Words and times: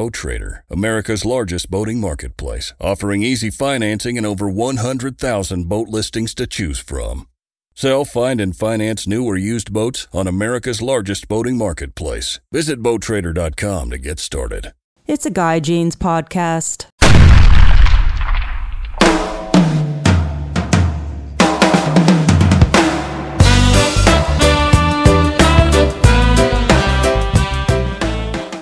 Boat 0.00 0.14
Trader, 0.14 0.64
America's 0.70 1.26
largest 1.26 1.70
boating 1.70 2.00
marketplace, 2.00 2.72
offering 2.80 3.22
easy 3.22 3.50
financing 3.50 4.16
and 4.16 4.26
over 4.26 4.48
100,000 4.48 5.68
boat 5.68 5.88
listings 5.88 6.34
to 6.36 6.46
choose 6.46 6.78
from. 6.78 7.28
Sell, 7.74 8.06
find, 8.06 8.40
and 8.40 8.56
finance 8.56 9.06
new 9.06 9.26
or 9.26 9.36
used 9.36 9.74
boats 9.74 10.08
on 10.14 10.26
America's 10.26 10.80
largest 10.80 11.28
boating 11.28 11.58
marketplace. 11.58 12.40
Visit 12.50 12.82
BoatTrader.com 12.82 13.90
to 13.90 13.98
get 13.98 14.18
started. 14.18 14.72
It's 15.06 15.26
a 15.26 15.30
Guy 15.30 15.60
Jeans 15.60 15.96
podcast. 15.96 16.89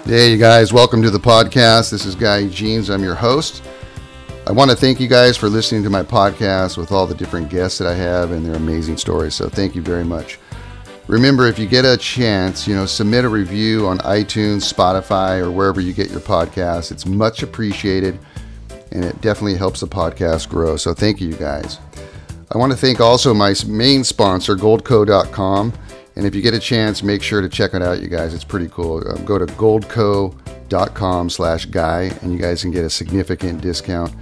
Hey, 0.08 0.32
you 0.32 0.38
guys, 0.38 0.72
welcome 0.72 1.02
to 1.02 1.10
the 1.10 1.18
podcast. 1.18 1.90
This 1.90 2.06
is 2.06 2.14
Guy 2.14 2.48
Jeans. 2.48 2.88
I'm 2.88 3.02
your 3.02 3.14
host. 3.14 3.62
I 4.46 4.52
want 4.52 4.70
to 4.70 4.76
thank 4.76 5.00
you 5.00 5.06
guys 5.06 5.36
for 5.36 5.50
listening 5.50 5.82
to 5.82 5.90
my 5.90 6.02
podcast 6.02 6.78
with 6.78 6.92
all 6.92 7.06
the 7.06 7.14
different 7.14 7.50
guests 7.50 7.76
that 7.76 7.88
I 7.88 7.92
have 7.92 8.30
and 8.30 8.46
their 8.46 8.54
amazing 8.54 8.96
stories. 8.96 9.34
So, 9.34 9.50
thank 9.50 9.74
you 9.74 9.82
very 9.82 10.06
much. 10.06 10.38
Remember, 11.08 11.46
if 11.46 11.58
you 11.58 11.66
get 11.66 11.84
a 11.84 11.94
chance, 11.98 12.66
you 12.66 12.74
know, 12.74 12.86
submit 12.86 13.26
a 13.26 13.28
review 13.28 13.86
on 13.86 13.98
iTunes, 13.98 14.72
Spotify, 14.72 15.40
or 15.40 15.50
wherever 15.50 15.78
you 15.78 15.92
get 15.92 16.10
your 16.10 16.20
podcast. 16.20 16.90
It's 16.90 17.04
much 17.04 17.42
appreciated 17.42 18.18
and 18.90 19.04
it 19.04 19.20
definitely 19.20 19.58
helps 19.58 19.80
the 19.80 19.88
podcast 19.88 20.48
grow. 20.48 20.78
So, 20.78 20.94
thank 20.94 21.20
you, 21.20 21.28
you 21.28 21.36
guys. 21.36 21.80
I 22.50 22.56
want 22.56 22.72
to 22.72 22.78
thank 22.78 22.98
also 22.98 23.34
my 23.34 23.54
main 23.66 24.04
sponsor, 24.04 24.56
goldco.com. 24.56 25.74
And 26.18 26.26
if 26.26 26.34
you 26.34 26.42
get 26.42 26.52
a 26.52 26.58
chance, 26.58 27.04
make 27.04 27.22
sure 27.22 27.40
to 27.40 27.48
check 27.48 27.74
it 27.74 27.80
out, 27.80 28.02
you 28.02 28.08
guys. 28.08 28.34
It's 28.34 28.42
pretty 28.42 28.66
cool. 28.68 29.08
Um, 29.08 29.24
go 29.24 29.38
to 29.38 29.46
goldco.com 29.46 31.30
slash 31.30 31.66
guy, 31.66 32.10
and 32.22 32.32
you 32.32 32.40
guys 32.40 32.60
can 32.62 32.72
get 32.72 32.84
a 32.84 32.90
significant 32.90 33.60
discount. 33.60 34.12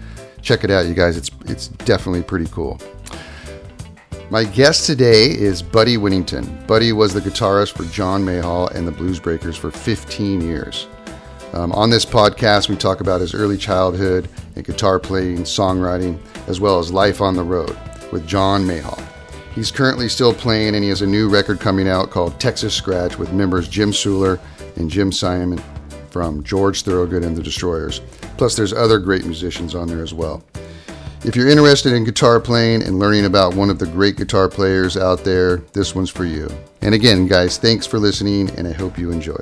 Check 0.42 0.62
it 0.62 0.70
out, 0.70 0.84
you 0.84 0.92
guys. 0.92 1.16
It's, 1.16 1.30
it's 1.46 1.68
definitely 1.68 2.22
pretty 2.22 2.48
cool. 2.50 2.78
My 4.28 4.44
guest 4.44 4.84
today 4.84 5.24
is 5.24 5.62
Buddy 5.62 5.96
Whittington. 5.96 6.66
Buddy 6.66 6.92
was 6.92 7.14
the 7.14 7.20
guitarist 7.20 7.74
for 7.74 7.84
John 7.84 8.22
Mayall 8.22 8.70
and 8.74 8.86
the 8.86 8.92
Blues 8.92 9.18
Breakers 9.18 9.56
for 9.56 9.70
15 9.70 10.42
years. 10.42 10.88
Um, 11.54 11.72
on 11.72 11.88
this 11.88 12.04
podcast, 12.04 12.68
we 12.68 12.76
talk 12.76 13.00
about 13.00 13.22
his 13.22 13.32
early 13.32 13.56
childhood 13.56 14.28
and 14.54 14.66
guitar 14.66 15.00
playing, 15.00 15.44
songwriting, 15.44 16.20
as 16.46 16.60
well 16.60 16.78
as 16.78 16.92
life 16.92 17.22
on 17.22 17.36
the 17.36 17.42
road 17.42 17.74
with 18.12 18.26
John 18.26 18.66
Mayall. 18.66 19.02
He's 19.56 19.70
currently 19.70 20.10
still 20.10 20.34
playing, 20.34 20.74
and 20.74 20.84
he 20.84 20.90
has 20.90 21.00
a 21.00 21.06
new 21.06 21.30
record 21.30 21.60
coming 21.60 21.88
out 21.88 22.10
called 22.10 22.38
Texas 22.38 22.74
Scratch 22.74 23.18
with 23.18 23.32
members 23.32 23.68
Jim 23.68 23.90
Suhler 23.90 24.38
and 24.76 24.90
Jim 24.90 25.10
Simon 25.10 25.58
from 26.10 26.44
George 26.44 26.82
Thorogood 26.82 27.24
and 27.24 27.34
the 27.34 27.42
Destroyers. 27.42 28.02
Plus, 28.36 28.54
there's 28.54 28.74
other 28.74 28.98
great 28.98 29.24
musicians 29.24 29.74
on 29.74 29.88
there 29.88 30.02
as 30.02 30.12
well. 30.12 30.44
If 31.24 31.34
you're 31.34 31.48
interested 31.48 31.94
in 31.94 32.04
guitar 32.04 32.38
playing 32.38 32.82
and 32.82 32.98
learning 32.98 33.24
about 33.24 33.54
one 33.54 33.70
of 33.70 33.78
the 33.78 33.86
great 33.86 34.18
guitar 34.18 34.50
players 34.50 34.98
out 34.98 35.24
there, 35.24 35.56
this 35.72 35.94
one's 35.94 36.10
for 36.10 36.26
you. 36.26 36.50
And 36.82 36.94
again, 36.94 37.26
guys, 37.26 37.56
thanks 37.56 37.86
for 37.86 37.98
listening, 37.98 38.50
and 38.58 38.68
I 38.68 38.72
hope 38.72 38.98
you 38.98 39.10
enjoy. 39.10 39.40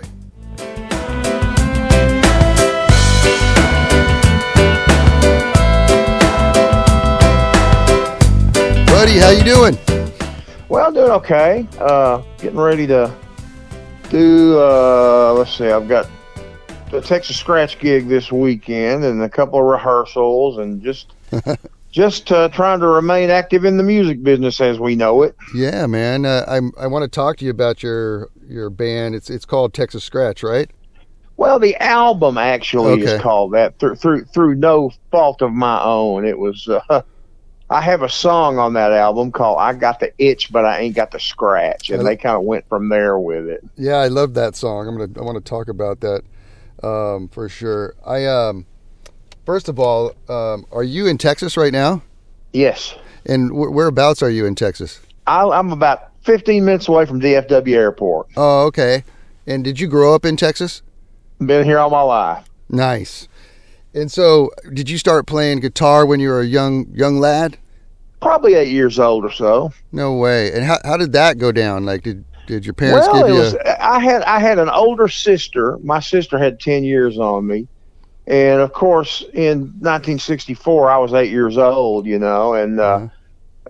Buddy, 9.04 9.18
how 9.18 9.28
you 9.28 9.44
doing? 9.44 9.76
Well, 10.70 10.90
doing 10.90 11.10
okay. 11.10 11.68
Uh, 11.78 12.22
getting 12.38 12.58
ready 12.58 12.86
to 12.86 13.14
do. 14.08 14.58
Uh, 14.58 15.34
let's 15.34 15.54
see. 15.54 15.66
I've 15.66 15.86
got 15.86 16.08
the 16.90 17.02
Texas 17.02 17.36
Scratch 17.36 17.78
gig 17.78 18.08
this 18.08 18.32
weekend 18.32 19.04
and 19.04 19.22
a 19.22 19.28
couple 19.28 19.58
of 19.58 19.66
rehearsals, 19.66 20.56
and 20.56 20.82
just 20.82 21.12
just 21.92 22.32
uh, 22.32 22.48
trying 22.48 22.80
to 22.80 22.86
remain 22.86 23.28
active 23.28 23.66
in 23.66 23.76
the 23.76 23.82
music 23.82 24.22
business 24.22 24.58
as 24.62 24.78
we 24.78 24.96
know 24.96 25.20
it. 25.20 25.36
Yeah, 25.54 25.84
man. 25.84 26.24
Uh, 26.24 26.46
I 26.48 26.82
I 26.82 26.86
want 26.86 27.02
to 27.02 27.08
talk 27.14 27.36
to 27.36 27.44
you 27.44 27.50
about 27.50 27.82
your 27.82 28.30
your 28.48 28.70
band. 28.70 29.14
It's 29.14 29.28
it's 29.28 29.44
called 29.44 29.74
Texas 29.74 30.02
Scratch, 30.02 30.42
right? 30.42 30.70
Well, 31.36 31.58
the 31.58 31.76
album 31.76 32.38
actually 32.38 33.02
Okay. 33.02 33.16
is 33.16 33.20
called 33.20 33.52
that 33.52 33.78
through 33.78 33.96
through 33.96 34.24
through 34.24 34.54
no 34.54 34.92
fault 35.10 35.42
of 35.42 35.52
my 35.52 35.82
own. 35.84 36.24
It 36.24 36.38
was. 36.38 36.66
Uh, 36.88 37.02
I 37.74 37.80
have 37.80 38.02
a 38.02 38.08
song 38.08 38.58
on 38.58 38.74
that 38.74 38.92
album 38.92 39.32
called 39.32 39.58
"I 39.58 39.72
Got 39.72 39.98
the 39.98 40.12
Itch, 40.18 40.52
but 40.52 40.64
I 40.64 40.78
Ain't 40.78 40.94
Got 40.94 41.10
the 41.10 41.18
Scratch," 41.18 41.90
and 41.90 42.06
they 42.06 42.16
kind 42.16 42.36
of 42.36 42.44
went 42.44 42.68
from 42.68 42.88
there 42.88 43.18
with 43.18 43.48
it. 43.48 43.64
Yeah, 43.76 43.96
I 43.96 44.06
love 44.06 44.34
that 44.34 44.54
song. 44.54 44.86
I'm 44.86 44.96
gonna 44.96 45.20
I 45.20 45.22
want 45.24 45.44
to 45.44 45.48
talk 45.48 45.66
about 45.66 45.98
that 46.00 46.22
um, 46.84 47.26
for 47.28 47.48
sure. 47.48 47.94
I 48.06 48.26
um 48.26 48.66
first 49.44 49.68
of 49.68 49.80
all, 49.80 50.14
um, 50.28 50.66
are 50.70 50.84
you 50.84 51.08
in 51.08 51.18
Texas 51.18 51.56
right 51.56 51.72
now? 51.72 52.00
Yes. 52.52 52.94
And 53.26 53.50
wh- 53.50 53.74
whereabouts 53.74 54.22
are 54.22 54.30
you 54.30 54.46
in 54.46 54.54
Texas? 54.54 55.00
I, 55.26 55.42
I'm 55.42 55.72
about 55.72 56.10
15 56.22 56.64
minutes 56.64 56.86
away 56.86 57.06
from 57.06 57.20
DFW 57.20 57.74
Airport. 57.74 58.28
Oh, 58.36 58.66
okay. 58.66 59.02
And 59.48 59.64
did 59.64 59.80
you 59.80 59.88
grow 59.88 60.14
up 60.14 60.24
in 60.24 60.36
Texas? 60.36 60.82
Been 61.38 61.64
here 61.64 61.80
all 61.80 61.90
my 61.90 62.02
life. 62.02 62.48
Nice. 62.68 63.26
And 63.92 64.12
so, 64.12 64.50
did 64.72 64.88
you 64.88 64.98
start 64.98 65.26
playing 65.26 65.60
guitar 65.60 66.06
when 66.06 66.20
you 66.20 66.28
were 66.28 66.40
a 66.40 66.46
young 66.46 66.86
young 66.92 67.18
lad? 67.18 67.58
Probably 68.24 68.54
eight 68.54 68.72
years 68.72 68.98
old 68.98 69.24
or 69.24 69.30
so. 69.32 69.72
No 69.92 70.16
way. 70.16 70.52
And 70.52 70.64
how 70.64 70.78
how 70.84 70.96
did 70.96 71.12
that 71.12 71.38
go 71.38 71.52
down? 71.52 71.84
Like, 71.84 72.02
did 72.02 72.24
did 72.46 72.64
your 72.66 72.74
parents 72.74 73.06
well, 73.06 73.18
give 73.22 73.26
it 73.28 73.34
you? 73.34 73.38
was. 73.40 73.54
a, 73.54 73.84
I 73.84 73.98
had 74.00 74.22
I 74.22 74.38
had 74.40 74.58
an 74.58 74.68
older 74.70 75.08
sister. 75.08 75.78
My 75.82 76.00
sister 76.00 76.38
had 76.38 76.58
10 76.60 76.84
years 76.84 77.18
on 77.18 77.46
me, 77.46 77.68
and 78.26 78.60
of 78.60 78.72
course, 78.72 79.22
in 79.32 79.60
1964, 79.80 80.90
I 80.90 80.98
was 80.98 81.12
eight 81.14 81.30
years 81.30 81.56
old. 81.58 82.06
You 82.06 82.18
know, 82.18 82.54
and 82.54 82.80
uh, 82.80 82.82
Uh-huh. 82.84 83.08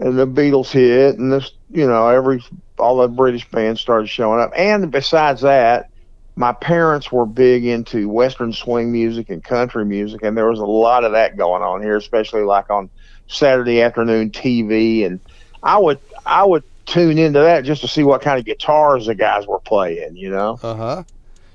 and 0.07 0.19
the 0.19 0.27
Beatles 0.27 0.71
hit, 0.71 1.19
and 1.19 1.33
this, 1.33 1.53
you 1.71 1.87
know, 1.87 2.09
every 2.09 2.43
all 2.79 2.97
the 2.99 3.09
British 3.09 3.49
bands 3.51 3.81
started 3.81 4.09
showing 4.09 4.41
up. 4.41 4.53
And 4.57 4.91
besides 4.91 5.41
that, 5.43 5.91
my 6.37 6.53
parents 6.53 7.13
were 7.13 7.27
big 7.27 7.65
into 7.65 8.09
Western 8.09 8.53
swing 8.53 8.91
music 8.91 9.31
and 9.31 9.43
country 9.43 9.85
music, 9.85 10.23
and 10.23 10.37
there 10.37 10.49
was 10.51 10.59
a 10.61 10.65
lot 10.67 11.05
of 11.05 11.13
that 11.13 11.37
going 11.37 11.63
on 11.63 11.81
here, 11.83 11.97
especially 11.97 12.43
like 12.43 12.71
on 12.71 12.91
Saturday 13.29 13.81
afternoon 13.83 14.31
TV. 14.31 15.07
And 15.07 15.21
I 15.63 15.79
would 15.79 15.99
I 16.27 16.45
would 16.45 16.65
tune 16.87 17.19
into 17.19 17.39
that 17.41 17.65
just 17.65 17.81
to 17.83 17.89
see 17.89 18.03
what 18.03 18.21
kind 18.21 18.39
of 18.39 18.45
guitars 18.45 19.07
the 19.07 19.15
guys 19.15 19.47
were 19.47 19.61
playing. 19.61 20.17
You 20.17 20.31
know, 20.31 20.59
Uh 20.63 20.75
huh. 20.75 21.03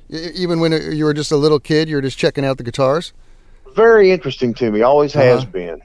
Even 0.09 0.59
when 0.59 0.71
you 0.71 1.05
were 1.05 1.13
just 1.13 1.31
a 1.31 1.37
little 1.37 1.59
kid, 1.59 1.87
you 1.87 1.95
were 1.95 2.01
just 2.01 2.17
checking 2.17 2.43
out 2.43 2.57
the 2.57 2.63
guitars. 2.63 3.13
very 3.75 4.11
interesting 4.11 4.53
to 4.55 4.71
me. 4.71 4.81
Always 4.81 5.13
has 5.13 5.43
Uh-huh. 5.43 5.51
been. 5.51 5.81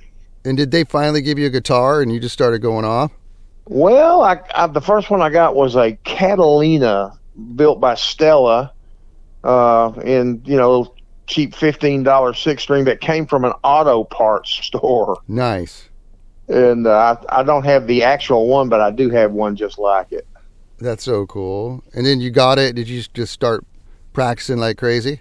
And 0.47 0.57
did 0.57 0.71
they 0.71 0.85
finally 0.85 1.21
give 1.23 1.39
you 1.39 1.47
a 1.47 1.51
guitar 1.51 2.01
and 2.03 2.13
you 2.13 2.21
just 2.21 2.33
started 2.35 2.61
going 2.61 2.85
off? 2.85 3.11
Well, 3.67 4.23
I, 4.23 4.41
I 4.55 4.67
the 4.67 4.81
first 4.81 5.11
one 5.11 5.21
I 5.23 5.31
got 5.31 5.55
was 5.57 5.75
a 5.75 5.99
Catalina 6.05 7.13
built 7.57 7.81
by 7.81 7.95
Stella, 7.95 8.73
uh, 9.45 9.93
in 10.05 10.43
you 10.45 10.57
know 10.57 10.93
cheap 11.27 11.55
fifteen 11.55 12.03
dollar 12.03 12.35
six 12.35 12.63
string 12.63 12.85
that 12.87 13.01
came 13.01 13.27
from 13.27 13.45
an 13.45 13.53
auto 13.63 14.05
parts 14.05 14.51
store, 14.63 15.19
Nice. 15.29 15.89
and 16.49 16.87
uh, 16.87 17.17
I 17.31 17.41
I 17.41 17.43
don't 17.45 17.65
have 17.65 17.87
the 17.87 18.03
actual 18.03 18.49
one, 18.49 18.69
but 18.69 18.81
I 18.81 18.91
do 18.91 19.11
have 19.11 19.33
one 19.33 19.55
just 19.57 19.79
like 19.79 20.11
it. 20.13 20.27
That's 20.79 21.05
so 21.05 21.27
cool. 21.27 21.85
And 21.95 22.05
then 22.05 22.21
you 22.21 22.31
got 22.31 22.59
it. 22.59 22.75
Did 22.75 22.89
you 22.89 23.03
just 23.15 23.33
start 23.33 23.65
practicing 24.13 24.59
like 24.59 24.77
crazy? 24.77 25.21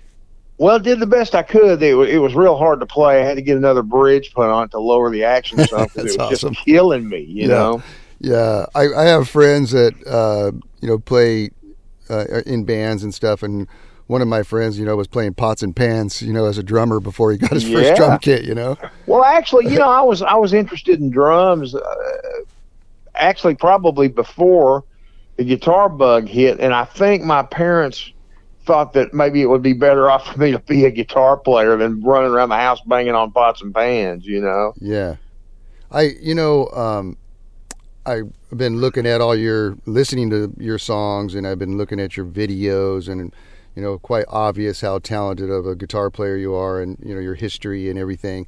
Well, 0.57 0.79
did 0.79 0.99
the 0.99 1.07
best 1.07 1.35
I 1.35 1.43
could. 1.43 1.81
It, 1.83 1.95
it 2.09 2.19
was 2.19 2.35
real 2.35 2.57
hard 2.57 2.79
to 2.79 2.85
play. 2.85 3.21
I 3.21 3.25
had 3.25 3.35
to 3.35 3.41
get 3.41 3.57
another 3.57 3.83
bridge 3.83 4.33
put 4.33 4.47
on 4.49 4.65
it 4.65 4.71
to 4.71 4.79
lower 4.79 5.11
the 5.11 5.23
action 5.23 5.57
That's 5.71 5.71
it 5.73 6.03
was 6.03 6.15
awesome. 6.17 6.53
just 6.53 6.65
killing 6.65 7.07
me. 7.09 7.19
You 7.19 7.43
Yeah. 7.43 7.47
know. 7.47 7.83
Yeah, 8.19 8.65
I, 8.73 8.87
I 8.93 9.03
have 9.03 9.27
friends 9.27 9.71
that 9.71 9.93
uh, 10.07 10.51
you 10.79 10.87
know 10.87 10.97
play 10.97 11.51
uh, 12.09 12.25
in 12.45 12.63
bands 12.63 13.03
and 13.03 13.13
stuff, 13.13 13.43
and 13.43 13.67
one 14.07 14.21
of 14.21 14.27
my 14.27 14.43
friends, 14.43 14.77
you 14.77 14.85
know, 14.85 14.95
was 14.95 15.07
playing 15.07 15.33
pots 15.33 15.63
and 15.63 15.75
pans, 15.75 16.21
you 16.21 16.33
know, 16.33 16.45
as 16.45 16.57
a 16.57 16.63
drummer 16.63 16.99
before 16.99 17.31
he 17.31 17.37
got 17.37 17.51
his 17.51 17.67
Yeah. 17.67 17.77
first 17.79 17.95
drum 17.95 18.19
kit. 18.19 18.43
You 18.43 18.55
know. 18.55 18.77
Well, 19.07 19.23
actually, 19.23 19.71
you 19.71 19.79
know, 19.79 19.89
I 19.89 20.01
was 20.01 20.21
I 20.21 20.35
was 20.35 20.53
interested 20.53 20.99
in 20.99 21.09
drums. 21.09 21.73
Uh, 21.75 21.81
actually, 23.15 23.55
probably 23.55 24.07
before 24.07 24.83
the 25.37 25.43
guitar 25.43 25.89
bug 25.89 26.27
hit, 26.27 26.59
and 26.59 26.73
I 26.73 26.85
think 26.85 27.23
my 27.23 27.43
parents 27.43 28.11
thought 28.65 28.93
that 28.93 29.13
maybe 29.13 29.41
it 29.41 29.47
would 29.47 29.61
be 29.61 29.73
better 29.73 30.09
off 30.11 30.33
for 30.33 30.39
me 30.39 30.51
to 30.51 30.59
be 30.59 30.85
a 30.85 30.91
guitar 30.91 31.37
player 31.37 31.75
than 31.77 32.01
running 32.03 32.31
around 32.31 32.49
the 32.49 32.55
house 32.55 32.79
banging 32.81 33.15
on 33.15 33.31
pots 33.31 33.61
and 33.61 33.73
pans. 33.73 34.25
You 34.25 34.41
know. 34.41 34.73
Yeah, 34.79 35.15
I 35.91 36.11
you 36.21 36.35
know 36.35 36.67
um, 36.69 37.17
I've 38.05 38.31
been 38.55 38.77
looking 38.77 39.05
at 39.07 39.21
all 39.21 39.35
your 39.35 39.77
listening 39.85 40.29
to 40.31 40.53
your 40.57 40.77
songs, 40.77 41.35
and 41.35 41.47
I've 41.47 41.59
been 41.59 41.77
looking 41.77 41.99
at 41.99 42.17
your 42.17 42.25
videos, 42.25 43.09
and 43.09 43.33
you 43.75 43.81
know, 43.81 43.97
quite 43.97 44.25
obvious 44.27 44.81
how 44.81 44.99
talented 44.99 45.49
of 45.49 45.65
a 45.65 45.75
guitar 45.75 46.09
player 46.09 46.37
you 46.37 46.53
are, 46.53 46.81
and 46.81 46.97
you 47.03 47.13
know 47.13 47.21
your 47.21 47.35
history 47.35 47.89
and 47.89 47.97
everything. 47.97 48.47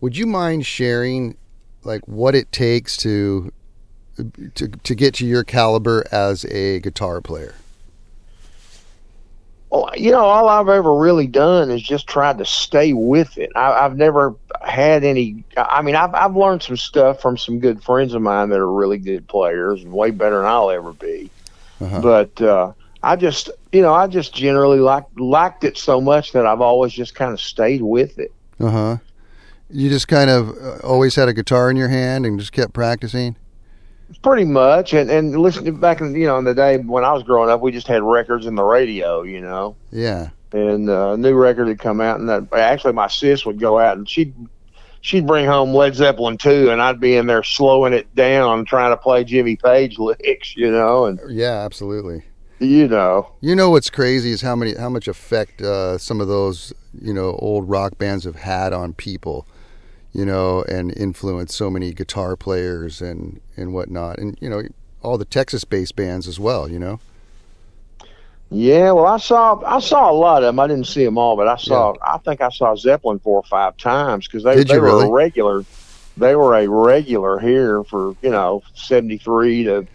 Would 0.00 0.16
you 0.16 0.26
mind 0.26 0.66
sharing, 0.66 1.36
like, 1.82 2.06
what 2.06 2.34
it 2.34 2.52
takes 2.52 2.96
to 2.98 3.52
to 4.54 4.68
to 4.68 4.94
get 4.94 5.14
to 5.14 5.26
your 5.26 5.44
caliber 5.44 6.04
as 6.12 6.44
a 6.46 6.80
guitar 6.80 7.20
player? 7.20 7.54
Well, 9.70 9.90
you 9.96 10.12
know, 10.12 10.24
all 10.24 10.48
I've 10.48 10.68
ever 10.68 10.94
really 10.94 11.26
done 11.26 11.68
is 11.68 11.82
just 11.82 12.06
tried 12.06 12.38
to 12.38 12.44
stay 12.44 12.92
with 12.92 13.36
it. 13.38 13.50
I, 13.56 13.72
I've 13.72 13.96
never 13.96 14.36
had 14.62 15.02
any. 15.02 15.42
I 15.56 15.82
mean, 15.82 15.96
I've 15.96 16.14
I've 16.14 16.36
learned 16.36 16.62
some 16.62 16.76
stuff 16.76 17.20
from 17.20 17.36
some 17.36 17.58
good 17.58 17.82
friends 17.82 18.14
of 18.14 18.22
mine 18.22 18.50
that 18.50 18.60
are 18.60 18.72
really 18.72 18.98
good 18.98 19.26
players 19.26 19.82
and 19.82 19.92
way 19.92 20.12
better 20.12 20.36
than 20.36 20.46
I'll 20.46 20.70
ever 20.70 20.92
be. 20.92 21.28
Uh-huh. 21.80 22.00
But 22.00 22.40
uh, 22.40 22.72
I 23.02 23.16
just, 23.16 23.50
you 23.74 23.82
know, 23.82 23.92
I 23.92 24.06
just 24.06 24.34
generally 24.34 24.78
liked 24.78 25.18
liked 25.18 25.64
it 25.64 25.76
so 25.76 26.00
much 26.00 26.32
that 26.32 26.46
I've 26.46 26.60
always 26.60 26.92
just 26.92 27.14
kind 27.14 27.32
of 27.32 27.40
stayed 27.40 27.82
with 27.82 28.18
it. 28.18 28.32
Uh 28.60 28.70
huh. 28.70 28.96
You 29.70 29.88
just 29.88 30.06
kind 30.08 30.30
of 30.30 30.50
uh, 30.50 30.78
always 30.86 31.16
had 31.16 31.28
a 31.28 31.32
guitar 31.32 31.70
in 31.70 31.76
your 31.76 31.88
hand 31.88 32.24
and 32.24 32.38
just 32.38 32.52
kept 32.52 32.72
practicing. 32.72 33.36
Pretty 34.22 34.44
much, 34.44 34.92
and 34.92 35.10
and 35.10 35.36
listening 35.36 35.80
back 35.80 36.00
in 36.00 36.14
you 36.14 36.26
know 36.26 36.38
in 36.38 36.44
the 36.44 36.54
day 36.54 36.76
when 36.78 37.04
I 37.04 37.12
was 37.12 37.22
growing 37.24 37.50
up, 37.50 37.60
we 37.60 37.72
just 37.72 37.88
had 37.88 38.02
records 38.02 38.46
in 38.46 38.54
the 38.54 38.62
radio, 38.62 39.22
you 39.22 39.40
know. 39.40 39.74
Yeah. 39.90 40.28
and 40.52 40.88
uh, 40.88 41.12
a 41.12 41.16
new 41.16 41.34
record 41.34 41.66
had 41.68 41.80
come 41.80 42.00
out, 42.00 42.20
and 42.20 42.28
that, 42.28 42.46
actually 42.52 42.92
my 42.92 43.08
sis 43.08 43.44
would 43.44 43.58
go 43.58 43.78
out 43.80 43.96
and 43.96 44.08
she'd 44.08 44.34
she'd 45.00 45.26
bring 45.26 45.46
home 45.46 45.74
Led 45.74 45.96
Zeppelin 45.96 46.36
two, 46.38 46.70
and 46.70 46.80
I'd 46.80 47.00
be 47.00 47.16
in 47.16 47.26
there 47.26 47.42
slowing 47.42 47.92
it 47.92 48.14
down, 48.14 48.66
trying 48.66 48.92
to 48.92 48.96
play 48.96 49.24
Jimmy 49.24 49.56
Page 49.56 49.98
licks, 49.98 50.54
you 50.56 50.70
know, 50.70 51.06
and 51.06 51.18
Yeah. 51.28 51.64
Absolutely. 51.64 52.22
You 52.60 52.88
know, 52.88 53.28
You 53.40 53.54
know 53.54 53.70
what's 53.70 53.90
crazy 53.90 54.30
is 54.30 54.40
how 54.42 54.56
many 54.56 54.74
how 54.74 54.88
much 54.88 55.08
effect 55.08 55.60
uh, 55.60 55.98
some 55.98 56.20
of 56.20 56.28
those 56.28 56.72
you 57.00 57.12
know 57.12 57.32
old 57.40 57.68
rock 57.68 57.98
bands 57.98 58.24
have 58.24 58.36
had 58.36 58.72
on 58.72 58.94
people, 58.94 59.46
you 60.12 60.24
know, 60.24 60.62
and 60.68 60.96
influenced 60.96 61.54
so 61.54 61.70
many 61.70 61.92
guitar 61.92 62.36
players 62.36 63.00
and 63.02 63.40
and 63.56 63.74
whatnot, 63.74 64.18
and 64.18 64.38
you 64.40 64.48
know 64.48 64.62
all 65.02 65.18
the 65.18 65.24
Texas-based 65.26 65.96
bands 65.96 66.26
as 66.28 66.40
well. 66.40 66.68
You 66.70 66.78
know. 66.78 67.00
yeah. 68.50 68.92
Well, 68.92 69.06
I 69.06 69.18
saw 69.18 69.60
I 69.64 69.80
saw 69.80 70.10
a 70.10 70.14
lot 70.14 70.42
of 70.42 70.48
them. 70.48 70.60
I 70.60 70.66
didn't 70.66 70.86
see 70.86 71.04
them 71.04 71.18
all, 71.18 71.36
but 71.36 71.48
I 71.48 71.56
saw. 71.56 71.94
I 72.02 72.18
think 72.18 72.40
I 72.40 72.50
saw 72.50 72.74
Zeppelin 72.76 73.18
four 73.18 73.38
or 73.38 73.42
five 73.44 73.76
times 73.76 74.26
because 74.26 74.44
they 74.44 74.54
Did 74.54 74.68
they 74.68 74.78
were 74.78 74.86
really? 74.86 75.06
a 75.06 75.10
regular. 75.10 75.64
They 76.16 76.36
were 76.36 76.54
a 76.56 76.68
regular 76.68 77.38
here 77.40 77.82
for 77.84 78.14
you 78.22 78.30
know 78.30 78.62
seventy 78.74 79.18
three 79.18 79.64
to. 79.64 79.86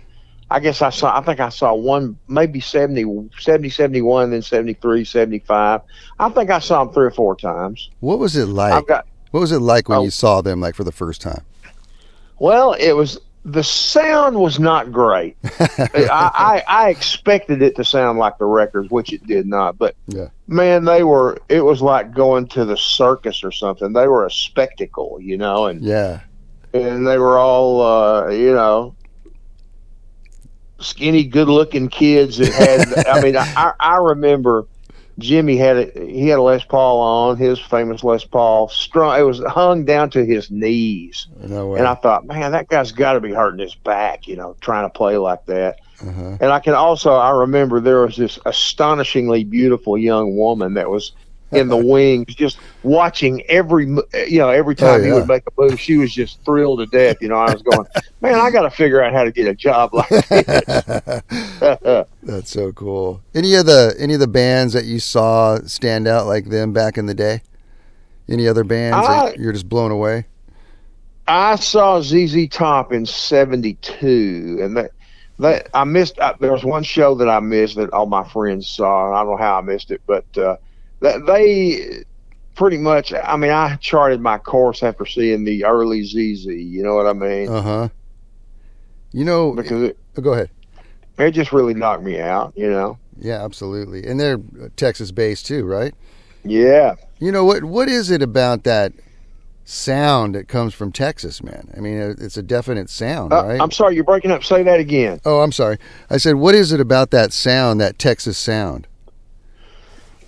I 0.51 0.59
guess 0.59 0.81
I 0.81 0.89
saw. 0.89 1.15
I 1.17 1.21
think 1.23 1.39
I 1.39 1.49
saw 1.49 1.73
one, 1.75 2.17
maybe 2.27 2.59
70, 2.59 3.29
70 3.39 3.69
71, 3.69 4.31
then 4.31 4.41
73, 4.41 5.05
75. 5.05 5.81
I 6.19 6.29
think 6.29 6.49
I 6.49 6.59
saw 6.59 6.83
them 6.83 6.93
three 6.93 7.05
or 7.05 7.11
four 7.11 7.35
times. 7.35 7.89
What 7.99 8.17
was 8.19 8.35
it 8.35 8.47
like? 8.47 8.87
Got 8.87 9.05
what 9.31 9.41
was 9.41 9.51
it 9.51 9.59
like 9.59 9.87
when 9.89 9.99
Oh. 9.99 10.03
you 10.03 10.09
saw 10.09 10.41
them 10.41 10.59
like 10.59 10.73
for 10.73 10.83
the 10.83 10.91
first 10.91 11.21
time? 11.21 11.43
Well, 12.39 12.73
it 12.73 12.93
was 12.93 13.19
the 13.45 13.63
sound 13.63 14.37
was 14.37 14.59
not 14.59 14.91
great. 14.91 15.37
I, 15.59 15.93
I 16.33 16.63
I 16.67 16.89
expected 16.89 17.61
it 17.61 17.75
to 17.75 17.83
sound 17.83 18.17
like 18.17 18.37
the 18.37 18.45
records, 18.45 18.89
which 18.89 19.13
it 19.13 19.25
did 19.27 19.45
not. 19.45 19.77
But 19.77 19.95
Yeah. 20.07 20.29
man, 20.47 20.83
they 20.85 21.03
were. 21.03 21.37
It 21.47 21.61
was 21.61 21.81
like 21.81 22.13
going 22.13 22.47
to 22.49 22.65
the 22.65 22.75
circus 22.77 23.43
or 23.43 23.51
something. 23.51 23.93
They 23.93 24.07
were 24.07 24.25
a 24.25 24.31
spectacle, 24.31 25.19
you 25.21 25.37
know, 25.37 25.67
and 25.67 25.81
Yeah. 25.81 26.21
and 26.73 27.05
they 27.05 27.17
were 27.17 27.37
all, 27.37 27.81
uh, 27.81 28.29
you 28.29 28.53
know, 28.53 28.95
skinny, 30.79 31.23
good-looking 31.23 31.89
kids 31.89 32.37
that 32.37 32.53
had. 32.53 33.07
I 33.07 33.21
mean, 33.21 33.35
I 33.37 33.73
I 33.79 33.97
remember. 33.97 34.65
Jimmy 35.17 35.57
had 35.57 35.75
a, 35.75 36.05
he 36.07 36.29
had 36.29 36.39
a 36.39 36.41
Les 36.41 36.63
Paul 36.63 37.01
on 37.01 37.35
his 37.35 37.59
famous 37.59 38.05
Les 38.05 38.23
Paul 38.23 38.69
strong. 38.69 39.19
It 39.19 39.23
was 39.23 39.43
hung 39.43 39.83
down 39.83 40.09
to 40.11 40.25
his 40.25 40.49
knees, 40.49 41.27
No 41.45 41.75
and 41.75 41.85
I 41.85 41.95
thought, 41.95 42.25
man, 42.25 42.53
that 42.53 42.69
guy's 42.69 42.93
got 42.93 43.13
to 43.13 43.19
be 43.19 43.33
hurting 43.33 43.59
his 43.59 43.75
back, 43.75 44.29
you 44.29 44.37
know, 44.37 44.55
trying 44.61 44.85
to 44.85 44.89
play 44.89 45.17
like 45.17 45.45
that. 45.47 45.81
uh-huh. 46.01 46.37
And 46.39 46.45
I 46.45 46.59
can 46.61 46.73
also, 46.73 47.11
I 47.15 47.31
remember 47.31 47.81
there 47.81 48.05
was 48.05 48.15
this 48.15 48.39
astonishingly 48.45 49.43
beautiful 49.43 49.97
young 49.97 50.37
woman 50.37 50.75
that 50.75 50.89
was 50.89 51.11
in 51.51 51.67
the 51.67 51.77
wings, 51.85 52.33
just 52.35 52.59
watching 52.83 53.41
every, 53.47 53.85
you 53.85 54.39
know, 54.39 54.49
every 54.49 54.75
time 54.75 55.01
he 55.01 55.07
yeah. 55.07 55.15
would 55.15 55.27
make 55.27 55.43
a 55.47 55.61
move, 55.61 55.79
she 55.79 55.97
was 55.97 56.13
just 56.13 56.43
thrilled 56.43 56.79
to 56.79 56.85
death. 56.85 57.17
You 57.21 57.29
know, 57.29 57.35
I 57.35 57.53
was 57.53 57.61
going, 57.61 57.87
man, 58.21 58.35
I 58.35 58.51
got 58.51 58.63
to 58.63 58.69
figure 58.69 59.01
out 59.01 59.13
how 59.13 59.23
to 59.23 59.31
get 59.31 59.47
a 59.47 59.55
job 59.55 59.93
like 59.93 60.09
this. 60.09 61.25
That's 62.23 62.49
so 62.49 62.71
cool. 62.73 63.21
Any 63.33 63.55
of 63.55 63.65
the 63.65 63.95
any 63.97 64.13
of 64.13 64.19
the 64.19 64.27
bands 64.27 64.73
that 64.73 64.85
you 64.85 64.99
saw 64.99 65.59
stand 65.65 66.07
out 66.07 66.27
like 66.27 66.49
them 66.49 66.73
back 66.73 66.97
in 66.97 67.05
the 67.05 67.13
day? 67.13 67.41
Any 68.27 68.47
other 68.47 68.63
bands 68.63 69.07
I- 69.07 69.31
that 69.31 69.39
you're 69.39 69.53
just 69.53 69.69
blown 69.69 69.91
away? 69.91 70.25
I 71.27 71.57
saw 71.57 72.01
ZZ 72.01 72.47
Top 72.49 72.91
in 72.91 73.05
'72, 73.05 74.57
and 74.61 74.75
that 74.75 74.91
that 75.37 75.69
I 75.73 75.83
missed. 75.83 76.19
There 76.39 76.51
was 76.51 76.63
one 76.63 76.83
show 76.83 77.15
that 77.15 77.29
I 77.29 77.39
missed 77.39 77.75
that 77.75 77.91
all 77.93 78.07
my 78.07 78.27
friends 78.27 78.67
saw. 78.67 79.07
and 79.07 79.15
I 79.15 79.23
don't 79.23 79.31
know 79.31 79.37
how 79.37 79.59
I 79.59 79.61
missed 79.61 79.91
it, 79.91 80.01
but 80.05 80.25
uh, 80.37 80.57
they 81.01 82.03
pretty 82.55 82.77
much. 82.77 83.13
I 83.13 83.35
mean, 83.37 83.51
I 83.51 83.75
charted 83.77 84.21
my 84.21 84.37
course 84.37 84.83
after 84.83 85.05
seeing 85.05 85.43
the 85.43 85.65
early 85.65 86.03
ZZ. 86.03 86.45
You 86.45 86.83
know 86.83 86.95
what 86.95 87.07
I 87.07 87.13
mean? 87.13 87.49
Uh 87.49 87.61
huh. 87.61 87.89
You 89.11 89.25
know, 89.25 89.53
because 89.53 89.81
it, 89.81 89.97
oh, 90.17 90.21
go 90.21 90.33
ahead. 90.33 90.49
it 91.17 91.31
just 91.31 91.51
really 91.51 91.73
knocked 91.73 92.03
me 92.03 92.19
out. 92.19 92.53
You 92.55 92.69
know? 92.69 92.97
Yeah, 93.17 93.43
absolutely. 93.43 94.05
And 94.05 94.19
they're 94.19 94.39
Texas 94.75 95.11
based 95.11 95.45
too, 95.45 95.65
right? 95.65 95.93
Yeah. 96.43 96.95
You 97.19 97.31
know 97.31 97.43
what? 97.43 97.63
What 97.63 97.89
is 97.89 98.11
it 98.11 98.21
about 98.21 98.63
that 98.63 98.93
sound 99.65 100.35
that 100.35 100.47
comes 100.47 100.73
from 100.73 100.91
Texas, 100.91 101.43
man? 101.43 101.71
I 101.75 101.79
mean, 101.79 102.15
it's 102.19 102.37
a 102.37 102.41
definite 102.43 102.89
sound, 102.89 103.33
Uh, 103.33 103.45
right? 103.45 103.61
I'm 103.61 103.71
sorry, 103.71 103.95
you're 103.95 104.03
breaking 104.03 104.31
up. 104.31 104.43
Say 104.43 104.63
that 104.63 104.79
again. 104.79 105.19
oh, 105.25 105.41
I'm 105.41 105.51
sorry. 105.51 105.77
I 106.09 106.17
said, 106.17 106.35
what 106.35 106.55
is 106.55 106.71
it 106.71 106.79
about 106.79 107.11
that 107.11 107.33
sound, 107.33 107.81
that 107.81 107.99
Texas 107.99 108.37
sound? 108.37 108.87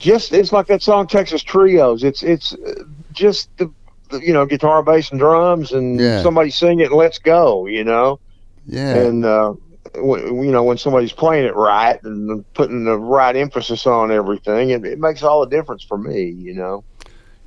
Just 0.01 0.33
it's 0.33 0.51
like 0.51 0.65
that 0.67 0.81
song 0.81 1.05
Texas 1.07 1.43
Trios. 1.43 2.03
It's 2.03 2.23
it's 2.23 2.53
uh, 2.53 2.83
just 3.13 3.55
the, 3.57 3.71
the 4.09 4.19
you 4.19 4.33
know 4.33 4.45
guitar, 4.47 4.81
bass, 4.81 5.11
and 5.11 5.19
drums, 5.19 5.71
and 5.71 5.99
Yeah. 5.99 6.23
somebody 6.23 6.49
sing 6.49 6.79
it 6.79 6.85
and 6.87 6.95
let's 6.95 7.19
go. 7.19 7.67
You 7.67 7.83
know. 7.83 8.19
Yeah. 8.65 8.95
and 8.95 9.23
uh, 9.25 9.53
w- 9.93 10.43
you 10.43 10.51
know 10.51 10.63
when 10.63 10.77
somebody's 10.79 11.11
playing 11.13 11.45
it 11.45 11.55
right 11.55 12.01
and 12.03 12.43
putting 12.53 12.83
the 12.85 12.97
right 12.97 13.35
emphasis 13.35 13.85
on 13.85 14.11
everything, 14.11 14.71
it, 14.71 14.85
it 14.85 14.99
makes 14.99 15.21
all 15.23 15.41
the 15.41 15.49
difference 15.55 15.83
for 15.83 15.97
me. 15.99 16.23
You 16.29 16.55
know. 16.55 16.83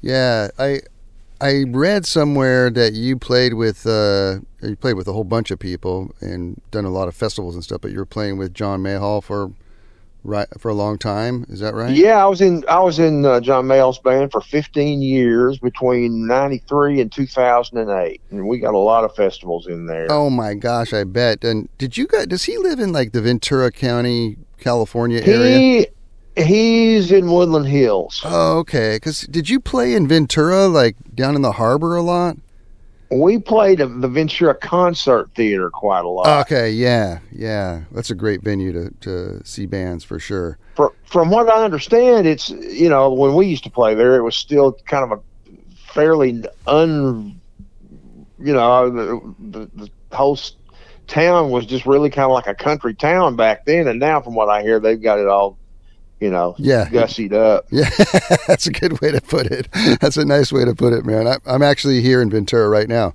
Yeah, 0.01 0.49
I 0.59 0.81
I 1.41 1.65
read 1.69 2.07
somewhere 2.07 2.71
that 2.71 2.93
you 2.93 3.17
played 3.17 3.55
with 3.55 3.85
uh, 3.85 4.37
you 4.63 4.77
played 4.77 4.95
with 4.95 5.09
a 5.09 5.13
whole 5.13 5.25
bunch 5.25 5.51
of 5.51 5.59
people 5.59 6.15
and 6.21 6.61
done 6.71 6.85
a 6.85 6.91
lot 6.91 7.09
of 7.09 7.17
festivals 7.17 7.57
and 7.57 7.65
stuff, 7.65 7.81
but 7.81 7.91
you 7.91 7.99
were 7.99 8.07
playing 8.07 8.39
with 8.39 8.55
John 8.55 8.81
Mayall 8.81 9.23
for 9.25 9.51
right 10.25 10.49
for 10.59 10.71
a 10.71 10.75
long 10.75 10.99
time. 10.99 11.47
Is 11.49 11.61
that 11.61 11.75
right? 11.75 11.95
Yeah, 11.95 12.23
I 12.23 12.27
was 12.27 12.41
in 12.41 12.65
I 12.69 12.81
was 12.81 12.99
in 12.99 13.25
uh, 13.25 13.41
John 13.41 13.67
Mayall's 13.67 13.99
band 13.99 14.33
for 14.33 14.41
15 14.41 15.03
years 15.03 15.59
between 15.59 16.27
'93 16.27 17.01
and 17.01 17.13
2008, 17.13 18.21
and 18.31 18.49
we 18.49 18.59
got 18.59 18.75
a 18.75 18.79
lot 18.79 19.05
of 19.05 19.15
festivals 19.15 19.67
in 19.67 19.87
there. 19.87 20.11
Oh 20.11 20.31
my 20.31 20.55
gosh, 20.55 20.93
I 20.93 21.05
bet. 21.05 21.45
And 21.45 21.69
did 21.79 21.97
you 21.97 22.07
guys? 22.07 22.27
Does 22.27 22.45
he 22.45 22.59
live 22.59 22.81
in 22.81 22.93
like 22.93 23.13
the 23.13 23.23
Ventura 23.23 23.71
County, 23.71 24.37
California 24.59 25.21
area? 25.23 25.59
he 25.59 25.87
he's 26.37 27.13
in 27.13 27.31
Woodland 27.31 27.69
Hills. 27.69 28.21
Oh, 28.25 28.59
okay. 28.59 28.97
Because 28.97 29.23
did 29.23 29.49
you 29.49 29.61
play 29.61 29.95
in 29.95 30.09
Ventura, 30.09 30.67
like 30.67 30.97
down 31.15 31.37
in 31.37 31.43
the 31.43 31.53
harbor, 31.53 31.97
a 31.97 32.03
lot? 32.03 32.37
We 33.11 33.39
played 33.39 33.81
at 33.81 34.01
the 34.01 34.09
Ventura 34.09 34.55
Concert 34.55 35.31
Theater 35.35 35.71
quite 35.71 36.05
a 36.05 36.09
lot. 36.09 36.47
Okay, 36.47 36.71
yeah, 36.71 37.21
yeah. 37.31 37.83
That's 37.93 38.11
a 38.11 38.15
great 38.15 38.43
venue 38.43 38.73
to 38.73 38.91
to 39.01 39.45
see 39.45 39.67
bands 39.67 40.05
for 40.05 40.19
sure. 40.19 40.59
Fr 40.75 40.87
from 41.05 41.31
what 41.31 41.49
I 41.49 41.65
understand, 41.65 42.27
it's 42.27 42.51
you 42.51 42.89
know 42.89 43.13
when 43.13 43.35
we 43.35 43.47
used 43.47 43.65
to 43.65 43.71
play 43.71 43.95
there, 43.95 44.17
it 44.17 44.23
was 44.23 44.35
still 44.35 44.73
kind 44.87 45.05
of 45.05 45.19
a 45.19 45.23
fairly 45.95 46.45
un, 46.67 47.41
you 48.39 48.53
know, 48.53 48.73
uh, 48.73 48.91
the, 48.91 49.35
the, 49.39 49.71
the 50.11 50.17
whole 50.17 50.39
town 51.07 51.51
was 51.51 51.67
just 51.67 51.87
really 51.87 52.11
kind 52.11 52.27
of 52.27 52.33
like 52.33 52.49
a 52.49 52.55
country 52.55 52.95
town 52.95 53.37
back 53.37 53.65
then, 53.65 53.87
and 53.87 54.01
now 54.01 54.21
from 54.21 54.35
what 54.35 54.49
I 54.49 54.63
hear, 54.63 54.81
they've 54.81 55.01
got 55.01 55.19
it 55.21 55.29
all, 55.29 55.57
you 56.21 56.31
know, 56.31 56.55
Yeah. 56.59 56.87
gussied 56.89 57.33
up. 57.33 57.67
Yeah, 57.71 57.91
that's 58.47 58.67
a 58.67 58.71
good 58.73 59.01
way 59.01 59.11
to 59.13 59.21
put 59.21 59.47
it. 59.47 59.69
That's 60.01 60.17
a 60.17 60.25
nice 60.25 60.53
way 60.53 60.65
to 60.65 60.75
put 60.75 60.93
it, 60.93 61.05
man. 61.05 61.27
I, 61.27 61.37
I'm 61.47 61.63
actually 61.63 62.01
here 62.01 62.23
in 62.23 62.31
Ventura 62.31 62.69
right 62.69 62.89
now. 62.89 63.15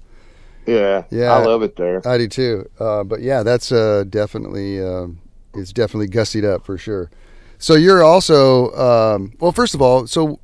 Yeah, 0.66 1.04
Yeah. 1.10 1.34
I 1.34 1.44
love 1.44 1.64
it 1.64 1.76
there. 1.78 2.08
I 2.08 2.18
do 2.18 2.28
too. 2.28 2.70
Uh, 2.80 3.04
but 3.04 3.22
yeah, 3.22 3.42
that's 3.44 3.72
uh, 3.72 4.04
definitely 4.08 4.80
uh, 4.84 5.08
it's 5.56 5.74
definitely 5.74 6.08
gussied 6.10 6.46
up 6.46 6.66
for 6.66 6.78
sure. 6.78 7.10
So 7.58 7.74
you're 7.74 8.04
also 8.04 8.72
um, 8.76 9.34
well. 9.40 9.52
First 9.52 9.74
of 9.74 9.82
all, 9.82 10.06
so 10.08 10.40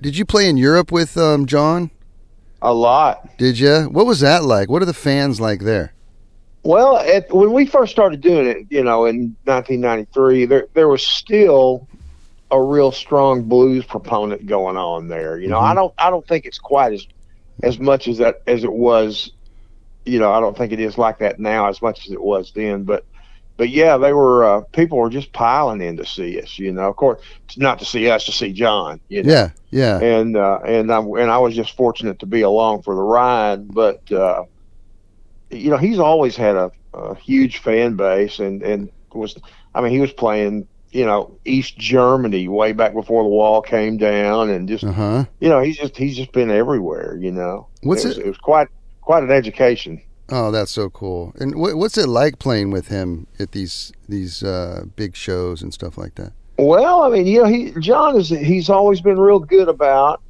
did 0.00 0.16
you 0.18 0.24
play 0.24 0.48
in 0.48 0.56
Europe 0.56 0.90
with 0.90 1.16
um, 1.16 1.46
John? 1.46 1.90
A 2.60 2.74
lot. 2.74 3.38
Did 3.38 3.58
you? 3.58 3.84
What 3.84 4.04
was 4.06 4.20
that 4.20 4.42
like? 4.44 4.68
What 4.68 4.82
are 4.82 4.86
the 4.86 4.92
fans 4.94 5.40
like 5.40 5.60
there? 5.60 5.94
Well, 6.64 6.96
at, 6.98 7.32
when 7.32 7.52
we 7.52 7.66
first 7.66 7.90
started 7.90 8.20
doing 8.20 8.46
it, 8.46 8.66
you 8.70 8.84
know, 8.84 9.04
in 9.06 9.36
1993, 9.44 10.46
there 10.46 10.66
there 10.74 10.88
was 10.88 11.04
still 11.06 11.88
a 12.50 12.62
real 12.62 12.92
strong 12.92 13.42
blues 13.44 13.84
proponent 13.84 14.46
going 14.46 14.76
on 14.76 15.08
there. 15.08 15.38
You 15.38 15.48
know, 15.48 15.58
Mhm. 15.58 15.70
I 15.70 15.74
don't 15.74 15.94
I 15.98 16.10
don't 16.10 16.26
think 16.26 16.44
it's 16.46 16.58
quite 16.58 16.92
as 16.92 17.06
as 17.62 17.78
much 17.78 18.06
as 18.08 18.18
that 18.18 18.42
as 18.46 18.62
it 18.64 18.72
was. 18.72 19.32
You 20.04 20.18
know, 20.18 20.32
I 20.32 20.40
don't 20.40 20.56
think 20.56 20.72
it 20.72 20.80
is 20.80 20.98
like 20.98 21.18
that 21.18 21.38
now 21.40 21.68
as 21.68 21.80
much 21.82 22.06
as 22.06 22.12
it 22.12 22.22
was 22.22 22.52
then. 22.54 22.84
But 22.84 23.04
but 23.56 23.68
yeah, 23.70 23.96
they 23.96 24.12
were 24.12 24.44
uh, 24.44 24.60
people 24.72 24.98
were 24.98 25.10
just 25.10 25.32
piling 25.32 25.80
in 25.80 25.96
to 25.96 26.06
see 26.06 26.40
us. 26.40 26.58
You 26.58 26.72
know, 26.72 26.88
of 26.88 26.96
course, 26.96 27.20
not 27.56 27.78
to 27.80 27.84
see 27.84 28.08
us, 28.08 28.24
to 28.26 28.32
see 28.32 28.52
John. 28.52 29.00
You 29.08 29.22
know? 29.24 29.32
Yeah, 29.32 29.50
yeah. 29.70 29.98
and 29.98 30.36
uh, 30.36 30.60
and 30.64 30.92
I 30.92 30.98
and 31.00 31.30
I 31.30 31.38
was 31.38 31.54
just 31.56 31.76
fortunate 31.76 32.20
to 32.20 32.26
be 32.26 32.42
along 32.42 32.82
for 32.82 32.94
the 32.94 33.02
ride. 33.02 33.68
But 33.72 34.10
uh, 34.12 34.44
you 35.52 35.70
know, 35.70 35.76
he's 35.76 35.98
always 35.98 36.36
had 36.36 36.56
a, 36.56 36.70
a 36.94 37.14
huge 37.14 37.58
fan 37.58 37.96
base, 37.96 38.38
and 38.38 38.62
and 38.62 38.90
was 39.14 39.36
I 39.74 39.80
mean, 39.80 39.92
he 39.92 40.00
was 40.00 40.12
playing 40.12 40.66
you 40.90 41.06
know 41.06 41.36
East 41.44 41.78
Germany 41.78 42.48
way 42.48 42.72
back 42.72 42.92
before 42.94 43.22
the 43.22 43.28
wall 43.28 43.62
came 43.62 43.96
down, 43.96 44.50
and 44.50 44.68
just 44.68 44.84
Uh 44.84 44.92
huh. 44.92 45.24
you 45.40 45.48
know 45.48 45.60
he's 45.60 45.76
just 45.76 45.96
he's 45.96 46.16
just 46.16 46.32
been 46.32 46.50
everywhere. 46.50 47.16
You 47.20 47.32
know, 47.32 47.66
What's 47.82 48.04
it? 48.04 48.08
Was, 48.08 48.18
it- 48.18 48.26
it 48.26 48.28
was 48.28 48.38
quite 48.38 48.68
quite 49.00 49.22
an 49.22 49.30
education. 49.30 50.00
Oh, 50.30 50.50
that's 50.50 50.70
so 50.70 50.88
cool. 50.88 51.34
And 51.38 51.56
what, 51.56 51.74
what's 51.76 51.98
it 51.98 52.08
like 52.08 52.38
playing 52.38 52.70
with 52.70 52.88
him 52.88 53.26
at 53.38 53.52
these 53.52 53.92
these 54.08 54.42
uh, 54.42 54.84
big 54.96 55.14
shows 55.14 55.60
and 55.60 55.74
stuff 55.74 55.98
like 55.98 56.14
that? 56.14 56.32
Well, 56.58 57.02
I 57.02 57.10
mean, 57.10 57.26
you 57.26 57.42
know, 57.42 57.48
he 57.48 57.72
John 57.80 58.16
is 58.16 58.28
he's 58.30 58.70
always 58.70 59.00
been 59.02 59.18
real 59.18 59.40
good 59.40 59.68
about, 59.68 60.21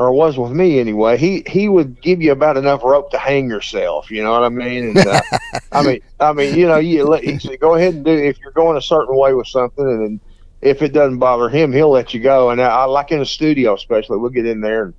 or 0.00 0.12
was 0.14 0.38
with 0.38 0.52
me 0.52 0.80
anyway. 0.80 1.18
He 1.18 1.44
he 1.48 1.68
would 1.68 2.02
give 2.02 2.22
you 2.22 2.32
about 2.32 2.58
enough 2.58 2.82
rope 2.84 3.10
to 3.12 3.18
hang 3.18 3.50
yourself. 3.50 4.10
You 4.10 4.24
know 4.24 4.32
what 4.32 4.44
I 4.44 4.50
mean? 4.50 4.84
And, 4.90 5.06
uh, 5.06 5.24
I 5.72 5.82
mean, 5.84 6.00
I 6.20 6.32
mean, 6.34 6.54
you 6.56 6.68
know, 6.68 6.78
you 6.78 7.06
let 7.08 7.24
he 7.24 7.38
said, 7.40 7.60
go 7.60 7.76
ahead 7.76 7.94
and 7.94 8.06
do 8.06 8.12
if 8.12 8.38
you're 8.42 8.52
going 8.52 8.78
a 8.78 8.82
certain 8.82 9.16
way 9.16 9.34
with 9.34 9.48
something, 9.48 9.86
and 9.86 10.02
then 10.04 10.22
if 10.62 10.82
it 10.82 10.94
doesn't 10.94 11.20
bother 11.20 11.50
him, 11.50 11.72
he'll 11.72 11.90
let 11.92 12.14
you 12.14 12.20
go. 12.20 12.50
And 12.50 12.62
I, 12.62 12.68
I 12.68 12.84
like 12.86 13.12
in 13.12 13.20
the 13.20 13.26
studio, 13.26 13.74
especially, 13.74 14.18
we'll 14.18 14.30
get 14.30 14.46
in 14.46 14.62
there 14.62 14.84
and. 14.86 14.94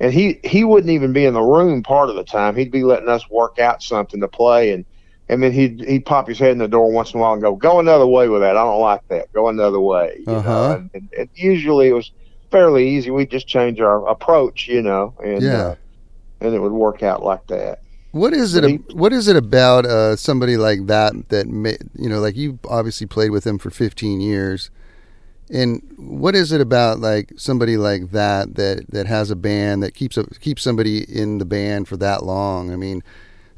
And 0.00 0.12
he, 0.14 0.40
he 0.44 0.64
wouldn't 0.64 0.90
even 0.90 1.12
be 1.12 1.26
in 1.26 1.34
the 1.34 1.42
room 1.42 1.82
part 1.82 2.10
of 2.10 2.16
the 2.16 2.24
time. 2.24 2.56
He'd 2.56 2.72
be 2.72 2.84
letting 2.84 3.08
us 3.08 3.28
work 3.30 3.58
out 3.58 3.82
something 3.82 4.20
to 4.20 4.28
play, 4.28 4.72
and 4.72 4.86
and 5.28 5.42
then 5.42 5.52
he'd 5.52 5.80
he'd 5.86 6.06
pop 6.06 6.26
his 6.28 6.38
head 6.38 6.52
in 6.52 6.58
the 6.58 6.68
door 6.68 6.90
once 6.92 7.12
in 7.14 7.20
a 7.20 7.22
while 7.22 7.34
and 7.34 7.42
go, 7.42 7.54
"Go 7.56 7.80
another 7.80 8.06
way 8.06 8.28
with 8.28 8.40
that. 8.42 8.56
I 8.56 8.64
don't 8.64 8.80
like 8.80 9.02
that. 9.10 9.32
Go 9.34 9.48
another 9.48 9.80
way." 9.80 10.16
You 10.18 10.38
Uh-huh. 10.38 10.42
know? 10.42 10.70
and, 10.70 10.90
and, 10.94 11.08
and 11.18 11.30
usually 11.34 11.88
it 11.88 11.92
was 11.92 12.10
fairly 12.50 12.88
easy. 12.88 13.10
We 13.10 13.26
just 13.26 13.46
change 13.46 13.80
our 13.80 14.06
approach, 14.08 14.68
you 14.68 14.82
know, 14.82 15.14
and 15.24 15.42
Yeah. 15.42 15.62
uh, 15.62 15.74
and 16.40 16.54
it 16.54 16.58
would 16.60 16.72
work 16.72 17.02
out 17.02 17.22
like 17.22 17.46
that. 17.48 17.80
What 18.12 18.32
is 18.32 18.54
it? 18.54 18.64
He- 18.64 18.80
What 18.94 19.12
is 19.12 19.28
it 19.28 19.36
about 19.36 19.86
uh, 19.86 20.16
somebody 20.16 20.56
like 20.56 20.86
that 20.86 21.12
that 21.28 21.46
ma- 21.48 21.70
you 21.94 22.08
know, 22.08 22.18
like 22.20 22.36
you 22.36 22.58
obviously 22.68 23.06
played 23.06 23.30
with 23.30 23.46
him 23.46 23.58
for 23.58 23.70
15 23.70 24.20
years, 24.20 24.70
and 25.52 25.80
what 25.96 26.34
is 26.34 26.50
it 26.52 26.60
about 26.60 26.98
like 27.00 27.32
somebody 27.36 27.76
like 27.76 28.10
that 28.10 28.54
that 28.56 28.86
that 28.90 29.06
has 29.06 29.30
a 29.30 29.36
band 29.36 29.82
that 29.82 29.94
keeps 29.94 30.16
a, 30.16 30.24
keeps 30.40 30.62
somebody 30.62 31.02
in 31.08 31.38
the 31.38 31.44
band 31.44 31.86
for 31.88 31.96
that 31.98 32.24
long? 32.24 32.72
I 32.72 32.76
mean, 32.76 33.02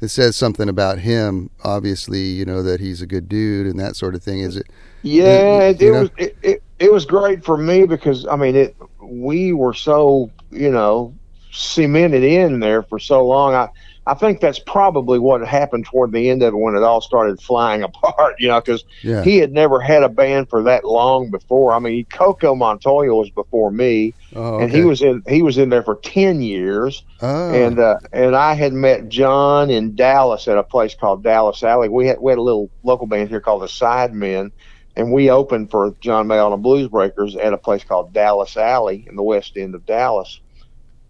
it 0.01 0.09
says 0.09 0.35
something 0.35 0.69
about 0.69 0.99
him. 0.99 1.49
Obviously, 1.63 2.21
you 2.21 2.45
know 2.45 2.61
that 2.61 2.79
he's 2.79 3.01
a 3.01 3.07
good 3.07 3.27
dude 3.27 3.65
and 3.65 3.79
that 3.79 3.95
sort 3.95 4.13
of 4.13 4.21
thing. 4.21 4.39
Is 4.39 4.55
it? 4.57 4.67
Yeah, 5.01 5.61
it, 5.63 5.81
you 5.81 5.89
it 5.89 5.93
know? 5.93 6.01
was 6.01 6.09
it, 6.17 6.37
it, 6.43 6.63
it 6.83 6.91
was 6.91 7.05
great 7.05 7.43
for 7.45 7.57
me 7.57 7.85
because 7.85 8.27
I 8.27 8.35
mean 8.35 8.55
it. 8.55 8.75
We 9.01 9.53
were 9.53 9.73
so 9.73 10.31
you 10.51 10.71
know 10.71 11.15
cemented 11.51 12.23
in 12.23 12.59
there 12.59 12.83
for 12.83 12.99
so 12.99 13.25
long. 13.25 13.53
I 13.53 13.69
I 14.05 14.15
think 14.15 14.41
that's 14.41 14.59
probably 14.59 15.17
what 15.17 15.47
happened 15.47 15.85
toward 15.85 16.11
the 16.11 16.29
end 16.29 16.43
of 16.43 16.53
it 16.53 16.57
when 16.57 16.75
it 16.75 16.83
all 16.83 16.99
started 16.99 17.39
flying 17.41 17.83
apart. 17.89 18.35
You 18.39 18.49
know, 18.49 18.59
because 18.59 18.83
Yeah. 19.01 19.23
he 19.23 19.37
had 19.37 19.53
never 19.53 19.79
had 19.79 20.03
a 20.03 20.09
band 20.09 20.49
for 20.49 20.63
that 20.63 20.83
long 20.83 21.31
before. 21.31 21.71
I 21.73 21.79
mean, 21.79 22.05
Coco 22.11 22.53
Montoya 22.53 23.13
was 23.15 23.29
before 23.29 23.71
me, 23.71 24.13
oh, 24.35 24.59
and 24.59 24.69
he 24.69 24.81
was 24.83 25.01
in 25.01 25.23
he 25.27 25.41
was 25.41 25.57
in 25.57 25.69
there 25.69 25.83
for 25.83 25.99
ten 26.03 26.41
years. 26.41 27.01
Oh, 27.21 27.53
And 27.53 27.79
uh, 27.79 27.95
and 28.11 28.35
I 28.35 28.53
had 28.55 28.73
met 28.73 29.07
John 29.07 29.69
in 29.69 29.95
Dallas 29.95 30.47
at 30.49 30.57
a 30.57 30.63
place 30.63 30.95
called 30.95 31.23
Dallas 31.23 31.63
Alley. 31.63 31.87
We 31.87 32.07
had 32.07 32.17
we 32.19 32.31
had 32.31 32.39
a 32.39 32.41
little 32.49 32.69
local 32.83 33.07
band 33.07 33.29
here 33.29 33.39
called 33.39 33.61
the 33.61 33.67
Sidemen, 33.67 34.51
and 34.95 35.11
we 35.11 35.29
opened 35.29 35.71
for 35.71 35.95
John 36.01 36.27
Mayall 36.27 36.45
and 36.45 36.53
the 36.53 36.57
Blues 36.57 36.87
Breakers 36.89 37.35
at 37.35 37.53
a 37.53 37.57
place 37.57 37.83
called 37.83 38.13
Dallas 38.13 38.55
Alley 38.57 39.05
in 39.07 39.15
the 39.15 39.23
west 39.23 39.57
end 39.57 39.75
of 39.75 39.85
Dallas. 39.85 40.39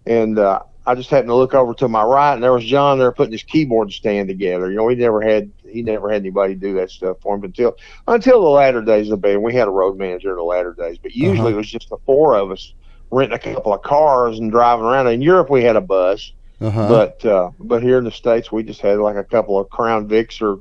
And 0.06 0.38
uh, 0.40 0.62
I 0.86 0.96
just 0.96 1.10
happened 1.10 1.30
to 1.30 1.36
look 1.36 1.54
over 1.54 1.74
to 1.75 1.88
my 1.88 2.04
right, 2.04 2.34
and 2.34 2.44
there 2.44 2.52
was 2.52 2.66
John 2.66 3.00
there 3.00 3.12
putting 3.12 3.32
his 3.32 3.44
keyboard 3.44 3.92
stand 3.94 4.28
together. 4.28 4.70
You 4.70 4.78
know, 4.78 4.88
he 4.90 4.96
never 4.96 5.22
had 5.22 5.50
he 5.68 5.82
never 5.82 6.12
had 6.12 6.22
anybody 6.22 6.56
do 6.56 6.74
that 6.75 6.92
stuff 6.92 7.18
for 7.22 7.36
him 7.36 7.44
until 7.44 7.75
until 8.08 8.42
the 8.42 8.50
latter 8.50 8.82
days 8.82 9.08
of 9.08 9.12
the 9.12 9.18
band. 9.18 9.42
We 9.44 9.54
had 9.54 9.68
a 9.68 9.72
road 9.72 9.98
manager 9.98 10.32
in 10.32 10.36
the 10.38 10.44
latter 10.44 10.74
days, 10.78 10.98
but 11.02 11.16
usually 11.16 11.40
Uh-huh. 11.40 11.50
it 11.50 11.56
was 11.58 11.72
just 11.72 11.90
the 11.90 11.98
four 12.06 12.36
of 12.36 12.52
us 12.52 12.74
renting 13.12 13.36
a 13.36 13.40
couple 13.40 13.74
of 13.74 13.82
cars 13.82 14.40
and 14.40 14.52
driving 14.52 14.86
around. 14.86 15.08
In 15.08 15.22
Europe, 15.22 15.50
we 15.50 15.63
had 15.63 15.75
a 15.78 15.82
bus. 15.82 16.34
uh-huh. 16.60 16.88
But 16.90 17.25
uh, 17.25 17.52
but 17.60 17.82
here 17.82 17.98
in 17.98 18.04
the 18.04 18.12
states, 18.12 18.52
we 18.52 18.63
just 18.63 18.82
had 18.82 19.00
like 19.00 19.16
a 19.16 19.24
couple 19.24 19.58
of 19.58 19.70
Crown 19.70 20.08
Vics 20.10 20.42
or 20.42 20.60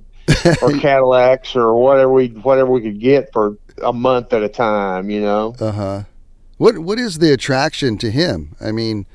or 0.62 0.72
Cadillacs 0.80 1.56
or 1.56 1.74
whatever 1.74 2.12
we 2.12 2.28
whatever 2.28 2.70
we 2.70 2.80
could 2.80 3.00
get 3.00 3.32
for 3.32 3.56
a 3.82 3.92
month 3.92 4.32
at 4.32 4.42
a 4.42 4.48
time. 4.48 5.10
You 5.10 5.20
know. 5.20 5.54
Uh 5.58 5.72
huh. 5.72 6.02
What 6.58 6.78
What 6.78 6.98
is 6.98 7.18
the 7.18 7.32
attraction 7.32 7.98
to 7.98 8.10
him? 8.10 8.54
I 8.60 8.72
mean, 8.72 9.06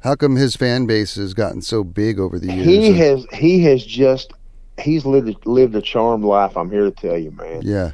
how 0.00 0.14
come 0.14 0.36
his 0.36 0.56
fan 0.56 0.86
base 0.86 1.16
has 1.16 1.34
gotten 1.34 1.62
so 1.62 1.84
big 1.84 2.18
over 2.18 2.38
the 2.38 2.52
years? 2.52 2.66
He 2.66 2.92
has 2.92 3.26
he 3.32 3.62
has 3.64 3.84
just 3.84 4.32
he's 4.78 5.04
lived 5.04 5.46
lived 5.46 5.74
a 5.74 5.82
charmed 5.82 6.24
life. 6.24 6.56
I'm 6.56 6.70
here 6.70 6.84
to 6.84 6.90
tell 6.90 7.18
you, 7.18 7.30
man. 7.32 7.62
yeah. 7.62 7.92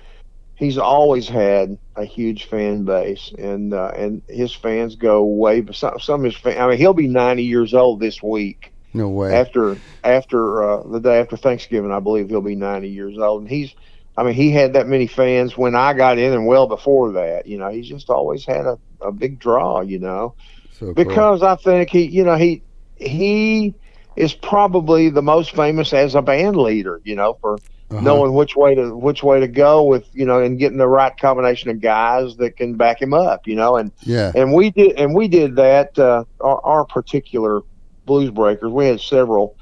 He's 0.55 0.79
always 0.79 1.29
had 1.29 1.77
a 1.97 2.05
huge 2.05 2.45
fan 2.45 2.85
base, 2.85 3.33
and 3.37 3.75
uh, 3.75 3.91
and 3.97 4.23
his 4.29 4.53
fans 4.55 4.95
go 4.95 5.25
way. 5.25 5.65
Some, 5.73 5.99
some 5.99 6.21
of 6.21 6.25
his 6.25 6.37
fans. 6.37 6.59
I 6.59 6.69
mean, 6.69 6.79
he'll 6.79 6.95
be 6.95 7.09
90 7.09 7.43
years 7.43 7.75
old 7.75 7.99
this 7.99 8.23
week. 8.23 8.72
No 8.95 9.09
way. 9.09 9.33
after 9.35 9.77
after 10.05 10.63
uh, 10.63 10.83
the 10.89 11.01
day 11.01 11.19
after 11.21 11.37
Thanksgiving, 11.37 11.93
I 11.93 12.01
believe 12.01 12.29
he'll 12.29 12.41
be 12.41 12.57
90 12.57 12.89
years 12.89 13.19
old. 13.19 13.43
And 13.43 13.51
he's, 13.51 13.73
I 14.17 14.23
mean, 14.25 14.35
he 14.35 14.51
had 14.51 14.73
that 14.75 14.87
many 14.87 15.07
fans 15.07 15.57
when 15.57 15.75
I 15.75 15.93
got 15.95 16.19
in, 16.19 16.33
and 16.33 16.47
well 16.47 16.67
before 16.67 17.13
that. 17.13 17.47
You 17.47 17.59
know, 17.59 17.69
he's 17.71 17.89
just 17.89 18.11
always 18.11 18.45
had 18.45 18.67
a, 18.67 18.79
a 19.01 19.13
big 19.13 19.39
draw. 19.39 19.81
You 19.81 19.99
know, 19.99 20.35
so 20.71 20.95
cool. 20.95 20.95
because 20.95 21.43
I 21.43 21.57
think 21.57 21.91
he, 21.91 22.03
you 22.07 22.25
know, 22.25 22.37
he 22.37 22.63
he 22.97 23.75
is 24.17 24.35
probably 24.35 25.09
the 25.11 25.23
most 25.23 25.55
famous 25.55 25.93
as 25.93 26.15
a 26.15 26.23
band 26.23 26.57
leader. 26.57 27.01
You 27.05 27.17
know, 27.17 27.37
for 27.41 27.61
Uh-huh. 27.91 28.01
knowing 28.03 28.35
which 28.35 28.57
way 28.57 28.75
to 28.75 28.95
which 28.97 29.23
way 29.23 29.41
to 29.41 29.49
go 29.49 29.85
with 29.85 30.09
you 30.13 30.25
know, 30.27 30.41
and 30.43 30.59
getting 30.59 30.79
the 30.79 30.89
right 30.89 31.13
combination 31.21 31.71
of 31.71 31.81
guys 31.81 32.37
that 32.37 32.57
can 32.57 32.75
back 32.77 33.01
him 33.01 33.15
up. 33.15 33.47
You 33.47 33.55
know, 33.57 33.77
and 33.77 33.93
Yeah. 34.05 34.33
and 34.35 34.53
we 34.53 34.71
did 34.71 34.93
and 34.99 35.15
we 35.15 35.29
did 35.29 35.57
that 35.57 35.99
uh, 35.99 36.25
our, 36.41 36.61
our 36.65 36.85
particular 36.87 37.63
blues 38.05 38.31
breakers 38.31 38.71
we 38.71 38.87
had 38.87 39.01
several 39.01 39.55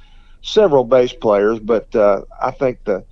several 0.42 0.84
bass 0.84 1.12
players 1.12 1.58
but 1.60 1.94
uh, 1.94 2.20
i 2.40 2.50
think 2.50 2.78
the 2.84 3.02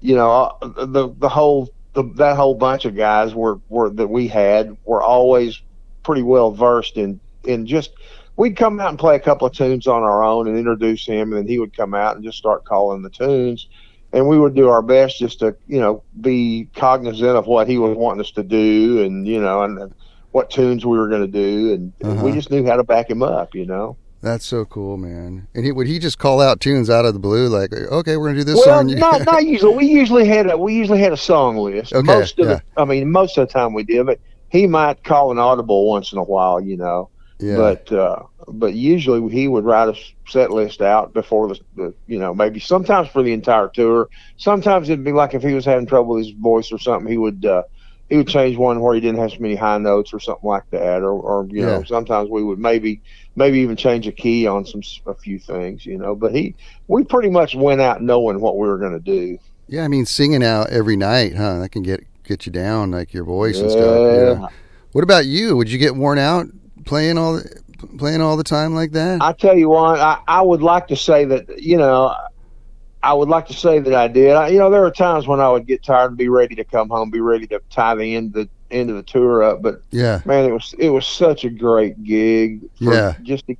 you 0.00 0.14
know 0.14 0.30
uh, 0.62 0.84
the 0.86 1.12
the 1.18 1.28
whole 1.28 1.68
the, 1.94 2.04
that 2.16 2.36
whole 2.36 2.54
bunch 2.54 2.84
of 2.84 2.96
guys 2.96 3.34
were 3.34 3.58
were 3.68 3.90
that 3.90 4.08
we 4.08 4.26
had 4.28 4.70
were 4.84 5.02
always 5.02 5.60
pretty 6.02 6.22
well 6.22 6.50
versed 6.50 6.96
in 6.96 7.20
in 7.44 7.66
just 7.66 7.90
we'd 8.36 8.56
come 8.56 8.80
out 8.80 8.88
and 8.90 8.98
play 8.98 9.14
a 9.16 9.20
couple 9.20 9.46
of 9.46 9.52
tunes 9.52 9.86
on 9.86 10.02
our 10.02 10.22
own 10.22 10.48
and 10.48 10.58
introduce 10.58 11.06
him 11.06 11.32
and 11.32 11.38
then 11.38 11.48
he 11.48 11.58
would 11.58 11.76
come 11.76 11.94
out 11.94 12.14
and 12.16 12.24
just 12.24 12.38
start 12.38 12.64
calling 12.64 13.02
the 13.02 13.10
tunes. 13.10 13.68
And 14.12 14.28
we 14.28 14.38
would 14.38 14.54
do 14.54 14.68
our 14.68 14.82
best 14.82 15.18
just 15.18 15.40
to 15.40 15.54
you 15.66 15.80
know 15.80 16.04
be 16.20 16.68
cognizant 16.76 17.36
of 17.36 17.46
what 17.46 17.68
he 17.68 17.78
was 17.78 17.96
wanting 17.96 18.20
us 18.20 18.32
to 18.32 18.42
do 18.44 19.02
and 19.02 19.26
you 19.26 19.40
know 19.40 19.62
and 19.62 19.92
what 20.30 20.50
tunes 20.50 20.84
we 20.84 20.98
were 20.98 21.08
going 21.08 21.22
to 21.22 21.28
do. 21.28 21.72
And 21.74 21.92
Uh-huh. 22.02 22.20
we 22.20 22.32
just 22.32 22.50
knew 22.50 22.64
how 22.66 22.76
to 22.76 22.84
back 22.84 23.10
him 23.10 23.22
up 23.22 23.48
you 23.54 23.66
know 23.66 23.98
That's 24.24 24.46
so 24.46 24.64
cool, 24.64 24.96
man. 24.96 25.48
And 25.54 25.66
he, 25.66 25.70
would 25.70 25.86
he 25.86 25.98
just 25.98 26.18
call 26.18 26.40
out 26.40 26.58
tunes 26.58 26.88
out 26.88 27.04
of 27.04 27.12
the 27.12 27.20
blue, 27.20 27.48
like, 27.48 27.74
okay, 27.74 28.16
we're 28.16 28.28
gonna 28.28 28.38
do 28.38 28.44
this 28.44 28.56
well 28.66 28.80
song? 28.80 28.86
not 28.98 29.22
not 29.26 29.44
usually 29.46 29.76
we 29.76 29.84
usually 29.84 30.26
had 30.26 30.50
a 30.50 30.56
we 30.56 30.72
usually 30.74 30.98
had 30.98 31.12
a 31.12 31.16
song 31.16 31.58
list 31.58 31.92
Okay, 31.92 32.06
most 32.06 32.38
of 32.38 32.48
yeah. 32.48 32.54
the 32.54 32.80
i 32.80 32.86
mean 32.86 33.10
most 33.10 33.36
of 33.36 33.46
the 33.46 33.52
time 33.52 33.74
we 33.74 33.84
did 33.84 34.06
but 34.06 34.18
he 34.48 34.66
might 34.66 35.04
call 35.04 35.30
an 35.30 35.38
audible 35.38 35.86
once 35.86 36.10
in 36.10 36.16
a 36.16 36.22
while 36.22 36.58
you 36.58 36.74
know 36.74 37.10
yeah. 37.38 37.56
but 37.56 37.92
uh 37.92 38.22
but 38.48 38.72
usually 38.72 39.30
he 39.30 39.46
would 39.46 39.64
write 39.64 39.88
a 39.88 39.94
set 40.26 40.50
list 40.50 40.80
out 40.80 41.12
before 41.12 41.48
the, 41.48 41.60
the 41.76 41.94
you 42.06 42.18
know 42.18 42.34
maybe 42.34 42.60
sometimes 42.60 43.08
for 43.08 43.22
the 43.22 43.32
entire 43.32 43.68
tour 43.68 44.08
sometimes 44.38 44.88
it'd 44.88 45.04
be 45.04 45.12
like 45.12 45.34
if 45.34 45.42
he 45.42 45.52
was 45.52 45.66
having 45.66 45.86
trouble 45.86 46.14
with 46.14 46.24
his 46.24 46.34
voice 46.36 46.72
or 46.72 46.78
something 46.78 47.10
he 47.10 47.18
would 47.18 47.44
uh 47.44 47.62
he 48.08 48.16
would 48.16 48.28
change 48.28 48.56
one 48.56 48.80
where 48.80 48.94
he 48.94 49.00
didn't 49.00 49.18
have 49.18 49.30
so 49.30 49.38
many 49.40 49.54
high 49.54 49.78
notes 49.78 50.12
or 50.12 50.20
something 50.20 50.48
like 50.48 50.68
that 50.70 51.02
or 51.02 51.12
or 51.12 51.46
you 51.50 51.64
know 51.64 51.82
sometimes 51.84 52.28
we 52.30 52.42
would 52.42 52.58
maybe 52.58 53.00
maybe 53.36 53.58
even 53.60 53.76
change 53.76 54.06
a 54.06 54.12
key 54.12 54.46
on 54.46 54.64
some 54.64 54.82
a 55.06 55.14
few 55.14 55.38
things 55.38 55.84
you 55.86 55.96
know 55.96 56.14
but 56.14 56.34
he 56.34 56.54
we 56.88 57.02
pretty 57.02 57.30
much 57.30 57.54
went 57.54 57.80
out 57.80 58.02
knowing 58.02 58.40
what 58.40 58.56
we 58.56 58.68
were 58.68 58.78
going 58.78 58.92
to 58.92 59.00
do 59.00 59.38
yeah, 59.68 59.84
I 59.84 59.88
mean, 59.88 60.06
singing 60.06 60.42
out 60.42 60.70
every 60.70 60.96
night, 60.96 61.34
huh? 61.34 61.58
That 61.60 61.70
can 61.70 61.82
get 61.82 62.04
get 62.24 62.46
you 62.46 62.52
down, 62.52 62.90
like 62.90 63.12
your 63.12 63.24
voice 63.24 63.60
and 63.60 63.70
stuff. 63.70 63.82
Yeah. 63.82 64.40
Yeah. 64.40 64.48
What 64.92 65.04
about 65.04 65.26
you? 65.26 65.56
Would 65.56 65.70
you 65.70 65.78
get 65.78 65.96
worn 65.96 66.18
out 66.18 66.46
playing 66.84 67.18
all 67.18 67.34
the, 67.34 67.62
playing 67.98 68.20
all 68.20 68.36
the 68.36 68.44
time 68.44 68.74
like 68.74 68.92
that? 68.92 69.22
I 69.22 69.32
tell 69.32 69.56
you 69.56 69.70
what, 69.70 69.98
I, 69.98 70.20
I 70.28 70.42
would 70.42 70.62
like 70.62 70.86
to 70.88 70.96
say 70.96 71.24
that 71.24 71.62
you 71.62 71.76
know, 71.76 72.14
I 73.04 73.12
would 73.12 73.28
like 73.28 73.46
to 73.48 73.52
say 73.52 73.80
that 73.80 73.94
I 73.94 74.08
did. 74.08 74.30
I, 74.30 74.48
you 74.48 74.58
know, 74.58 74.70
there 74.70 74.80
were 74.80 74.90
times 74.90 75.26
when 75.26 75.38
I 75.38 75.50
would 75.50 75.66
get 75.66 75.82
tired 75.82 76.08
and 76.08 76.16
be 76.16 76.30
ready 76.30 76.54
to 76.54 76.64
come 76.64 76.88
home, 76.88 77.10
be 77.10 77.20
ready 77.20 77.46
to 77.48 77.60
tie 77.68 77.94
the 77.94 78.16
end 78.16 78.32
the 78.32 78.48
end 78.70 78.88
of 78.88 78.96
the 78.96 79.02
tour 79.02 79.42
up. 79.42 79.60
But 79.60 79.82
yeah. 79.90 80.22
man, 80.24 80.46
it 80.46 80.52
was 80.52 80.74
it 80.78 80.88
was 80.88 81.06
such 81.06 81.44
a 81.44 81.50
great 81.50 82.02
gig. 82.02 82.62
For 82.78 82.94
Yeah. 82.94 83.14
Just 83.22 83.46
to 83.48 83.56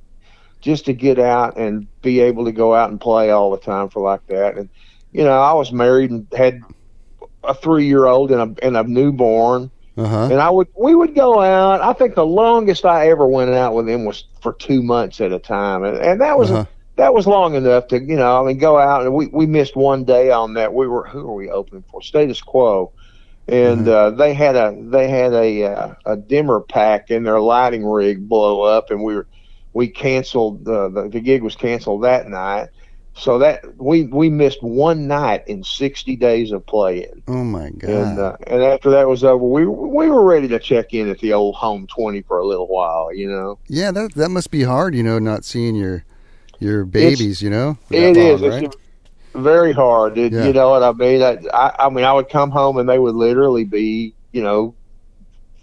just 0.61 0.85
to 0.85 0.93
get 0.93 1.19
out 1.19 1.57
and 1.57 1.85
be 2.01 2.21
able 2.21 2.45
to 2.45 2.51
go 2.51 2.73
out 2.73 2.89
and 2.89 2.99
play 2.99 3.29
all 3.29 3.51
the 3.51 3.59
time 3.59 3.87
for 3.89 4.01
like 4.01 4.25
that. 4.27 4.57
And 4.57 4.67
you 5.11 5.23
know, 5.23 5.39
I 5.39 5.53
was 5.53 5.71
married 5.71 6.09
and 6.09 6.25
had 6.35 6.61
a 7.43 7.53
three 7.53 7.85
year 7.85 8.05
old 8.05 8.31
and 8.31 8.41
a 8.59 8.65
and 8.65 8.75
a 8.75 8.83
newborn. 8.83 9.69
Uh 9.95 10.07
huh. 10.07 10.29
And 10.31 10.41
I 10.41 10.49
would 10.49 10.69
we 10.75 10.95
would 10.95 11.13
go 11.13 11.39
out. 11.39 11.81
I 11.81 11.93
think 11.93 12.15
the 12.15 12.25
longest 12.25 12.83
I 12.83 13.09
ever 13.09 13.27
went 13.27 13.51
out 13.51 13.75
with 13.75 13.87
him 13.87 14.05
was 14.05 14.25
for 14.41 14.53
two 14.53 14.81
months 14.81 15.21
at 15.21 15.31
a 15.31 15.39
time, 15.39 15.83
and, 15.83 15.97
and 15.97 16.19
that 16.21 16.35
was 16.35 16.49
Uh-huh. 16.49 16.65
That 16.95 17.13
was 17.13 17.27
long 17.27 17.55
enough 17.55 17.87
to 17.87 18.01
you 18.01 18.15
know 18.15 18.41
I 18.41 18.47
mean 18.47 18.57
go 18.57 18.77
out 18.77 19.03
and 19.03 19.13
we 19.13 19.27
we 19.27 19.45
missed 19.45 19.75
one 19.75 20.03
day 20.03 20.31
on 20.31 20.53
that. 20.53 20.73
We 20.73 20.87
were 20.87 21.07
who 21.07 21.25
were 21.25 21.35
we 21.35 21.49
opening 21.49 21.83
for? 21.91 22.01
Status 22.01 22.41
Quo, 22.41 22.91
and 23.47 23.87
uh, 23.87 24.11
they 24.11 24.33
had 24.33 24.55
a 24.55 24.75
they 24.77 25.07
had 25.07 25.33
a 25.33 25.63
uh, 25.63 25.95
a 26.05 26.17
dimmer 26.17 26.61
pack 26.61 27.11
in 27.11 27.23
their 27.23 27.39
lighting 27.39 27.85
rig 27.85 28.27
blow 28.27 28.61
up, 28.61 28.91
and 28.91 29.03
we 29.03 29.15
were 29.15 29.27
we 29.73 29.87
canceled 29.87 30.65
the 30.65 30.89
the, 30.89 31.09
the 31.09 31.19
gig 31.19 31.43
was 31.43 31.55
canceled 31.55 32.03
that 32.03 32.27
night. 32.27 32.69
So 33.17 33.39
that 33.39 33.63
we 33.77 34.03
we 34.03 34.29
missed 34.29 34.61
one 34.61 35.07
night 35.07 35.47
in 35.47 35.63
sixty 35.63 36.17
days 36.17 36.51
of 36.51 36.65
playing. 36.65 37.23
Oh 37.29 37.45
my 37.45 37.69
god. 37.69 37.89
And 37.89 38.19
uh, 38.19 38.37
and 38.47 38.61
after 38.61 38.89
that 38.89 39.07
was 39.07 39.23
over, 39.23 39.43
we 39.43 39.65
we 39.65 40.09
were 40.09 40.23
ready 40.23 40.49
to 40.49 40.59
check 40.59 40.93
in 40.93 41.09
at 41.09 41.19
the 41.19 41.31
old 41.31 41.55
home 41.55 41.87
twenty 41.87 42.23
for 42.23 42.39
a 42.39 42.45
little 42.45 42.67
while. 42.67 43.13
You 43.13 43.29
know, 43.29 43.59
yeah, 43.67 43.91
that 43.91 44.15
that 44.15 44.29
must 44.29 44.51
be 44.51 44.63
hard. 44.63 44.95
You 44.95 45.03
know, 45.03 45.17
not 45.17 45.45
seeing 45.45 45.75
your 45.75 46.03
your 46.65 46.85
babies. 46.85 47.41
you 47.41 47.49
know. 47.49 47.77
it 47.89 48.17
is. 48.17 48.41
long, 48.41 48.51
right? 48.51 48.63
It's 48.63 48.77
very 49.33 49.73
hard. 49.73 50.17
It, 50.17 50.33
Yeah. 50.33 50.45
You 50.45 50.53
know 50.53 50.69
what 50.71 50.83
I 50.83 50.91
mean? 50.91 51.21
I, 51.21 51.37
I 51.53 51.85
I 51.85 51.89
mean, 51.89 52.05
I 52.05 52.13
would 52.13 52.29
come 52.29 52.51
home 52.51 52.77
and 52.77 52.87
they 52.87 52.99
would 52.99 53.15
literally 53.15 53.63
be, 53.63 54.13
you 54.31 54.41
know, 54.41 54.73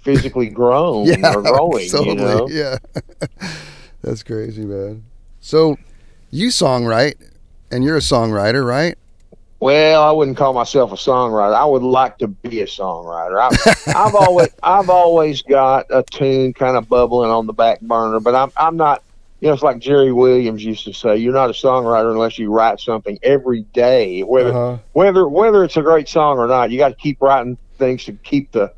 physically 0.03 0.49
grown 0.61 1.07
yeah, 1.07 1.35
or 1.35 1.43
growing. 1.43 1.89
totally. 1.89 2.09
You 2.11 2.15
know, 2.15 2.49
Yeah, 2.49 2.79
that's 4.03 4.23
crazy, 4.23 4.65
man. 4.65 5.05
So 5.41 5.77
you 6.31 6.49
songwrite, 6.49 7.15
and 7.71 7.85
you're 7.85 7.97
a 7.97 8.01
songwriter, 8.01 8.67
right? 8.67 8.97
Well, 9.61 10.03
I 10.03 10.11
wouldn't 10.11 10.37
call 10.37 10.55
myself 10.55 10.91
a 10.91 10.97
songwriter. 10.97 11.55
I 11.55 11.65
would 11.65 11.85
like 11.85 12.19
to 12.19 12.27
be 12.27 12.63
a 12.63 12.67
songwriter. 12.67 13.39
I, 13.41 13.49
I've 14.07 14.15
always 14.17 14.49
I've 14.63 14.91
always 14.91 15.41
got 15.43 15.87
a 15.91 16.03
tune 16.03 16.53
kind 16.53 16.77
of 16.77 16.89
bubbling 16.89 17.31
on 17.31 17.47
the 17.47 17.53
back 17.53 17.81
burner, 17.81 18.19
but 18.19 18.35
I'm 18.35 18.51
I'm 18.57 18.77
not. 18.77 19.05
You 19.43 19.49
know, 19.49 19.55
it's 19.55 19.63
like 19.65 19.81
Jerry 19.81 20.13
Williams 20.13 20.65
used 20.65 20.85
to 20.85 20.93
say: 20.93 21.17
"You're 21.17 21.33
not 21.33 21.51
a 21.51 21.53
songwriter 21.53 22.13
unless 22.13 22.39
you 22.39 22.53
write 22.53 22.79
something 22.79 23.19
every 23.25 23.63
day, 23.75 24.21
whether 24.21 24.51
Uh-huh. 24.55 24.79
whether 24.93 25.29
whether 25.29 25.65
it's 25.65 25.77
a 25.77 25.83
great 25.83 26.09
song 26.09 26.39
or 26.39 26.47
not. 26.47 26.71
You 26.71 26.79
got 26.79 26.91
to 26.91 26.95
keep 26.95 27.21
writing 27.21 27.59
things 27.77 28.05
to 28.05 28.13
keep 28.13 28.53
the 28.53 28.73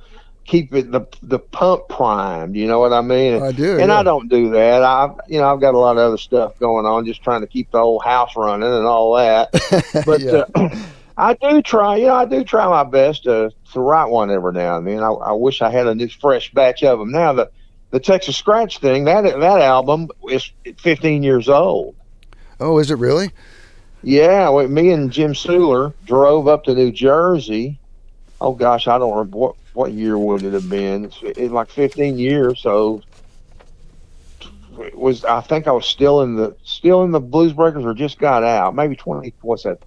keep 0.47 0.75
it 0.75 0.91
the 0.91 1.03
the 1.23 1.39
pump 1.39 1.83
primed. 1.91 2.57
You 2.57 2.67
know 2.67 2.79
what 2.81 2.95
I 2.95 3.03
mean? 3.03 3.43
I 3.43 3.53
do. 3.53 3.79
and 3.79 3.91
yeah. 3.91 3.99
I 3.99 4.03
don't 4.03 4.31
do 4.31 4.49
that. 4.53 4.83
I, 4.83 5.11
you 5.29 5.39
know, 5.39 5.53
I've 5.53 5.61
got 5.61 5.75
a 5.75 5.79
lot 5.79 5.99
of 5.99 6.03
other 6.03 6.17
stuff 6.17 6.59
going 6.59 6.87
on, 6.87 7.05
just 7.05 7.23
trying 7.23 7.43
to 7.43 7.47
keep 7.47 7.71
the 7.71 7.81
whole 7.81 8.01
house 8.01 8.31
running 8.35 8.67
and 8.73 8.87
all 8.87 9.15
that. 9.17 9.51
But 10.07 10.23
Yeah. 10.23 10.45
uh, 10.55 10.69
I 11.19 11.35
do 11.35 11.61
try. 11.61 11.97
You 11.97 12.07
know, 12.07 12.15
I 12.15 12.25
do 12.25 12.43
try 12.43 12.67
my 12.69 12.85
best 12.85 13.25
to 13.25 13.51
to 13.75 13.81
write 13.81 14.07
one 14.09 14.31
every 14.31 14.53
now 14.55 14.79
and 14.79 14.87
then. 14.87 15.03
I, 15.03 15.11
I 15.11 15.33
wish 15.33 15.61
I 15.61 15.69
had 15.69 15.87
a 15.87 15.95
new 15.95 16.09
fresh 16.09 16.51
batch 16.53 16.83
of 16.83 16.99
them. 16.99 17.11
Now 17.13 17.35
the 17.35 17.51
the 17.95 18.01
Texas 18.01 18.37
Scratch 18.37 18.81
thing 18.81 19.05
that 19.05 19.23
that 19.23 19.61
album 19.61 20.09
is 20.29 20.51
15 20.81 21.23
years 21.23 21.49
old. 21.49 21.95
oh, 22.59 22.79
is 22.81 22.91
it 22.91 22.99
really? 22.99 23.31
Yeah, 24.03 24.49
well, 24.49 24.67
me 24.67 24.91
and 24.91 25.13
Jim 25.13 25.33
Suhler 25.33 25.95
drove 26.05 26.49
up 26.49 26.65
to 26.65 26.75
New 26.75 26.91
Jersey. 26.91 27.81
Oh 28.41 28.53
gosh, 28.53 28.89
I 28.89 28.99
don't 28.99 29.13
remember 29.17 29.39
what 29.39 29.55
what 29.75 29.93
year 29.93 30.19
would 30.19 30.45
it 30.45 30.55
have 30.55 30.69
been. 30.69 31.05
It's, 31.05 31.19
it's 31.23 31.53
like 31.53 31.71
15 31.71 32.19
years. 32.19 32.61
So 32.61 33.01
it 34.81 34.99
was 34.99 35.25
I 35.25 35.41
think 35.41 35.69
I 35.69 35.73
was 35.73 35.87
still 35.87 36.23
in 36.23 36.35
the 36.35 36.57
still 36.65 37.05
in 37.05 37.13
the 37.13 37.21
Blues 37.21 37.53
Breakers 37.53 37.85
or 37.85 37.95
just 37.95 38.19
got 38.19 38.43
out. 38.43 38.75
Maybe 38.75 38.97
20. 38.97 39.33
What's 39.43 39.63
that? 39.63 39.79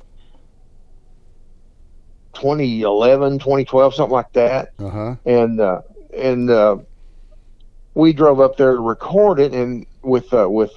2011, 2.36 3.40
2012, 3.40 3.96
something 3.96 4.14
like 4.14 4.32
that 4.34 4.70
Uh 4.80 4.90
huh. 4.90 5.16
and 5.26 5.60
uh, 5.60 5.82
and 6.18 6.50
uh, 6.50 6.78
we 7.98 8.14
drove 8.14 8.40
up 8.40 8.58
there 8.58 8.74
to 8.74 8.80
record 8.80 9.40
it 9.40 9.54
and 9.54 9.86
with 10.04 10.32
uh, 10.34 10.48
with 10.50 10.72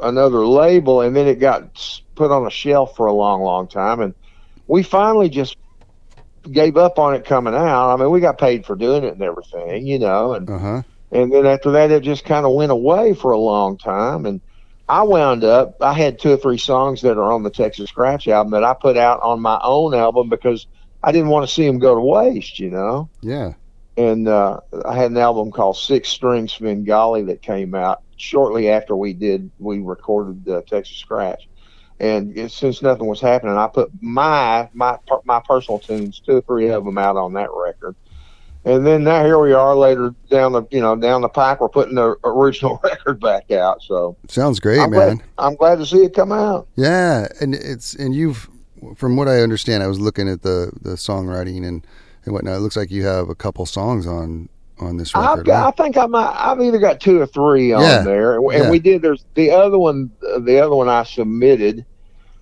another 0.00 0.44
label 0.46 1.00
and 1.00 1.14
then 1.14 1.26
it 1.28 1.38
got 1.38 1.62
put 2.16 2.30
on 2.32 2.46
a 2.46 2.50
shelf 2.50 2.96
for 2.96 3.06
a 3.06 3.12
long 3.12 3.42
long 3.42 3.68
time 3.68 4.00
and 4.00 4.14
we 4.66 4.82
finally 4.82 5.28
just 5.28 5.56
gave 6.50 6.76
up 6.76 6.98
on 6.98 7.14
it 7.14 7.24
coming 7.24 7.54
out 7.54 7.92
i 7.92 7.96
mean 7.96 8.10
we 8.10 8.20
got 8.20 8.38
paid 8.38 8.66
for 8.66 8.74
doing 8.76 9.04
it 9.04 9.12
and 9.14 9.22
everything 9.22 9.86
you 9.86 9.98
know 9.98 10.34
and 10.34 10.50
Uh 10.50 10.58
huh. 10.58 10.82
and 11.12 11.32
then 11.32 11.46
after 11.46 11.70
that 11.72 11.90
it 11.90 12.02
just 12.02 12.24
kind 12.24 12.44
of 12.44 12.52
went 12.52 12.72
away 12.72 13.14
for 13.14 13.30
a 13.30 13.38
long 13.38 13.78
time 13.78 14.26
and 14.26 14.40
i 14.88 15.02
wound 15.02 15.44
up 15.44 15.76
i 15.80 15.92
had 15.92 16.18
two 16.18 16.32
or 16.32 16.36
three 16.36 16.58
songs 16.58 17.00
that 17.02 17.16
are 17.16 17.32
on 17.32 17.44
the 17.44 17.50
texas 17.50 17.88
scratch 17.88 18.26
album 18.28 18.50
that 18.50 18.64
i 18.64 18.74
put 18.82 18.96
out 18.96 19.20
on 19.22 19.40
my 19.40 19.58
own 19.62 19.94
album 19.94 20.28
because 20.28 20.66
i 21.02 21.12
didn't 21.12 21.30
want 21.30 21.46
to 21.48 21.54
see 21.54 21.66
them 21.66 21.78
go 21.78 21.94
to 21.94 22.00
waste 22.00 22.58
you 22.58 22.70
know 22.70 23.08
Yeah. 23.22 23.52
And 23.96 24.28
uh, 24.28 24.60
I 24.84 24.96
had 24.96 25.10
an 25.10 25.16
album 25.16 25.50
called 25.50 25.76
Six 25.76 26.08
String 26.08 26.48
Svengali 26.48 27.22
that 27.22 27.42
came 27.42 27.74
out 27.74 28.02
shortly 28.16 28.68
after 28.68 28.96
we 28.96 29.12
did 29.12 29.50
we 29.58 29.80
recorded 29.80 30.48
uh, 30.48 30.62
Texas 30.62 30.96
Scratch, 30.96 31.48
and 32.00 32.36
it, 32.36 32.50
since 32.50 32.82
nothing 32.82 33.06
was 33.06 33.20
happening, 33.20 33.56
I 33.56 33.68
put 33.68 33.90
my 34.00 34.68
my 34.72 34.98
my 35.24 35.40
personal 35.46 35.78
tunes, 35.78 36.20
two 36.20 36.36
or 36.36 36.40
three 36.42 36.68
of 36.68 36.84
them, 36.84 36.98
out 36.98 37.16
on 37.16 37.32
that 37.34 37.48
record. 37.52 37.94
And 38.66 38.86
then 38.86 39.04
now 39.04 39.22
here 39.22 39.38
we 39.38 39.52
are 39.52 39.76
later 39.76 40.14
down 40.30 40.52
the 40.52 40.64
you 40.70 40.80
know 40.80 40.96
down 40.96 41.20
the 41.20 41.28
pike, 41.28 41.60
we're 41.60 41.68
putting 41.68 41.94
the 41.94 42.16
original 42.24 42.80
record 42.84 43.20
back 43.20 43.50
out. 43.50 43.82
So 43.82 44.16
Sounds 44.28 44.58
great, 44.58 44.80
I'm 44.80 44.90
man. 44.90 45.16
glad 45.16 45.28
I'm 45.38 45.54
glad 45.54 45.78
to 45.78 45.86
see 45.86 46.04
it 46.04 46.14
come 46.14 46.32
out. 46.32 46.66
Yeah, 46.74 47.28
and 47.40 47.54
it's 47.54 47.94
and 47.94 48.14
you've, 48.14 48.48
from 48.96 49.16
what 49.16 49.28
I 49.28 49.40
understand, 49.40 49.82
I 49.82 49.86
was 49.86 50.00
looking 50.00 50.28
at 50.28 50.42
the 50.42 50.72
the 50.80 50.92
songwriting 50.92 51.66
and 51.66 51.86
and 52.24 52.32
whatnot. 52.34 52.56
It 52.56 52.60
looks 52.60 52.76
like 52.76 52.90
you 52.90 53.04
have 53.04 53.28
a 53.28 53.34
couple 53.34 53.66
songs 53.66 54.06
on 54.06 54.48
on 54.80 54.96
this 54.96 55.14
I've 55.14 55.38
record. 55.38 55.46
got, 55.46 55.66
I 55.80 55.82
think 55.82 55.96
I 55.96 56.06
might. 56.06 56.34
I've 56.36 56.60
either 56.60 56.78
got 56.78 57.00
two 57.00 57.20
or 57.20 57.26
three 57.26 57.72
on 57.72 57.82
Yeah, 57.82 58.02
there, 58.02 58.34
and 58.38 58.50
yeah. 58.52 58.70
we 58.70 58.78
did. 58.78 59.02
There's 59.02 59.24
the 59.34 59.50
other 59.50 59.78
one. 59.78 60.10
The 60.40 60.58
other 60.58 60.74
one 60.74 60.88
I 60.88 61.04
submitted. 61.04 61.84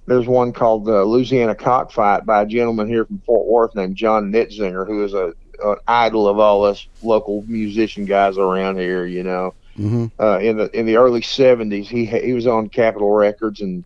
There's 0.07 0.27
one 0.27 0.53
called 0.53 0.89
uh, 0.89 1.05
Louisiana 1.05 1.55
Cockfight 1.55 2.27
by 2.27 2.43
a 2.43 2.47
gentleman 2.47 2.89
here 2.89 3.05
from 3.05 3.21
Fort 3.25 3.47
Worth 3.47 3.75
named 3.77 3.95
John 3.97 4.33
Nitzinger, 4.33 4.87
who 4.87 5.05
is 5.05 5.15
a 5.15 5.35
an 5.63 5.77
idol 5.87 6.27
of 6.27 6.39
all 6.41 6.65
us 6.65 6.89
local 7.03 7.45
musician 7.47 8.05
guys 8.05 8.37
around 8.37 8.79
here. 8.79 9.05
You 9.07 9.23
know, 9.23 9.55
hmm 9.77 10.07
uh, 10.19 10.39
in 10.41 10.57
the 10.57 10.71
in 10.77 10.87
the 10.87 10.97
early 10.97 11.21
'70s, 11.21 11.87
he 11.87 12.07
he 12.07 12.33
was 12.33 12.47
on 12.47 12.69
Capitol 12.69 13.11
Records 13.13 13.61
and 13.61 13.85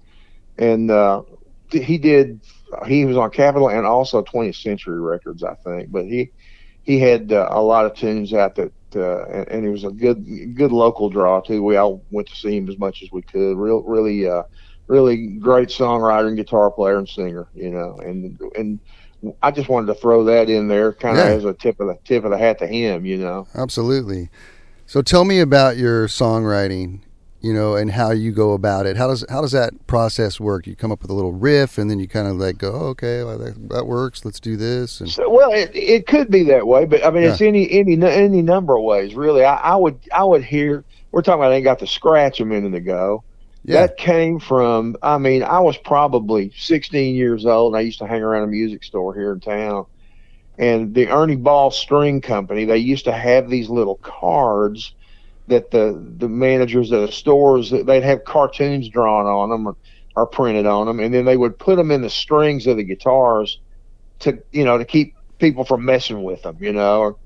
and 0.59 0.91
uh, 0.91 1.23
he 1.71 1.99
did 1.99 2.41
he 2.87 3.05
was 3.05 3.16
on 3.16 3.31
Capitol 3.31 3.68
and 3.68 3.87
also 3.87 4.22
20th 4.22 4.61
Century 4.61 5.00
Records, 5.00 5.42
I 5.42 5.55
think. 5.55 5.90
But 5.90 6.07
he 6.07 6.31
he 6.83 6.98
had 7.00 7.33
uh, 7.33 7.48
a 7.50 7.61
lot 7.61 7.85
of 7.87 7.94
tunes 7.94 8.33
out 8.33 8.55
that 8.57 8.72
uh, 8.94 9.24
and, 9.26 9.48
and 9.48 9.64
he 9.64 9.70
was 9.70 9.85
a 9.85 9.90
good 9.90 10.55
good 10.57 10.72
local 10.72 11.09
draw 11.11 11.40
too. 11.40 11.62
We 11.62 11.76
all 11.76 12.02
went 12.11 12.29
to 12.29 12.37
see 12.37 12.57
him 12.57 12.68
as 12.68 12.79
much 12.79 13.02
as 13.02 13.11
we 13.12 13.22
could. 13.22 13.57
Real 13.57 13.83
really 13.83 14.29
uh, 14.29 14.44
really 14.87 15.26
great 15.26 15.68
songwriter 15.68 16.29
and 16.29 16.37
guitar 16.37 16.70
player 16.70 16.96
and 16.98 17.09
singer. 17.09 17.48
You 17.55 17.70
know, 17.70 17.98
and 18.05 18.40
and 18.57 18.79
I 19.42 19.50
just 19.50 19.68
wanted 19.68 19.87
to 19.88 19.94
throw 19.94 20.24
that 20.24 20.48
in 20.48 20.68
there, 20.68 20.92
kind 20.92 21.18
of 21.18 21.26
Yeah. 21.26 21.33
as 21.33 21.44
a 21.44 21.55
tip 21.55 21.81
of 21.81 21.88
the 21.88 21.98
tip 22.05 22.24
of 22.24 22.31
the 22.31 22.38
hat 22.38 22.59
to 22.61 22.66
him. 22.66 23.05
You 23.05 23.18
know. 23.18 23.46
Absolutely. 23.55 24.31
So 24.87 25.02
tell 25.02 25.24
me 25.24 25.40
about 25.40 25.76
your 25.76 26.07
songwriting, 26.07 27.00
you 27.40 27.53
know, 27.53 27.77
and 27.77 27.90
how 27.90 28.11
you 28.11 28.33
go 28.33 28.53
about 28.53 28.87
it. 28.87 28.96
How 28.96 29.07
does 29.07 29.25
how 29.29 29.40
does 29.40 29.53
that 29.53 29.87
process 29.87 30.40
work? 30.40 30.66
You 30.66 30.75
come 30.75 30.90
up 30.90 31.03
with 31.03 31.11
a 31.11 31.14
little 31.14 31.33
riff, 31.33 31.79
and 31.79 31.90
then 31.90 31.99
you 31.99 32.09
kind 32.09 32.27
of 32.27 32.37
like 32.37 32.59
go, 32.59 32.72
oh, 32.72 32.87
okay, 32.88 33.22
well, 33.22 33.38
that, 33.38 33.68
that 33.68 33.87
works. 33.87 34.25
Let's 34.25 34.40
do 34.40 34.57
this. 34.57 35.01
And 35.01 35.11
So, 35.11 35.29
well, 35.29 35.53
it, 35.53 35.70
it 35.75 36.07
could 36.07 36.31
be 36.31 36.42
that 36.44 36.66
way, 36.66 36.87
but 36.87 37.05
I 37.05 37.11
mean, 37.11 37.25
it's 37.25 37.40
any 37.40 37.70
any 37.70 38.03
any 38.03 38.42
number 38.42 38.77
of 38.77 38.85
ways, 38.85 39.14
really. 39.14 39.44
I, 39.44 39.57
I 39.57 39.77
would 39.77 39.99
I 40.12 40.25
would 40.25 40.44
hear. 40.44 40.85
We're 41.12 41.22
talking 41.22 41.40
about. 41.40 41.53
I 41.53 41.57
ain't 41.57 41.64
got 41.64 41.79
the 41.79 41.87
scratch 41.87 42.40
a 42.40 42.44
minute 42.44 42.75
ago. 42.75 43.22
yeah, 43.64 43.83
That 43.83 43.96
came 43.96 44.38
from. 44.38 44.96
I 45.03 45.18
mean, 45.18 45.42
I 45.42 45.61
was 45.61 45.77
probably 45.77 46.53
16 46.57 47.14
years 47.14 47.46
old, 47.46 47.72
and 47.72 47.79
I 47.79 47.83
used 47.83 48.01
to 48.01 48.07
hang 48.07 48.22
around 48.22 48.44
a 48.44 48.49
music 48.49 48.83
store 48.85 49.14
here 49.14 49.33
in 49.33 49.40
town. 49.40 49.87
And 50.59 50.94
the 50.94 51.09
Ernie 51.09 51.37
Ball 51.37 51.70
String 51.70 52.22
Company, 52.22 52.64
they 52.64 52.79
used 52.79 53.05
to 53.05 53.12
have 53.12 53.51
these 53.51 53.68
little 53.68 53.96
cards 53.96 54.94
that 55.49 55.71
the 55.71 56.03
the 56.19 56.29
managers 56.29 56.91
of 56.93 57.03
the 57.03 57.13
stores 57.13 57.71
they'd 57.71 58.03
have 58.03 58.25
cartoons 58.25 58.89
drawn 58.89 59.27
on 59.27 59.51
them 59.51 59.69
or, 59.69 59.77
or 60.17 60.27
printed 60.27 60.67
on 60.67 60.87
them, 60.87 61.01
and 61.01 61.13
then 61.15 61.25
they 61.25 61.37
would 61.37 61.59
put 61.59 61.77
them 61.77 61.91
in 61.91 62.03
the 62.03 62.11
strings 62.11 62.67
of 62.67 62.77
the 62.77 62.85
guitars 62.85 63.61
to 64.21 64.43
you 64.53 64.65
know 64.65 64.79
to 64.79 64.85
keep 64.85 65.15
people 65.39 65.65
from 65.65 65.85
messing 65.85 66.23
with 66.23 66.43
them, 66.43 66.57
you 66.61 66.73
know, 66.73 67.01
or 67.01 67.17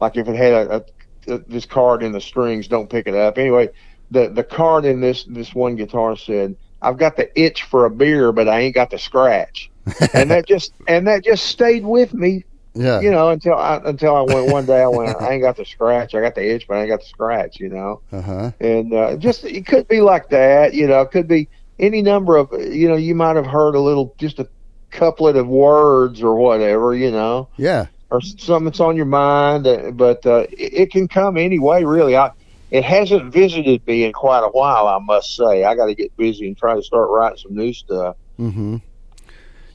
like 0.00 0.16
if 0.16 0.28
it 0.28 0.36
had 0.36 0.52
a, 0.52 0.76
a, 0.76 1.34
a 1.34 1.38
this 1.46 1.66
card 1.66 2.02
in 2.02 2.12
the 2.12 2.20
strings, 2.20 2.68
don't 2.68 2.90
pick 2.90 3.06
it 3.06 3.14
up. 3.14 3.38
Anyway, 3.38 3.68
the 4.10 4.28
the 4.28 4.44
card 4.44 4.84
in 4.84 5.00
this 5.00 5.24
this 5.24 5.54
one 5.54 5.76
guitar 5.76 6.16
said, 6.16 6.56
"I've 6.82 6.98
got 6.98 7.16
the 7.16 7.28
itch 7.40 7.64
for 7.64 7.84
a 7.84 7.90
beer, 7.90 8.32
but 8.32 8.48
I 8.48 8.60
ain't 8.60 8.74
got 8.74 8.90
the 8.90 8.98
scratch," 8.98 9.70
and 10.14 10.30
that 10.30 10.46
just 10.46 10.72
and 10.86 11.06
that 11.06 11.24
just 11.24 11.46
stayed 11.46 11.84
with 11.84 12.14
me, 12.14 12.44
yeah, 12.78 13.00
you 13.00 13.10
know, 13.10 13.28
until 13.30 13.54
I 13.54 13.80
until 13.84 14.14
I 14.16 14.22
went 14.22 14.50
one 14.52 14.64
day 14.66 14.80
I 14.82 14.86
went, 14.88 15.20
I 15.20 15.32
ain't 15.32 15.42
got 15.42 15.56
the 15.56 15.64
scratch, 15.64 16.14
I 16.14 16.20
got 16.20 16.34
the 16.34 16.48
itch, 16.54 16.66
but 16.68 16.76
I 16.76 16.80
ain't 16.82 16.88
got 16.90 17.00
the 17.00 17.06
scratch, 17.06 17.58
you 17.60 17.68
know, 17.68 18.00
uh 18.12 18.20
huh, 18.22 18.50
and 18.60 18.92
uh, 18.94 19.16
just 19.16 19.44
it 19.44 19.66
could 19.66 19.88
be 19.88 20.00
like 20.00 20.28
that, 20.30 20.74
you 20.74 20.86
know, 20.86 21.00
it 21.02 21.10
could 21.10 21.28
be 21.28 21.48
any 21.78 22.02
number 22.02 22.36
of 22.36 22.50
you 22.52 22.88
know 22.88 22.96
you 22.96 23.14
might 23.14 23.36
have 23.36 23.46
heard 23.46 23.74
a 23.74 23.80
little 23.80 24.14
just 24.18 24.38
a 24.38 24.48
couplet 24.90 25.36
of 25.36 25.46
words 25.48 26.22
or 26.22 26.34
whatever, 26.36 26.94
you 26.94 27.10
know, 27.10 27.48
Yeah. 27.58 27.86
or 28.10 28.22
something 28.22 28.64
that's 28.64 28.80
on 28.80 28.96
your 28.96 29.04
mind. 29.04 29.66
uh, 29.66 29.90
But 29.90 30.24
uh, 30.24 30.46
it, 30.50 30.72
it 30.74 30.90
can 30.90 31.08
come 31.08 31.36
any 31.36 31.58
way, 31.58 31.84
really. 31.84 32.16
I, 32.16 32.30
it 32.70 32.84
hasn't 32.84 33.30
visited 33.32 33.86
me 33.86 34.04
in 34.04 34.12
quite 34.14 34.40
a 34.44 34.48
while, 34.48 34.86
I 34.88 34.98
must 34.98 35.36
say. 35.36 35.64
I 35.64 35.74
got 35.74 35.86
to 35.86 35.94
get 35.94 36.16
busy 36.16 36.46
and 36.46 36.56
try 36.56 36.74
to 36.74 36.82
start 36.82 37.10
writing 37.10 37.36
some 37.38 37.54
new 37.54 37.72
stuff. 37.74 38.16
Mm-hmm. 38.40 38.76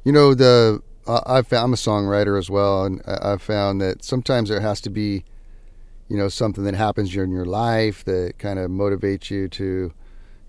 You 0.04 0.12
know, 0.12 0.34
the 0.34 0.82
I've 1.08 1.48
found, 1.48 1.66
I'm 1.66 1.74
a 1.74 1.78
songwriter 1.78 2.38
as 2.38 2.50
well, 2.50 2.86
and 2.86 3.02
I- 3.06 3.34
I've 3.34 3.42
found 3.42 3.82
that 3.82 4.04
sometimes 4.04 4.50
there 4.50 4.62
has 4.62 4.82
to 4.82 4.90
be, 4.90 5.24
you 6.10 6.18
know, 6.18 6.30
something 6.30 6.64
that 6.64 6.76
happens 6.76 7.12
during 7.12 7.32
your 7.32 7.46
life 7.46 8.04
that 8.06 8.36
kind 8.40 8.60
of 8.60 8.70
motivates 8.72 9.30
you 9.30 9.48
to, 9.50 9.94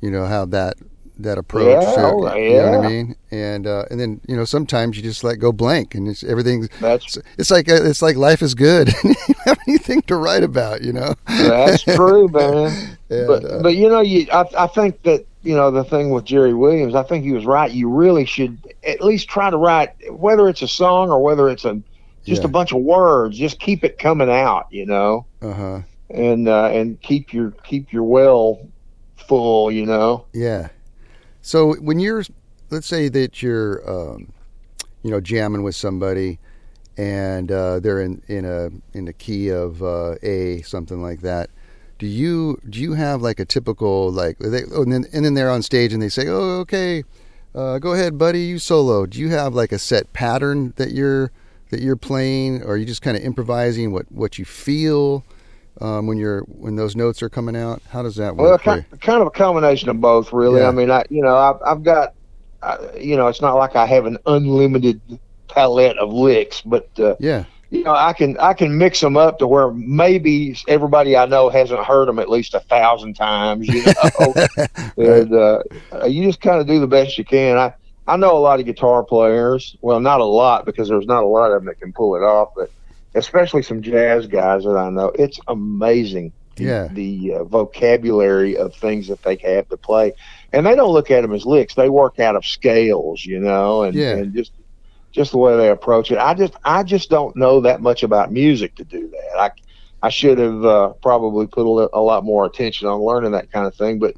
you 0.01 0.11
know, 0.11 0.27
have 0.27 0.51
that 0.51 0.77
that 1.19 1.39
approach. 1.39 1.79
Yeah, 1.81 1.93
to, 1.95 2.01
oh, 2.03 2.37
You 2.37 2.55
know 2.59 2.71
what. 2.79 2.85
I 2.87 2.89
mean? 2.89 3.17
And 3.31 3.67
uh, 3.67 3.85
and 3.91 4.01
then 4.01 4.21
you 4.27 4.37
know 4.37 4.45
sometimes 4.45 4.97
you 4.97 5.03
just 5.03 5.23
let 5.23 5.37
go 5.37 5.53
blank, 5.53 5.95
and 5.95 6.09
it's 6.09 6.25
everything. 6.25 6.69
That's 6.81 7.19
It's, 7.39 7.51
like 7.51 7.69
uh, 7.69 7.85
it's 7.85 8.03
like 8.03 8.17
life 8.17 8.43
is 8.43 8.55
good. 8.55 8.93
you 9.05 9.15
have 9.45 9.59
anything 9.69 10.03
to 10.03 10.17
write 10.17 10.43
about, 10.43 10.83
you 10.83 10.93
know. 10.93 11.15
That's 11.27 11.83
true, 11.83 12.29
man. 12.33 12.99
And, 13.11 13.27
but 13.29 13.45
uh, 13.45 13.63
but 13.63 13.77
you 13.77 13.89
know, 13.89 14.01
you 14.01 14.27
I, 14.33 14.45
I 14.59 14.67
think 14.67 15.03
that 15.03 15.25
you 15.45 15.55
know 15.55 15.71
the 15.71 15.85
thing 15.85 16.11
with 16.11 16.25
Jerry 16.25 16.55
Williams, 16.55 16.95
I 16.95 17.03
think 17.03 17.25
he 17.25 17.33
was 17.33 17.45
right. 17.47 17.71
You 17.71 17.89
really 17.89 18.25
should 18.25 18.59
at 18.83 19.03
least 19.03 19.29
try 19.29 19.51
to 19.51 19.57
write, 19.57 19.91
whether 20.13 20.49
it's 20.49 20.63
a 20.63 20.69
song 20.69 21.11
or 21.11 21.23
whether 21.23 21.49
it's 21.49 21.65
a 21.65 21.81
just 22.25 22.43
Yeah. 22.43 22.49
a 22.49 22.51
bunch 22.51 22.73
of 22.73 22.79
words. 22.81 23.37
Just 23.39 23.61
keep 23.61 23.85
it 23.85 23.99
coming 23.99 24.31
out, 24.31 24.67
you 24.71 24.87
know, 24.87 25.27
Uh 25.43 25.53
huh. 25.53 25.81
and 26.11 26.49
uh, 26.49 26.71
and 26.73 27.01
keep 27.03 27.33
your 27.33 27.51
keep 27.65 27.93
your 27.93 28.05
well 28.05 28.59
full, 29.17 29.71
you 29.71 29.85
know. 29.87 30.25
Yeah. 30.33 30.69
So 31.43 31.75
when 31.75 31.99
you're, 31.99 32.25
let's 32.71 32.87
say 32.87 33.09
that 33.11 33.43
you're, 33.43 33.83
um, 33.89 34.33
you 35.03 35.11
know, 35.11 35.21
jamming 35.21 35.63
with 35.63 35.75
somebody, 35.77 36.39
and 36.97 37.53
uh, 37.53 37.81
they're 37.81 38.01
in 38.01 38.23
in 38.29 38.45
a 38.47 38.71
in 38.97 39.05
the 39.05 39.13
key 39.13 39.51
of 39.51 39.83
uh, 39.83 40.15
A, 40.23 40.63
something 40.63 41.03
like 41.03 41.21
that. 41.21 41.51
Do 42.05 42.11
you 42.11 42.61
do 42.69 42.81
you 42.81 42.93
have 42.93 43.23
like 43.23 43.41
a 43.41 43.47
typical 43.47 44.13
like 44.13 44.39
they, 44.39 44.65
oh, 44.75 44.83
and 44.83 44.93
then 44.93 45.07
and 45.15 45.25
then 45.25 45.33
they're 45.33 45.49
on 45.49 45.63
stage 45.63 45.91
and 45.95 46.03
they 46.03 46.11
say, 46.11 46.29
oh 46.29 46.61
okay, 46.61 47.03
uh, 47.55 47.79
go 47.79 47.95
ahead, 47.95 48.19
buddy, 48.19 48.43
you 48.43 48.59
solo. 48.59 49.07
Do 49.07 49.19
you 49.19 49.31
have 49.31 49.55
like 49.55 49.73
a 49.73 49.79
set 49.79 50.13
pattern 50.13 50.75
that 50.77 50.91
you're 50.91 51.33
that 51.71 51.81
you're 51.81 51.97
playing, 51.97 52.63
or 52.63 52.73
are 52.73 52.77
you 52.77 52.85
just 52.85 53.01
kind 53.01 53.17
of 53.17 53.23
improvising 53.23 53.91
what 53.91 54.05
what 54.13 54.39
you 54.39 54.45
feel? 54.45 55.25
Um, 55.81 56.07
when 56.07 56.19
you're 56.19 56.43
when 56.43 56.77
those 56.77 56.95
notes 56.95 57.23
are 57.23 57.31
coming 57.31 57.57
out, 57.57 57.81
how 57.89 58.03
does 58.03 58.17
that 58.17 58.37
work? 58.37 58.67
Well, 58.67 58.85
kind, 59.01 59.23
of 59.23 59.29
a 59.29 59.31
combination 59.31 59.89
of 59.89 59.99
both, 59.99 60.31
really. 60.31 60.61
Yeah. 60.61 60.69
I 60.69 60.73
mean, 60.73 60.91
I 60.91 61.07
you 61.09 61.23
know, 61.23 61.39
I've, 61.39 61.57
I've 61.65 61.83
got, 61.83 62.13
uh, 62.63 62.89
you 63.01 63.17
know, 63.17 63.29
it's 63.29 63.41
not 63.41 63.55
like 63.55 63.77
I 63.77 63.87
have 63.87 64.05
an 64.05 64.19
unlimited 64.27 65.01
palette 65.49 65.97
of 65.97 66.13
licks, 66.13 66.61
but 66.61 66.87
uh. 66.99 67.17
Yeah. 67.19 67.45
You 67.75 67.85
know, 67.85 67.95
I 67.95 68.13
can 68.13 68.37
I 68.39 68.55
can 68.55 68.79
mix 68.79 69.01
them 69.01 69.17
up 69.17 69.39
to 69.41 69.47
where 69.47 69.71
maybe 69.73 70.57
everybody 70.69 71.17
I 71.17 71.27
know 71.27 71.49
hasn't 71.51 71.85
heard 71.85 72.09
them 72.09 72.19
at 72.19 72.31
least 72.31 72.55
a 72.55 72.61
thousand 72.61 73.15
times. 73.15 73.69
You 73.69 73.85
know, 73.85 74.35
and 74.97 75.33
uh, 75.35 75.63
you 76.07 76.25
just 76.25 76.41
kind 76.41 76.61
of 76.61 76.67
do 76.67 76.79
the 76.81 76.87
best 76.87 77.19
you 77.19 77.25
can. 77.25 77.59
I 77.59 77.75
I 78.07 78.17
know 78.17 78.37
a 78.37 78.39
lot 78.39 78.61
of 78.61 78.67
guitar 78.67 79.03
players. 79.03 79.77
Well, 79.81 79.99
not 80.01 80.21
a 80.21 80.25
lot 80.25 80.67
because 80.67 80.89
there's 80.89 81.07
not 81.07 81.25
a 81.25 81.27
lot 81.27 81.51
of 81.51 81.61
them 81.61 81.67
that 81.67 81.81
can 81.81 81.93
pull 81.93 82.17
it 82.17 82.21
off, 82.23 82.51
but 82.57 82.71
especially 83.15 83.63
some 83.63 83.83
jazz 83.83 84.27
guys 84.27 84.65
that 84.65 84.77
I 84.77 84.91
know. 84.91 85.09
It's 85.15 85.41
amazing. 85.49 86.33
The, 86.57 86.65
Yeah. 86.65 86.89
the 86.93 87.35
uh, 87.35 87.45
vocabulary 87.45 88.57
of 88.57 88.75
things 88.77 89.09
that 89.09 89.23
they 89.23 89.37
have 89.37 89.69
to 89.71 89.77
play, 89.77 90.13
and 90.53 90.65
they 90.65 90.77
don't 90.77 90.93
look 90.93 91.11
at 91.11 91.23
them 91.23 91.33
as 91.33 91.45
licks. 91.45 91.75
They 91.75 91.89
work 91.89 92.21
out 92.21 92.37
of 92.37 92.45
scales, 92.47 93.25
you 93.25 93.41
know, 93.41 93.83
and, 93.83 93.95
Yeah. 93.97 94.17
and 94.19 94.33
just 94.35 94.53
just 95.15 95.31
the 95.31 95.39
way 95.39 95.57
they 95.57 95.71
approach 95.71 96.11
it. 96.11 96.19
I 96.19 96.35
just 96.35 96.55
I 96.65 96.83
just 96.83 97.09
don't 97.09 97.35
know 97.37 97.61
that 97.61 97.81
much 97.81 98.03
about 98.03 98.33
music 98.33 98.75
to 98.77 98.85
do 98.85 99.09
that. 99.09 99.39
I 99.39 99.51
I 100.07 100.11
should 100.11 100.39
have 100.39 100.65
uh, 100.65 100.89
probably 101.01 101.47
put 101.47 101.63
a, 101.63 101.89
a 101.95 102.01
lot 102.01 102.25
more 102.25 102.45
attention 102.45 102.89
on 102.89 103.01
learning 103.01 103.31
that 103.33 103.51
kind 103.51 103.67
of 103.67 103.75
thing, 103.75 103.99
but 103.99 104.17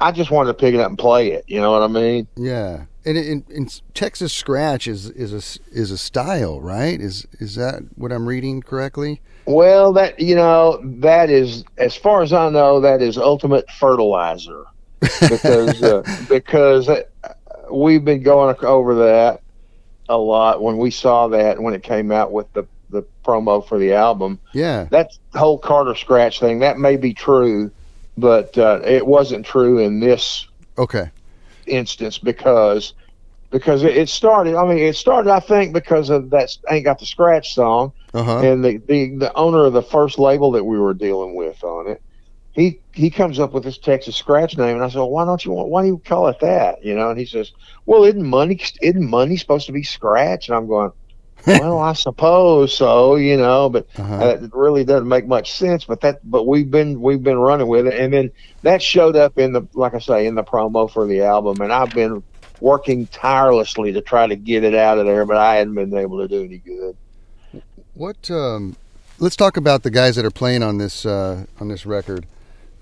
I 0.00 0.10
just 0.10 0.30
wanted 0.30 0.48
to 0.48 0.54
pick 0.54 0.74
it 0.74 0.80
up 0.80 0.88
and 0.88 0.98
play 0.98 1.30
it. 1.30 1.44
You 1.46 1.60
know 1.60 1.70
what 1.70 1.82
I 1.82 1.86
mean? 1.86 2.26
Yeah, 2.36 2.84
and 3.04 3.16
in, 3.16 3.44
in 3.48 3.68
Texas 3.94 4.32
scratch 4.32 4.88
is 4.88 5.08
is 5.10 5.32
a 5.32 5.70
is 5.72 5.92
a 5.92 5.98
style, 5.98 6.60
right? 6.60 7.00
Is 7.00 7.26
is 7.38 7.54
that 7.54 7.84
what 7.94 8.10
I'm 8.10 8.26
reading 8.26 8.62
correctly? 8.62 9.22
Well, 9.46 9.92
that 9.92 10.18
you 10.18 10.34
know 10.34 10.80
that 10.82 11.30
is 11.30 11.64
as 11.78 11.94
far 11.94 12.22
as 12.22 12.32
I 12.32 12.50
know 12.50 12.80
that 12.80 13.00
is 13.00 13.16
ultimate 13.16 13.70
fertilizer 13.70 14.64
because 15.28 15.82
uh, 15.84 16.02
because 16.28 16.88
uh, 16.88 17.02
we've 17.70 18.04
been 18.04 18.24
going 18.24 18.56
over 18.64 18.96
that 18.96 19.40
a 20.08 20.16
lot 20.16 20.62
when 20.62 20.78
we 20.78 20.90
saw 20.90 21.28
that 21.28 21.60
when 21.60 21.74
it 21.74 21.82
came 21.82 22.10
out 22.10 22.32
with 22.32 22.52
the 22.52 22.66
the 22.90 23.04
promo 23.24 23.66
for 23.66 23.78
the 23.78 23.94
album. 23.94 24.38
Yeah, 24.52 24.86
that 24.90 25.10
whole 25.34 25.58
Carter 25.58 25.94
scratch 25.94 26.40
thing 26.40 26.60
that 26.60 26.78
may 26.78 26.96
be 26.96 27.14
true, 27.14 27.70
but 28.16 28.56
uh, 28.58 28.80
it 28.84 29.06
wasn't 29.06 29.46
true 29.46 29.78
in 29.78 30.00
this 30.00 30.46
okay, 30.78 31.10
instance 31.66 32.18
because 32.18 32.94
because 33.50 33.82
it, 33.82 34.08
started. 34.08 34.54
I 34.54 34.66
mean, 34.66 34.78
it 34.78 34.96
started. 34.96 35.30
I 35.30 35.40
think 35.40 35.72
because 35.72 36.10
of 36.10 36.30
that 36.30 36.50
ain't 36.70 36.84
got 36.84 36.98
the 36.98 37.06
scratch 37.06 37.54
song, 37.54 37.92
uh 38.14 38.22
huh, 38.22 38.38
and 38.38 38.64
the, 38.64 38.78
the 38.78 39.16
the 39.16 39.34
owner 39.34 39.64
of 39.64 39.72
the 39.72 39.82
first 39.82 40.18
label 40.18 40.52
that 40.52 40.64
we 40.64 40.78
were 40.78 40.94
dealing 40.94 41.34
with 41.34 41.62
on 41.62 41.88
it. 41.88 42.02
He 42.52 42.80
he 42.92 43.08
comes 43.08 43.38
up 43.38 43.52
with 43.52 43.64
this 43.64 43.78
Texas 43.78 44.14
scratch 44.14 44.58
name, 44.58 44.76
and 44.76 44.84
I 44.84 44.88
said, 44.88 44.98
well, 44.98 45.10
"Why 45.10 45.24
don't 45.24 45.42
you 45.44 45.52
want? 45.52 45.68
Why 45.68 45.82
do 45.82 45.88
you 45.88 46.02
call 46.04 46.28
it 46.28 46.40
that?" 46.40 46.84
You 46.84 46.94
know, 46.94 47.10
and 47.10 47.18
he 47.18 47.24
says, 47.24 47.52
"Well, 47.86 48.04
isn't 48.04 48.22
money 48.22 48.60
isn't 48.82 49.08
money 49.08 49.36
supposed 49.36 49.66
to 49.66 49.72
be 49.72 49.82
scratch?" 49.82 50.48
And 50.48 50.56
I'm 50.56 50.66
going, 50.66 50.92
"Well, 51.46 51.78
I 51.78 51.94
suppose 51.94 52.76
so, 52.76 53.16
you 53.16 53.38
know, 53.38 53.70
but 53.70 53.86
uh-huh. 53.96 54.14
uh, 54.14 54.38
it 54.42 54.50
really 54.52 54.84
doesn't 54.84 55.08
make 55.08 55.26
much 55.26 55.52
sense, 55.52 55.84
but 55.84 56.02
that, 56.02 56.20
but 56.30 56.46
we've 56.46 56.70
been 56.70 57.00
we've 57.00 57.22
been 57.22 57.38
running 57.38 57.68
with 57.68 57.86
it, 57.86 57.98
and 57.98 58.12
then 58.12 58.30
that 58.62 58.82
showed 58.82 59.16
up 59.16 59.38
in 59.38 59.52
the 59.52 59.66
like 59.72 59.94
I 59.94 59.98
say 59.98 60.26
in 60.26 60.34
the 60.34 60.44
promo 60.44 60.90
for 60.90 61.06
the 61.06 61.22
album, 61.22 61.62
and 61.62 61.72
I've 61.72 61.94
been 61.94 62.22
working 62.60 63.06
tirelessly 63.08 63.92
to 63.92 64.00
try 64.00 64.26
to 64.26 64.36
get 64.36 64.62
it 64.62 64.74
out 64.74 64.98
of 64.98 65.06
there, 65.06 65.24
but 65.24 65.36
I 65.36 65.56
hadn't 65.56 65.74
been 65.74 65.94
able 65.96 66.18
to 66.18 66.28
do 66.28 66.44
any 66.44 66.58
good. 66.58 66.96
What? 67.94 68.30
Um, 68.30 68.76
let's 69.18 69.36
talk 69.36 69.56
about 69.56 69.82
the 69.82 69.90
guys 69.90 70.16
that 70.16 70.24
are 70.24 70.30
playing 70.30 70.62
on 70.62 70.78
this 70.78 71.04
uh, 71.04 71.46
on 71.60 71.68
this 71.68 71.84
record. 71.84 72.26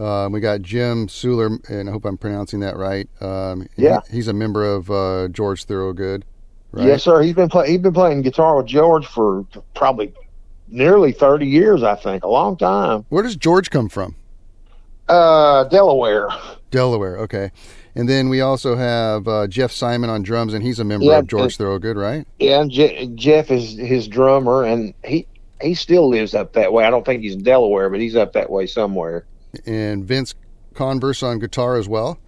Um, 0.01 0.33
we 0.33 0.41
got 0.41 0.63
Jim 0.63 1.07
Suhler, 1.09 1.59
and 1.69 1.89
I 1.89 1.93
hope 1.93 2.05
I'm 2.07 2.17
pronouncing 2.17 2.61
that 2.61 2.77
right. 2.77 3.07
Um, 3.21 3.69
he- 3.77 3.83
Yeah. 3.85 4.01
he's 4.11 4.29
a 4.29 4.33
member 4.33 4.65
of 4.65 4.91
uh, 4.91 5.29
George 5.29 5.65
Thorogood. 5.65 6.25
Right? 6.73 6.87
Yes, 6.87 7.03
sir. 7.03 7.21
He's 7.23 7.35
been 7.35 7.49
play, 7.49 7.71
he's 7.71 7.81
been 7.81 7.93
playing 7.93 8.23
guitar 8.23 8.57
with 8.57 8.67
George 8.67 9.07
for 9.07 9.45
probably 9.75 10.13
nearly 10.69 11.13
thirty 11.13 11.47
years, 11.47 11.83
I 11.83 11.97
think, 11.97 12.23
a 12.25 12.29
long 12.29 12.57
time. 12.57 13.05
Where 13.09 13.23
does 13.25 13.37
George 13.37 13.71
come 13.71 13.89
from? 13.89 14.15
Uh, 15.09 15.65
Delaware. 15.65 16.29
Delaware. 16.71 17.19
Okay. 17.19 17.51
And 17.97 18.09
then 18.09 18.29
we 18.29 18.41
also 18.41 18.77
have 18.77 19.27
uh, 19.27 19.49
Jeff 19.49 19.73
Simon 19.73 20.09
on 20.09 20.23
drums, 20.23 20.55
and 20.55 20.63
he's 20.65 20.79
a 20.79 20.85
member 20.85 21.07
Yeah, 21.07 21.19
of 21.19 21.27
George 21.27 21.57
Thorogood, 21.57 21.97
right? 21.97 22.25
Yeah, 22.39 22.65
Je- 22.69 23.11
Jeff 23.17 23.51
is 23.51 23.77
his 23.77 24.07
drummer, 24.07 24.63
and 24.65 24.95
he 25.05 25.27
he 25.61 25.75
still 25.75 26.09
lives 26.09 26.33
up 26.35 26.53
that 26.53 26.73
way. 26.73 26.85
I 26.85 26.91
don't 26.91 27.05
think 27.05 27.23
he's 27.23 27.35
in 27.35 27.43
Delaware, 27.43 27.91
but 27.91 27.99
he's 28.01 28.15
up 28.15 28.33
that 28.35 28.49
way 28.49 28.67
somewhere. 28.67 29.27
And 29.67 30.05
Vince 30.05 30.35
Converse 30.75 31.23
on 31.23 31.39
guitar 31.39 31.77
as 31.77 31.89
well. 31.89 32.19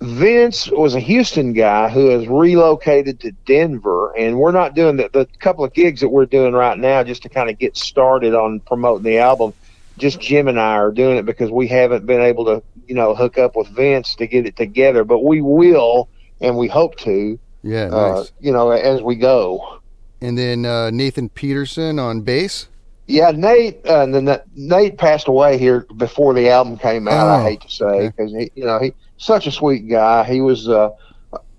Vince 0.00 0.70
was 0.70 0.94
a 0.94 1.00
Houston 1.00 1.52
guy 1.52 1.90
who 1.90 2.08
has 2.08 2.26
relocated 2.26 3.20
to 3.20 3.32
Denver, 3.44 4.16
and 4.16 4.38
we're 4.38 4.50
not 4.52 4.74
doing 4.74 4.96
the, 4.96 5.10
the 5.12 5.26
couple 5.40 5.62
of 5.62 5.74
gigs 5.74 6.00
that 6.00 6.08
we're 6.08 6.24
doing 6.24 6.54
right 6.54 6.78
now 6.78 7.02
just 7.04 7.22
to 7.24 7.28
kind 7.28 7.50
of 7.50 7.58
get 7.58 7.76
started 7.76 8.34
on 8.34 8.60
promoting 8.60 9.02
the 9.04 9.18
album. 9.18 9.52
Just 9.98 10.18
Jim 10.18 10.48
and 10.48 10.58
I 10.58 10.76
are 10.76 10.90
doing 10.90 11.18
it 11.18 11.26
because 11.26 11.50
we 11.50 11.68
haven't 11.68 12.06
been 12.06 12.22
able 12.22 12.46
to, 12.46 12.62
you 12.86 12.94
know, 12.94 13.14
hook 13.14 13.36
up 13.36 13.54
with 13.56 13.68
Vince 13.68 14.14
to 14.16 14.26
get 14.26 14.46
it 14.46 14.56
together, 14.56 15.04
but 15.04 15.22
we 15.22 15.42
will, 15.42 16.08
and 16.40 16.56
we 16.56 16.66
hope 16.68 16.96
to, 17.00 17.38
Yeah, 17.62 17.90
uh, 17.92 18.14
nice. 18.20 18.32
you 18.40 18.52
know, 18.52 18.70
as 18.70 19.02
we 19.02 19.16
go. 19.16 19.80
And 20.22 20.38
then 20.38 20.64
uh, 20.64 20.88
Nathan 20.90 21.28
Peterson 21.28 21.98
on 21.98 22.22
bass. 22.22 22.68
Yeah, 23.10 23.32
Nate. 23.32 23.84
Uh, 23.84 24.06
the, 24.06 24.20
the- 24.20 24.44
Nate 24.54 24.96
passed 24.98 25.26
away 25.28 25.58
here 25.58 25.86
before 25.96 26.32
the 26.34 26.48
album 26.48 26.78
came 26.78 27.08
out. 27.08 27.26
Oh, 27.26 27.30
I 27.40 27.42
hate 27.42 27.60
to 27.62 27.68
say 27.70 28.06
because 28.08 28.32
he, 28.32 28.50
you 28.54 28.64
know, 28.64 28.78
he 28.78 28.94
such 29.16 29.46
a 29.46 29.50
sweet 29.50 29.88
guy. 29.88 30.24
He 30.24 30.40
was 30.40 30.68
uh, 30.68 30.90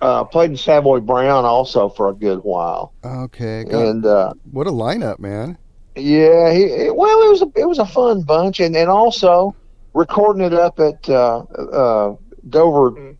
uh, 0.01 0.23
played 0.23 0.51
in 0.51 0.57
Savoy 0.57 0.99
Brown 1.01 1.43
also 1.45 1.89
for 1.89 2.07
a 2.09 2.13
good 2.13 2.39
while, 2.39 2.93
Okay, 3.03 3.65
God, 3.65 3.73
and 3.85 4.05
uh, 4.05 4.33
what 4.51 4.65
a 4.67 4.71
lineup, 4.71 5.19
man. 5.19 5.57
yeah, 5.95 6.51
he 6.53 6.63
it- 6.63 6.95
well, 6.95 7.21
it 7.27 7.29
was 7.31 7.41
a 7.41 7.51
it 7.55 7.65
was 7.67 7.79
a 7.79 7.85
fun 7.85 8.21
bunch, 8.21 8.59
and 8.61 8.75
and 8.75 8.89
also 8.89 9.53
recording 9.93 10.43
it 10.43 10.53
up 10.53 10.79
at 10.79 11.07
uh, 11.09 11.39
uh, 11.39 12.15
Dover, 12.49 13.15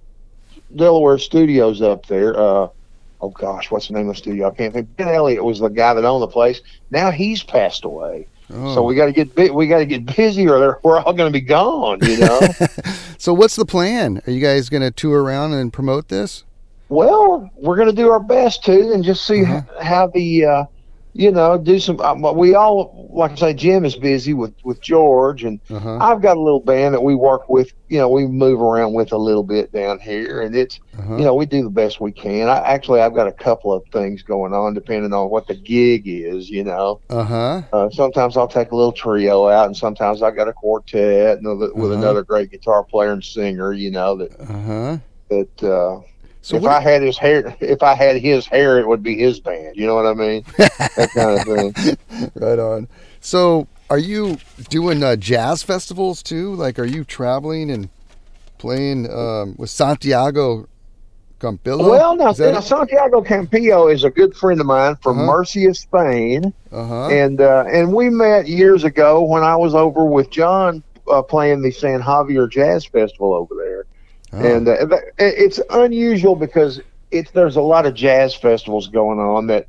Delaware 0.76 1.18
Studios 1.18 1.82
up 1.82 2.06
there. 2.06 2.34
Oh 3.22 3.30
gosh, 3.30 3.70
what's 3.70 3.88
the 3.88 3.94
name 3.94 4.10
of 4.10 4.16
the 4.16 4.18
studio? 4.18 4.48
I 4.48 4.52
can't 4.52 4.74
think. 4.74 4.96
Ben 4.98 5.08
Elliott 5.10 5.44
was 5.44 5.60
the 5.60 5.68
guy 5.70 5.94
that 5.94 6.04
owned 6.06 6.24
the 6.24 6.28
place. 6.28 6.62
Now 6.90 7.12
he's 7.12 7.44
passed 7.44 7.86
away. 7.86 8.28
Oh. 8.54 8.74
So 8.76 8.84
we 8.84 8.96
got 8.96 9.06
to 9.06 9.12
get 9.12 9.34
bu- 9.36 9.54
we 9.54 9.68
got 9.68 9.78
to 9.80 9.86
get 9.86 10.06
busy, 10.16 10.48
or 10.50 10.80
we're 10.84 11.00
all 11.00 11.14
going 11.14 11.32
to 11.32 11.40
be 11.40 11.46
gone. 11.46 12.00
You 12.02 12.18
know. 12.18 12.40
So 13.22 13.36
what's 13.36 13.56
the 13.56 13.68
plan? 13.68 14.20
Are 14.26 14.32
you 14.32 14.42
guys 14.42 14.68
going 14.68 14.82
to 14.82 14.90
tour 14.90 15.22
around 15.24 15.54
and 15.54 15.72
promote 15.72 16.08
this? 16.08 16.44
Well, 16.90 17.48
we're 17.56 17.76
going 17.76 17.88
to 17.88 17.96
do 17.96 18.10
our 18.10 18.20
best 18.20 18.64
to, 18.66 18.92
and 18.94 19.04
just 19.04 19.28
see 19.28 19.44
Uh-huh. 19.44 19.62
how 19.80 20.08
the, 20.08 20.44
uh, 20.46 20.64
you 21.14 21.32
know, 21.32 21.58
do 21.58 21.80
some. 21.80 22.00
Um, 22.02 22.22
we 22.38 22.56
all, 22.56 23.10
like 23.14 23.32
I 23.32 23.36
say, 23.36 23.54
Jim 23.54 23.86
is 23.86 23.96
busy 23.96 24.34
with 24.34 24.54
with 24.64 24.82
George, 24.82 25.44
and 25.44 25.60
Uh-huh. 25.70 25.98
I've 26.00 26.22
got 26.22 26.38
a 26.38 26.42
little 26.42 26.62
band 26.64 26.94
that 26.94 27.04
we 27.04 27.16
work 27.16 27.50
with. 27.50 27.70
You 27.88 28.00
know, 28.00 28.10
we 28.10 28.26
move 28.28 28.62
around 28.62 28.94
with 28.94 29.12
a 29.12 29.18
little 29.18 29.44
bit 29.44 29.72
down 29.72 30.00
here, 30.00 30.42
and 30.42 30.56
it's, 30.56 30.80
Uh-huh. 30.98 31.16
you 31.18 31.24
know, 31.24 31.34
we 31.36 31.46
do 31.46 31.64
the 31.64 31.70
best 31.70 32.00
we 32.00 32.12
can. 32.12 32.48
I 32.50 32.58
actually, 32.60 33.02
I've 33.02 33.16
got 33.16 33.28
a 33.28 33.34
couple 33.34 33.74
of 33.74 33.84
things 33.92 34.24
going 34.24 34.54
on 34.54 34.74
depending 34.74 35.14
on 35.14 35.30
what 35.30 35.48
the 35.48 35.56
gig 35.56 36.04
is. 36.08 36.50
You 36.50 36.64
know, 36.64 37.02
Uh-huh. 37.10 37.62
uh, 37.72 37.90
sometimes 37.92 38.38
I'll 38.38 38.48
take 38.48 38.72
a 38.72 38.76
little 38.76 38.92
trio 38.94 39.48
out, 39.48 39.66
and 39.68 39.76
sometimes 39.76 40.22
I've 40.22 40.36
got 40.36 40.48
a 40.48 40.54
quartet 40.54 41.40
with 41.42 41.92
Uh-huh. 41.92 41.94
another 41.94 42.24
great 42.24 42.52
guitar 42.52 42.84
player 42.90 43.12
and 43.12 43.24
singer. 43.24 43.74
You 43.74 43.92
know 43.92 44.16
that 44.18 44.32
Uh-huh. 44.40 44.98
that. 45.30 45.64
Uh, 45.64 46.00
So 46.44 46.58
if 46.58 46.66
I 46.66 46.80
had 46.82 47.02
his 47.04 47.18
hair, 47.18 47.56
if 47.60 47.84
I 47.84 47.94
had 47.94 48.18
his 48.18 48.46
hair, 48.48 48.80
it 48.80 48.88
would 48.88 49.04
be 49.04 49.16
his 49.18 49.40
band. 49.40 49.76
You 49.76 49.86
know 49.86 49.96
what 49.96 50.08
I 50.08 50.14
mean? 50.14 50.44
that 50.58 51.10
kind 51.14 51.40
of 51.40 51.76
thing. 51.76 51.98
right 52.36 52.58
on. 52.60 52.88
So, 53.20 53.68
are 53.92 54.00
you 54.00 54.38
doing 54.70 55.04
uh, 55.04 55.16
jazz 55.18 55.62
festivals 55.62 56.24
too? 56.24 56.56
Like, 56.56 56.80
are 56.80 56.86
you 56.86 57.04
traveling 57.04 57.70
and 57.70 57.90
playing 58.58 59.12
um, 59.12 59.56
with 59.60 59.70
Santiago 59.70 60.68
Campillo? 61.40 61.88
Well, 61.90 62.16
now? 62.16 62.32
Santiago 62.34 63.22
Campillo 63.22 63.94
is 63.94 64.04
a 64.04 64.10
good 64.10 64.36
friend 64.36 64.60
of 64.60 64.66
mine 64.66 64.96
from 65.04 65.20
Uh-huh. 65.20 65.28
Murcia, 65.28 65.74
Spain, 65.76 66.54
Uh-huh. 66.72 67.10
and 67.10 67.40
uh, 67.42 67.66
and 67.68 67.94
we 67.94 68.10
met 68.10 68.48
years 68.48 68.84
ago 68.84 69.22
when 69.24 69.44
I 69.44 69.56
was 69.56 69.76
over 69.76 70.06
with 70.06 70.32
John 70.32 70.84
uh, 71.12 71.22
playing 71.22 71.62
the 71.62 71.72
San 71.72 72.02
Javier 72.02 72.50
Jazz 72.50 72.86
Festival 72.86 73.34
over 73.34 73.54
there. 73.56 73.71
Oh. 74.34 74.38
And 74.40 74.68
uh, 74.68 74.88
it's 75.18 75.60
unusual 75.70 76.36
because 76.36 76.82
it's 77.12 77.32
there's 77.32 77.58
a 77.58 77.62
lot 77.62 77.86
of 77.86 77.94
jazz 77.94 78.34
festivals 78.34 78.88
going 78.88 79.20
on 79.20 79.48
that 79.48 79.68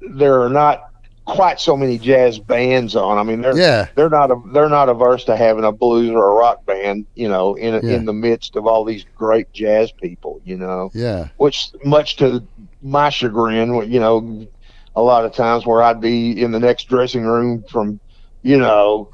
there 0.00 0.42
are 0.42 0.48
not 0.48 0.90
quite 1.24 1.58
so 1.60 1.76
many 1.76 1.98
jazz 1.98 2.38
bands 2.38 2.94
on. 2.96 3.18
I 3.18 3.22
mean, 3.22 3.40
they're 3.40 3.56
yeah. 3.56 3.88
they're 3.94 4.08
not 4.08 4.30
a, 4.30 4.40
they're 4.52 4.68
not 4.68 4.88
averse 4.88 5.24
to 5.24 5.36
having 5.36 5.64
a 5.64 5.72
blues 5.72 6.10
or 6.10 6.28
a 6.28 6.32
rock 6.32 6.64
band, 6.66 7.06
you 7.14 7.28
know, 7.28 7.54
in 7.54 7.74
Yeah. 7.74 7.96
in 7.96 8.04
the 8.04 8.12
midst 8.12 8.56
of 8.56 8.66
all 8.66 8.84
these 8.84 9.04
great 9.16 9.52
jazz 9.52 9.92
people, 9.92 10.40
you 10.44 10.56
know, 10.56 10.90
Yeah. 10.94 11.28
which 11.36 11.70
much 11.84 12.16
to 12.16 12.42
my 12.82 13.10
chagrin, 13.10 13.90
you 13.90 14.00
know, 14.00 14.46
a 14.94 15.02
lot 15.02 15.24
of 15.24 15.32
times 15.32 15.66
where 15.66 15.82
I'd 15.82 16.00
be 16.00 16.40
in 16.40 16.52
the 16.52 16.60
next 16.60 16.84
dressing 16.84 17.24
room 17.24 17.64
from, 17.68 18.00
you 18.42 18.56
know, 18.56 19.10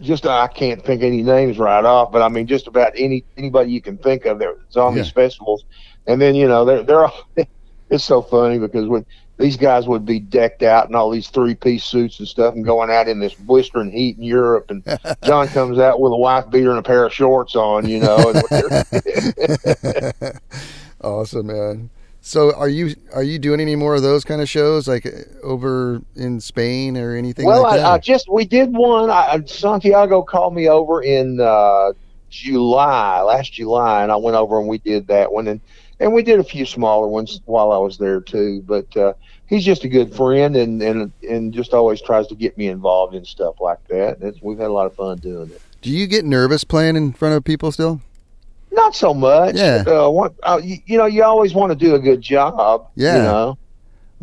just 0.00 0.26
I 0.26 0.46
can't 0.48 0.84
think 0.84 1.02
any 1.02 1.22
names 1.22 1.58
right 1.58 1.84
off, 1.84 2.12
but 2.12 2.22
I 2.22 2.28
mean 2.28 2.46
just 2.46 2.66
about 2.66 2.92
any 2.96 3.24
anybody 3.36 3.72
you 3.72 3.80
can 3.80 3.98
think 3.98 4.26
of 4.26 4.42
on 4.76 4.94
these 4.94 5.06
Yeah. 5.06 5.10
festivals, 5.10 5.64
and 6.06 6.20
then 6.20 6.34
you 6.34 6.48
know 6.48 6.64
they're 6.64 6.82
they're 6.82 7.04
all, 7.04 7.14
it's 7.90 8.04
so 8.04 8.22
funny 8.22 8.58
because 8.58 8.86
when 8.86 9.04
these 9.38 9.56
guys 9.56 9.86
would 9.86 10.04
be 10.04 10.18
decked 10.18 10.62
out 10.62 10.88
in 10.88 10.94
all 10.94 11.10
these 11.10 11.28
three 11.28 11.54
piece 11.54 11.84
suits 11.84 12.18
and 12.18 12.28
stuff 12.28 12.54
and 12.54 12.64
going 12.64 12.90
out 12.90 13.08
in 13.08 13.20
this 13.20 13.34
blistering 13.34 13.90
heat 13.90 14.16
in 14.16 14.22
Europe, 14.24 14.66
and 14.70 14.82
John 15.24 15.48
comes 15.48 15.78
out 15.78 16.00
with 16.00 16.12
a 16.12 16.16
wife 16.16 16.50
beater 16.50 16.70
and 16.70 16.78
a 16.78 16.82
pair 16.82 17.06
of 17.06 17.12
shorts 17.12 17.54
on, 17.54 17.86
you 17.86 18.00
know. 18.00 18.30
And 18.30 18.42
awesome, 21.00 21.46
man. 21.46 21.90
So, 22.28 22.54
are 22.54 22.68
you 22.68 22.94
are 23.14 23.22
you 23.22 23.38
doing 23.38 23.58
any 23.58 23.74
more 23.74 23.94
of 23.94 24.02
those 24.02 24.22
kind 24.22 24.42
of 24.42 24.50
shows, 24.50 24.86
like 24.86 25.06
uh, 25.06 25.10
over 25.42 26.02
in 26.14 26.42
Spain 26.42 26.98
or 26.98 27.16
anything 27.16 27.46
well, 27.46 27.62
like 27.62 27.78
that? 27.78 27.86
I, 27.86 27.94
I 27.94 27.98
just 27.98 28.30
we 28.30 28.44
did 28.44 28.70
one. 28.70 29.08
I, 29.08 29.42
Santiago 29.46 30.22
called 30.22 30.54
me 30.54 30.68
over 30.68 31.02
in 31.02 31.40
uh, 31.40 31.94
July, 32.28 33.22
last 33.22 33.54
July, 33.54 34.02
and 34.02 34.12
I 34.12 34.16
went 34.16 34.36
over 34.36 34.58
and 34.58 34.68
we 34.68 34.76
did 34.76 35.06
that 35.06 35.32
one, 35.32 35.48
and 35.48 35.58
and 36.00 36.12
we 36.12 36.22
did 36.22 36.38
a 36.38 36.44
few 36.44 36.66
smaller 36.66 37.08
ones 37.08 37.40
while 37.46 37.72
I 37.72 37.78
was 37.78 37.96
there 37.96 38.20
too. 38.20 38.62
But 38.66 38.94
uh, 38.94 39.14
he's 39.46 39.64
just 39.64 39.84
a 39.84 39.88
good 39.88 40.14
friend, 40.14 40.54
and 40.54 40.82
and 40.82 41.10
and 41.26 41.54
just 41.54 41.72
always 41.72 42.02
tries 42.02 42.26
to 42.26 42.34
get 42.34 42.58
me 42.58 42.68
involved 42.68 43.14
in 43.14 43.24
stuff 43.24 43.58
like 43.58 43.82
that. 43.88 44.18
It's, 44.20 44.42
we've 44.42 44.58
had 44.58 44.66
a 44.66 44.74
lot 44.74 44.84
of 44.84 44.94
fun 44.94 45.16
doing 45.16 45.48
it. 45.48 45.62
Do 45.80 45.88
you 45.88 46.06
get 46.06 46.26
nervous 46.26 46.62
playing 46.62 46.96
in 46.96 47.14
front 47.14 47.36
of 47.36 47.44
people 47.44 47.72
still? 47.72 48.02
Not 48.78 48.94
so 48.94 49.12
much. 49.12 49.56
Yeah. 49.56 49.82
Uh, 49.86 50.08
what, 50.08 50.34
uh, 50.44 50.60
you, 50.62 50.76
you 50.86 50.96
know, 50.98 51.06
you 51.06 51.24
always 51.24 51.52
want 51.52 51.70
to 51.72 51.76
do 51.76 51.94
a 51.96 51.98
good 51.98 52.20
job. 52.20 52.88
Yeah. 52.94 53.16
You 53.16 53.22
know, 53.22 53.58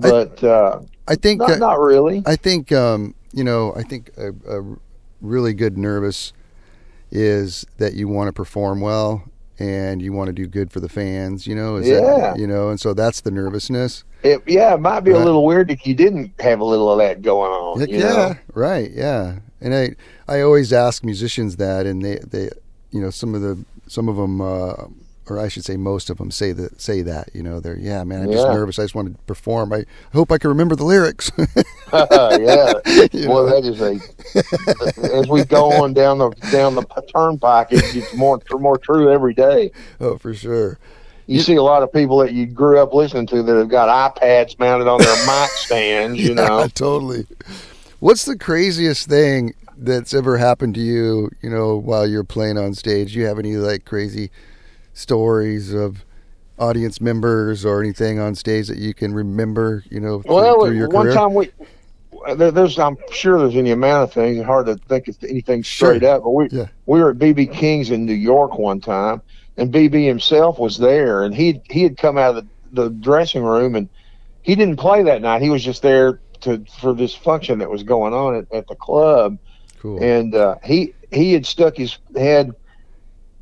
I- 0.03 0.09
but 0.09 0.43
uh, 0.43 0.79
I 1.07 1.15
think 1.15 1.39
not 1.41 1.51
uh, 1.51 1.55
not 1.57 1.79
really. 1.79 2.23
I 2.25 2.35
think 2.37 2.71
um, 2.71 3.13
you 3.33 3.43
know. 3.43 3.73
I 3.75 3.83
think 3.83 4.09
a, 4.17 4.29
a 4.59 4.77
really 5.21 5.53
good 5.53 5.77
nervous 5.77 6.33
is 7.11 7.65
that 7.77 7.93
you 7.93 8.07
want 8.07 8.27
to 8.27 8.33
perform 8.33 8.81
well 8.81 9.23
and 9.59 10.01
you 10.01 10.11
want 10.11 10.27
to 10.27 10.33
do 10.33 10.47
good 10.47 10.71
for 10.71 10.79
the 10.79 10.89
fans. 10.89 11.45
You 11.47 11.55
know, 11.55 11.75
is 11.77 11.87
Yeah. 11.87 12.01
that, 12.01 12.39
you 12.39 12.47
know, 12.47 12.69
and 12.69 12.79
so 12.79 12.93
that's 12.93 13.21
the 13.21 13.31
nervousness. 13.31 14.03
It, 14.23 14.41
yeah, 14.47 14.73
it 14.73 14.79
might 14.79 15.01
be 15.01 15.11
a 15.11 15.19
little 15.19 15.45
weird 15.45 15.69
if 15.69 15.85
you 15.85 15.93
didn't 15.93 16.31
have 16.39 16.59
a 16.59 16.65
little 16.65 16.91
of 16.91 16.97
that 16.97 17.21
going 17.21 17.51
on. 17.51 17.87
Yeah, 17.87 17.99
know? 17.99 18.35
right, 18.53 18.89
yeah. 18.91 19.39
And 19.61 19.75
I 19.75 19.95
I 20.27 20.41
always 20.41 20.73
ask 20.73 21.03
musicians 21.03 21.57
that, 21.57 21.85
and 21.85 22.03
they 22.03 22.17
they 22.27 22.49
you 22.91 23.01
know 23.01 23.11
some 23.11 23.35
of 23.35 23.41
the 23.41 23.63
some 23.87 24.09
of 24.09 24.15
them. 24.15 24.41
Uh, 24.41 24.73
or 25.27 25.39
I 25.39 25.47
should 25.47 25.65
say, 25.65 25.75
most 25.75 26.11
of 26.11 26.19
them 26.19 26.29
say 26.29 26.51
that. 26.51 26.79
Say 26.79 27.01
that, 27.01 27.29
you 27.33 27.41
know, 27.41 27.59
they're 27.59 27.77
yeah, 27.77 28.03
man. 28.03 28.21
I'm 28.21 28.31
just 28.31 28.47
nervous. 28.47 28.77
I 28.77 28.83
just 28.83 28.93
want 28.93 29.11
to 29.11 29.23
perform. 29.23 29.73
I 29.73 29.85
hope 30.13 30.31
I 30.31 30.37
can 30.37 30.49
remember 30.51 30.75
the 30.75 30.83
lyrics. 30.83 31.31
yeah. 31.93 32.73
You 33.11 33.29
Well, 33.29 33.47
know? 33.47 33.49
that 33.49 33.63
is 33.65 33.81
a. 33.81 35.15
as 35.17 35.27
we 35.27 35.43
go 35.45 35.71
on 35.83 35.93
down 35.93 36.19
the 36.19 36.29
down 36.51 36.75
the 36.75 36.83
turnpike, 37.13 37.69
it 37.71 37.91
gets 37.93 38.13
more 38.13 38.39
more 38.59 38.77
true 38.77 39.11
every 39.11 39.33
day. 39.33 39.71
oh, 39.99 40.17
for 40.17 40.33
sure. 40.35 40.77
You 41.27 41.39
see 41.39 41.55
a 41.55 41.63
lot 41.63 41.81
of 41.81 41.91
people 41.91 42.19
that 42.19 42.33
you 42.33 42.45
grew 42.45 42.77
up 42.79 42.93
listening 42.93 43.25
to 43.27 43.41
that 43.41 43.55
have 43.57 43.69
got 43.69 44.15
iPads 44.15 44.59
mounted 44.59 44.87
on 44.87 44.99
their 45.01 45.25
mic 45.25 45.49
stands. 45.49 46.19
You 46.19 46.35
know, 46.35 46.67
totally. 46.75 47.25
What's 47.99 48.25
the 48.25 48.37
craziest 48.37 49.09
thing 49.09 49.55
that's 49.77 50.13
ever 50.13 50.37
happened 50.37 50.75
to 50.75 50.81
you, 50.81 51.29
you 51.41 51.49
know, 51.49 51.75
while 51.77 52.07
you're 52.07 52.23
playing 52.23 52.57
on 52.57 52.73
stage? 52.73 53.13
Do 53.13 53.19
you 53.19 53.25
have 53.25 53.39
any 53.39 53.55
like 53.55 53.85
crazy 53.85 54.31
stories 54.93 55.73
of 55.73 56.05
audience 56.57 57.01
members 57.01 57.65
or 57.65 57.81
anything 57.81 58.19
on 58.19 58.35
stage 58.35 58.67
that 58.67 58.77
you 58.77 58.93
can 58.93 59.13
remember, 59.13 59.83
you 59.89 59.99
know, 59.99 60.21
through, 60.21 60.35
well, 60.35 60.61
through 60.61 60.77
your 60.77 60.87
one 60.89 61.05
career? 61.05 61.15
time 61.15 61.33
we. 61.33 61.51
There's, 62.37 62.79
I'm 62.79 62.97
sure 63.11 63.37
there's 63.37 63.55
any 63.55 63.71
amount 63.71 64.03
of 64.05 64.13
things. 64.13 64.37
It's 64.37 64.45
hard 64.47 64.65
to 64.65 64.77
think 64.87 65.07
of 65.07 65.17
anything 65.29 65.63
straight 65.63 66.01
Sure. 66.01 66.15
up. 66.15 66.23
But 66.23 66.31
we 66.31 66.47
Yeah. 66.49 66.67
we 66.87 66.99
were 67.01 67.11
at 67.11 67.17
BB 67.17 67.53
King's 67.53 67.91
in 67.91 68.05
New 68.05 68.13
York 68.13 68.57
one 68.57 68.79
time, 68.79 69.21
and 69.57 69.71
BB 69.71 70.07
himself 70.07 70.57
was 70.57 70.77
there, 70.77 71.23
and 71.23 71.35
he 71.35 71.61
he 71.69 71.83
had 71.83 71.97
come 71.97 72.17
out 72.17 72.35
of 72.35 72.47
the, 72.71 72.83
the 72.83 72.89
dressing 72.89 73.43
room, 73.43 73.75
and 73.75 73.89
he 74.41 74.55
didn't 74.55 74.77
play 74.77 75.03
that 75.03 75.21
night. 75.21 75.41
He 75.43 75.49
was 75.49 75.63
just 75.63 75.81
there 75.83 76.19
to 76.41 76.63
for 76.79 76.93
this 76.93 77.13
function 77.13 77.59
that 77.59 77.69
was 77.69 77.83
going 77.83 78.13
on 78.13 78.35
at, 78.37 78.51
at 78.51 78.67
the 78.67 78.75
club, 78.75 79.37
cool. 79.85 80.03
and 80.03 80.35
uh, 80.35 80.55
he 80.63 80.93
he 81.11 81.33
had 81.33 81.45
stuck 81.45 81.75
his 81.77 81.97
head 82.15 82.51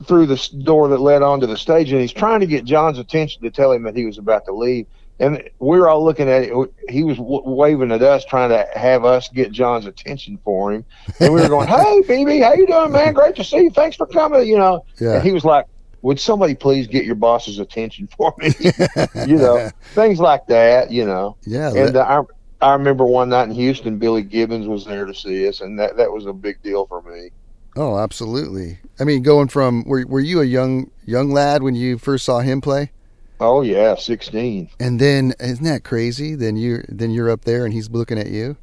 through 0.05 0.25
the 0.25 0.49
door 0.63 0.89
that 0.89 0.99
led 0.99 1.21
onto 1.21 1.47
the 1.47 1.57
stage, 1.57 1.91
and 1.91 2.01
he's 2.01 2.11
trying 2.11 2.39
to 2.41 2.45
get 2.45 2.65
John's 2.65 2.99
attention 2.99 3.41
to 3.43 3.49
tell 3.51 3.71
him 3.71 3.83
that 3.83 3.95
he 3.95 4.05
was 4.05 4.17
about 4.17 4.45
to 4.45 4.51
leave. 4.53 4.85
And 5.19 5.41
we 5.59 5.79
were 5.79 5.87
all 5.87 6.03
looking 6.03 6.27
at 6.27 6.41
it. 6.43 6.53
He 6.89 7.03
was 7.03 7.17
w- 7.17 7.43
waving 7.45 7.91
at 7.91 8.01
us, 8.01 8.25
trying 8.25 8.49
to 8.49 8.67
have 8.77 9.05
us 9.05 9.29
get 9.29 9.51
John's 9.51 9.85
attention 9.85 10.39
for 10.43 10.73
him. 10.73 10.83
And 11.19 11.31
we 11.33 11.39
were 11.39 11.47
going, 11.47 11.67
"Hey, 11.75 12.01
BB, 12.01 12.43
how 12.43 12.53
you 12.55 12.65
doing, 12.67 12.91
man? 12.91 13.13
Great 13.13 13.35
to 13.35 13.43
see 13.43 13.57
you. 13.63 13.69
Thanks 13.69 13.95
for 13.95 14.07
coming." 14.07 14.45
You 14.47 14.57
know. 14.57 14.85
yeah. 14.99 15.13
And 15.15 15.23
he 15.23 15.31
was 15.31 15.45
like, 15.45 15.67
"Would 16.01 16.19
somebody 16.19 16.55
please 16.55 16.87
get 16.87 17.05
your 17.05 17.15
boss's 17.15 17.59
attention 17.59 18.09
for 18.17 18.33
me?" 18.39 18.49
you 19.27 19.37
know, 19.37 19.69
things 19.93 20.19
like 20.19 20.47
that. 20.47 20.91
You 20.91 21.05
know. 21.05 21.37
yeah. 21.45 21.69
And 21.73 21.95
that- 21.95 22.09
uh, 22.09 22.23
I, 22.23 22.33
I 22.63 22.73
remember 22.73 23.05
one 23.05 23.29
night 23.29 23.49
in 23.49 23.55
Houston, 23.55 23.97
Billy 23.97 24.21
Gibbons 24.23 24.67
was 24.67 24.85
there 24.85 25.05
to 25.05 25.13
see 25.13 25.47
us, 25.47 25.61
and 25.61 25.77
that 25.79 25.97
that 25.97 26.11
was 26.11 26.25
a 26.25 26.33
big 26.33 26.61
deal 26.63 26.85
for 26.87 27.01
me. 27.01 27.29
oh, 27.75 27.97
absolutely. 27.97 28.79
I 28.99 29.03
mean, 29.03 29.21
going 29.23 29.47
from 29.49 29.83
were 29.85 30.05
were 30.07 30.19
you 30.19 30.41
a 30.41 30.45
young 30.45 30.89
young 31.05 31.31
lad 31.31 31.63
when 31.63 31.75
you 31.75 31.97
first 31.97 32.25
saw 32.25 32.39
him 32.39 32.61
play? 32.61 32.91
Oh 33.39 33.61
yeah, 33.61 33.95
sixteen. 33.95 34.69
And 34.79 34.99
then 34.99 35.33
isn't 35.39 35.65
that 35.65 35.83
crazy? 35.83 36.35
Then 36.35 36.55
you 36.55 36.83
then 36.87 37.11
you're 37.11 37.29
up 37.29 37.43
there 37.45 37.65
and 37.65 37.73
he's 37.73 37.89
looking 37.89 38.17
at 38.17 38.27
you. 38.27 38.55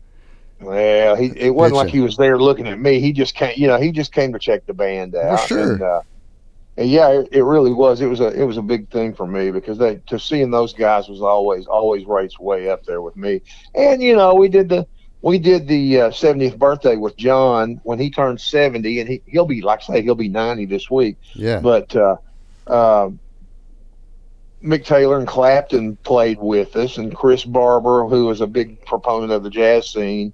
Well, 0.60 1.16
he 1.16 1.32
it 1.36 1.54
wasn't 1.54 1.76
like 1.76 1.88
he 1.90 2.00
was 2.00 2.16
there 2.16 2.38
looking 2.38 2.68
at 2.68 2.78
me. 2.78 3.00
He 3.00 3.12
just 3.12 3.34
came, 3.34 3.54
you 3.56 3.66
know, 3.66 3.78
he 3.78 3.92
just 3.92 4.12
came 4.12 4.32
to 4.32 4.38
check 4.38 4.66
the 4.66 4.74
band 4.74 5.14
out. 5.14 5.24
Well, 5.24 5.36
sure. 5.46 5.72
And, 5.72 5.82
uh, 5.82 6.02
and 6.80 6.90
yeah, 6.90 7.10
it, 7.10 7.28
it 7.30 7.42
really 7.42 7.74
was. 7.74 8.00
It 8.00 8.06
was 8.06 8.20
a 8.20 8.28
it 8.28 8.44
was 8.44 8.56
a 8.56 8.62
big 8.62 8.88
thing 8.88 9.14
for 9.14 9.26
me 9.26 9.50
because 9.50 9.76
they 9.76 9.96
to 10.06 10.18
seeing 10.18 10.50
those 10.50 10.72
guys 10.72 11.08
was 11.08 11.20
always 11.20 11.66
always 11.66 12.06
rates 12.06 12.38
way 12.38 12.70
up 12.70 12.86
there 12.86 13.02
with 13.02 13.16
me. 13.16 13.42
And 13.74 14.02
you 14.02 14.16
know, 14.16 14.34
we 14.34 14.48
did 14.48 14.70
the 14.70 14.86
we 15.20 15.38
did 15.38 15.68
the 15.68 16.00
uh, 16.00 16.10
70th 16.10 16.56
birthday 16.58 16.96
with 16.96 17.18
John 17.18 17.82
when 17.84 17.98
he 17.98 18.10
turned 18.10 18.40
70, 18.40 18.98
and 18.98 19.10
he 19.10 19.22
he'll 19.26 19.44
be 19.44 19.60
like 19.60 19.80
I 19.82 19.92
say 19.92 20.02
he'll 20.02 20.14
be 20.14 20.30
90 20.30 20.64
this 20.64 20.90
week. 20.90 21.18
Yeah. 21.34 21.60
But 21.60 21.94
uh, 21.94 22.16
uh, 22.66 23.10
Mick 24.64 24.86
Taylor 24.86 25.18
and 25.18 25.28
Clapton 25.28 25.96
played 25.96 26.38
with 26.40 26.76
us, 26.76 26.96
and 26.96 27.14
Chris 27.14 27.44
Barber, 27.44 28.06
who 28.06 28.24
was 28.24 28.40
a 28.40 28.46
big 28.46 28.82
proponent 28.86 29.32
of 29.32 29.42
the 29.42 29.50
jazz 29.50 29.90
scene 29.90 30.32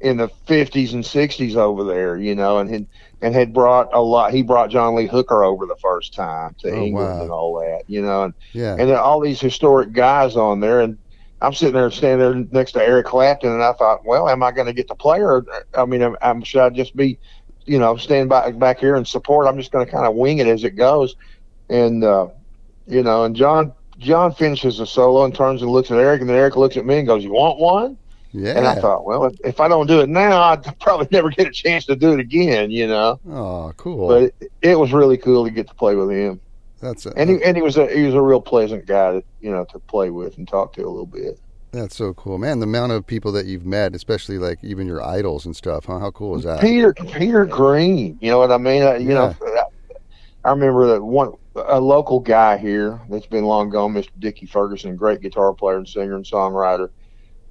in 0.00 0.16
the 0.16 0.28
50s 0.48 0.92
and 0.92 1.04
60s 1.04 1.54
over 1.54 1.84
there, 1.84 2.16
you 2.16 2.34
know, 2.34 2.58
and 2.58 2.68
and 2.68 2.88
and 3.24 3.34
had 3.34 3.54
brought 3.54 3.88
a 3.94 4.00
lot. 4.02 4.32
He 4.34 4.42
brought 4.42 4.70
John 4.70 4.94
Lee 4.94 5.06
Hooker 5.06 5.42
over 5.44 5.64
the 5.66 5.76
first 5.80 6.14
time 6.14 6.54
to 6.60 6.70
Oh, 6.70 6.82
England 6.84 7.08
wow. 7.08 7.22
and 7.22 7.30
all 7.30 7.54
that, 7.60 7.84
you 7.88 8.02
know, 8.02 8.24
and 8.24 8.34
Yeah. 8.52 8.76
and 8.78 8.90
then 8.90 8.96
all 8.96 9.18
these 9.20 9.40
historic 9.40 9.92
guys 9.92 10.36
on 10.36 10.60
there, 10.60 10.82
and 10.82 10.98
I'm 11.40 11.54
sitting 11.54 11.74
there 11.74 11.90
standing 11.90 12.18
there 12.18 12.44
next 12.52 12.72
to 12.72 12.82
Eric 12.82 13.06
Clapton, 13.06 13.50
and 13.50 13.62
I 13.62 13.72
thought, 13.72 14.04
well, 14.04 14.28
am 14.28 14.42
I 14.42 14.52
going 14.52 14.66
to 14.66 14.72
get 14.74 14.88
to 14.88 14.94
play, 14.94 15.20
or 15.20 15.44
I 15.74 15.86
mean, 15.86 16.02
am, 16.02 16.16
am, 16.22 16.42
should 16.42 16.60
I 16.60 16.68
just 16.70 16.94
be, 16.96 17.18
you 17.64 17.78
know, 17.78 17.96
stand 17.96 18.28
back 18.28 18.58
back 18.58 18.78
here 18.78 18.94
and 18.94 19.08
support? 19.08 19.46
I'm 19.46 19.56
just 19.58 19.72
going 19.72 19.84
to 19.86 19.90
kind 19.90 20.06
of 20.06 20.14
wing 20.14 20.38
it 20.38 20.46
as 20.46 20.62
it 20.62 20.76
goes, 20.76 21.16
and 21.70 22.04
uh, 22.04 22.28
you 22.86 23.02
know, 23.02 23.24
and 23.24 23.34
John 23.34 23.72
John 23.98 24.34
finishes 24.34 24.78
the 24.78 24.86
solo 24.86 25.24
and 25.24 25.34
turns 25.34 25.62
and 25.62 25.70
looks 25.70 25.90
at 25.90 25.96
Eric, 25.98 26.20
and 26.20 26.28
then 26.28 26.36
Eric 26.36 26.56
looks 26.56 26.76
at 26.76 26.84
me 26.84 26.98
and 26.98 27.06
goes, 27.06 27.24
"You 27.24 27.32
want 27.32 27.58
one?" 27.58 27.96
Yeah. 28.34 28.58
And 28.58 28.66
I 28.66 28.74
thought, 28.74 29.04
well, 29.04 29.24
if, 29.26 29.36
if 29.44 29.60
I 29.60 29.68
don't 29.68 29.86
do 29.86 30.00
it 30.00 30.08
now, 30.08 30.42
I'd 30.42 30.78
probably 30.80 31.06
never 31.10 31.30
get 31.30 31.46
a 31.46 31.52
chance 31.52 31.86
to 31.86 31.96
do 31.96 32.12
it 32.12 32.20
again, 32.20 32.70
you 32.70 32.86
know. 32.86 33.20
oh, 33.30 33.72
cool. 33.76 34.08
But 34.08 34.22
it, 34.22 34.52
it 34.60 34.78
was 34.78 34.92
really 34.92 35.16
cool 35.16 35.44
to 35.44 35.50
get 35.50 35.68
to 35.68 35.74
play 35.74 35.94
with 35.94 36.10
him, 36.10 36.40
that's 36.80 37.06
a, 37.06 37.14
and 37.16 37.30
he 37.30 37.42
and 37.42 37.56
he 37.56 37.62
was 37.62 37.78
a 37.78 37.86
he 37.86 38.04
was 38.04 38.14
a 38.14 38.20
real 38.20 38.40
pleasant 38.42 38.84
guy 38.84 39.12
to 39.12 39.24
you 39.40 39.50
know 39.50 39.64
to 39.66 39.78
play 39.78 40.10
with 40.10 40.36
and 40.36 40.46
talk 40.46 40.74
to 40.74 40.82
a 40.82 40.90
little 40.90 41.06
bit. 41.06 41.38
that's 41.72 41.96
so 41.96 42.12
cool, 42.12 42.36
man. 42.36 42.58
The 42.58 42.64
amount 42.64 42.92
of 42.92 43.06
people 43.06 43.32
that 43.32 43.46
you've 43.46 43.64
met, 43.64 43.94
especially 43.94 44.36
like 44.38 44.58
even 44.62 44.86
your 44.86 45.02
idols 45.02 45.46
and 45.46 45.56
stuff. 45.56 45.86
Huh? 45.86 45.98
How 45.98 46.10
cool 46.10 46.36
is 46.36 46.44
that? 46.44 46.60
Peter 46.60 46.92
Peter 46.92 47.46
Green, 47.46 48.18
you 48.20 48.30
know 48.30 48.38
what 48.38 48.52
I 48.52 48.58
mean? 48.58 48.82
Uh, 48.82 48.94
You 48.94 49.14
know, 49.14 49.34
I 50.44 50.50
remember 50.50 50.86
that 50.88 51.02
one 51.02 51.32
a 51.56 51.80
local 51.80 52.20
guy 52.20 52.58
here 52.58 53.00
that's 53.08 53.26
been 53.26 53.44
long 53.44 53.70
gone, 53.70 53.94
Mr. 53.94 54.10
Dickie 54.18 54.46
Ferguson, 54.46 54.96
great 54.96 55.20
guitar 55.20 55.52
player 55.52 55.76
and 55.78 55.88
singer 55.88 56.16
and 56.16 56.24
songwriter. 56.24 56.90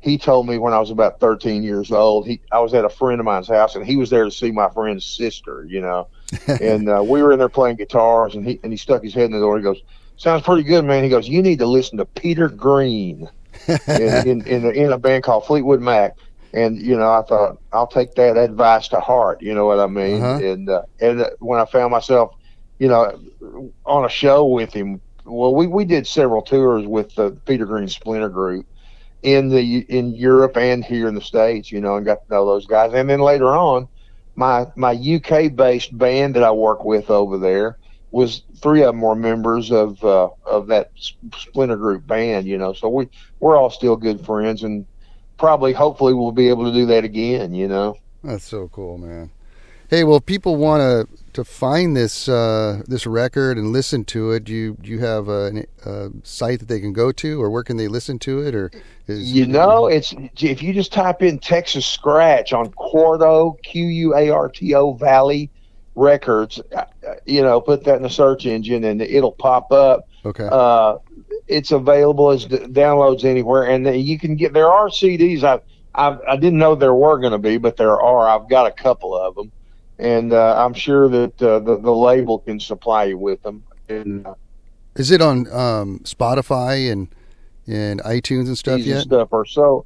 He 0.03 0.17
told 0.17 0.47
me 0.47 0.57
when 0.57 0.73
I 0.73 0.79
was 0.79 0.91
about 0.91 1.21
13 1.21 1.63
years 1.63 1.89
old, 1.91 2.27
he 2.27 2.41
I 2.51 2.59
was 2.59 2.73
at 2.73 2.83
a 2.83 2.89
friend 2.89 3.21
of 3.21 3.25
mine's 3.25 3.47
house 3.47 3.75
and 3.75 3.85
he 3.85 3.95
was 3.95 4.09
there 4.09 4.25
to 4.25 4.31
see 4.31 4.51
my 4.51 4.69
friend's 4.69 5.05
sister, 5.05 5.65
you 5.69 5.79
know, 5.79 6.09
and 6.47 6.89
uh, 6.89 7.01
we 7.01 7.23
were 7.23 7.31
in 7.31 7.39
there 7.39 7.49
playing 7.49 7.77
guitars 7.77 8.35
and 8.35 8.45
he 8.45 8.59
and 8.63 8.73
he 8.73 8.77
stuck 8.77 9.01
his 9.01 9.13
head 9.13 9.25
in 9.25 9.31
the 9.31 9.39
door. 9.39 9.57
He 9.57 9.63
goes, 9.63 9.81
"Sounds 10.17 10.43
pretty 10.43 10.63
good, 10.63 10.83
man." 10.83 11.03
He 11.03 11.09
goes, 11.09 11.29
"You 11.29 11.41
need 11.41 11.59
to 11.59 11.65
listen 11.65 11.97
to 11.99 12.05
Peter 12.05 12.49
Green." 12.49 13.29
in 13.67 14.27
in 14.27 14.47
in 14.47 14.65
a, 14.65 14.69
in 14.69 14.91
a 14.91 14.97
band 14.97 15.23
called 15.23 15.45
Fleetwood 15.45 15.81
Mac. 15.81 16.15
And 16.53 16.77
you 16.77 16.95
know, 16.95 17.11
I 17.11 17.23
thought 17.23 17.57
I'll 17.71 17.87
take 17.87 18.13
that 18.15 18.37
advice 18.37 18.87
to 18.89 18.99
heart. 18.99 19.41
You 19.41 19.55
know 19.55 19.65
what 19.65 19.79
I 19.79 19.87
mean? 19.87 20.21
Uh-huh. 20.21 20.45
And 20.45 20.69
uh, 20.69 20.83
and 20.99 21.21
uh, 21.21 21.29
when 21.39 21.59
I 21.59 21.65
found 21.65 21.91
myself, 21.91 22.35
you 22.77 22.87
know, 22.87 23.71
on 23.85 24.05
a 24.05 24.09
show 24.09 24.45
with 24.45 24.73
him, 24.73 25.01
well, 25.25 25.55
we 25.55 25.65
we 25.65 25.85
did 25.85 26.05
several 26.05 26.41
tours 26.41 26.85
with 26.85 27.15
the 27.15 27.31
Peter 27.45 27.65
Green 27.65 27.87
Splinter 27.87 28.29
Group 28.29 28.67
in 29.23 29.49
the 29.49 29.79
in 29.89 30.13
Europe 30.13 30.57
and 30.57 30.83
here 30.83 31.07
in 31.07 31.15
the 31.15 31.21
states. 31.21 31.71
You 31.71 31.81
know, 31.81 31.95
and 31.95 32.05
got 32.05 32.25
to 32.25 32.33
know 32.33 32.45
those 32.45 32.65
guys. 32.65 32.93
And 32.93 33.09
then 33.09 33.19
later 33.19 33.47
on, 33.47 33.87
my 34.35 34.67
my 34.75 34.93
UK 34.93 35.55
based 35.55 35.97
band 35.97 36.35
that 36.35 36.43
I 36.43 36.51
work 36.51 36.83
with 36.83 37.09
over 37.09 37.37
there 37.37 37.77
was 38.11 38.43
three 38.57 38.81
of 38.83 38.93
them 38.93 39.01
were 39.01 39.15
members 39.15 39.71
of 39.71 40.03
uh, 40.03 40.29
of 40.45 40.67
that 40.67 40.91
Splinter 41.35 41.77
Group 41.77 42.05
band. 42.05 42.47
You 42.47 42.57
know, 42.57 42.73
so 42.73 42.89
we 42.89 43.09
we're 43.39 43.57
all 43.57 43.69
still 43.69 43.95
good 43.95 44.25
friends 44.25 44.63
and 44.63 44.85
probably 45.37 45.73
hopefully 45.73 46.13
we'll 46.13 46.31
be 46.31 46.49
able 46.49 46.65
to 46.65 46.71
do 46.71 46.85
that 46.85 47.03
again 47.03 47.53
you 47.53 47.67
know 47.67 47.97
That's 48.23 48.45
so 48.45 48.69
cool, 48.69 48.97
man. 48.97 49.29
Hey, 49.93 50.03
well, 50.03 50.15
if 50.15 50.25
people 50.25 50.55
want 50.55 50.81
to 50.81 51.23
to 51.33 51.43
find 51.43 51.95
this 51.95 52.27
uh, 52.27 52.81
this 52.87 53.05
record 53.05 53.59
and 53.59 53.71
listen 53.71 54.05
to 54.05 54.31
it. 54.31 54.43
Do 54.43 54.51
you 54.51 54.75
do 54.81 54.89
you 54.89 54.97
have 55.01 55.27
a, 55.29 55.65
a 55.85 56.09
site 56.23 56.61
that 56.61 56.67
they 56.67 56.79
can 56.79 56.93
go 56.93 57.11
to, 57.11 57.39
or 57.39 57.51
where 57.51 57.61
can 57.61 57.77
they 57.77 57.87
listen 57.87 58.17
to 58.19 58.39
it, 58.39 58.55
or 58.55 58.71
is 59.05 59.31
you 59.31 59.45
know 59.45 59.85
it's 59.85 60.15
if 60.41 60.63
you 60.63 60.73
just 60.73 60.93
type 60.93 61.21
in 61.21 61.37
texas 61.37 61.85
scratch 61.85 62.53
on 62.53 62.71
quarto 62.71 63.51
q-u-a-r-t-o 63.61 64.93
valley 64.93 65.51
records 65.93 66.59
uh, 66.75 66.85
you 67.25 67.43
know 67.43 67.61
put 67.61 67.83
that 67.83 67.97
in 67.97 68.01
the 68.01 68.09
search 68.09 68.47
engine 68.47 68.83
and 68.85 68.99
it'll 68.99 69.31
pop 69.31 69.71
up 69.71 70.07
okay, 70.25 70.49
uh, 70.51 70.97
it's 71.47 71.71
available 71.71 72.31
as 72.31 72.45
d- 72.45 72.57
downloads 72.57 73.25
anywhere, 73.25 73.65
and 73.65 73.85
you 74.03 74.17
can 74.17 74.35
get. 74.37 74.53
There 74.53 74.71
are 74.71 74.87
CDs. 74.87 75.43
I 75.43 75.59
I, 75.93 76.17
I 76.27 76.35
didn't 76.37 76.57
know 76.57 76.73
there 76.73 76.95
were 76.95 77.19
going 77.19 77.33
to 77.33 77.37
be, 77.37 77.57
but 77.57 77.77
there 77.77 78.01
are. 78.01 78.27
I've 78.27 78.49
got 78.49 78.65
a 78.65 78.71
couple 78.71 79.15
of 79.15 79.35
them, 79.35 79.51
and 79.99 80.33
uh, 80.33 80.63
I'm 80.63 80.73
sure 80.73 81.07
that 81.09 81.41
uh, 81.41 81.59
the 81.59 81.77
the 81.77 81.93
label 81.93 82.39
can 82.39 82.59
supply 82.59 83.05
you 83.05 83.17
with 83.17 83.41
them. 83.43 83.63
And 83.89 84.25
uh, 84.25 84.35
is 84.95 85.11
it 85.11 85.21
on 85.21 85.51
um, 85.51 85.99
Spotify 85.99 86.91
and 86.91 87.07
and 87.67 88.01
iTunes 88.01 88.47
and 88.47 88.57
stuff 88.57 88.75
and 88.75 88.85
yet? 88.85 89.03
stuff 89.03 89.29
or 89.31 89.45
so. 89.45 89.85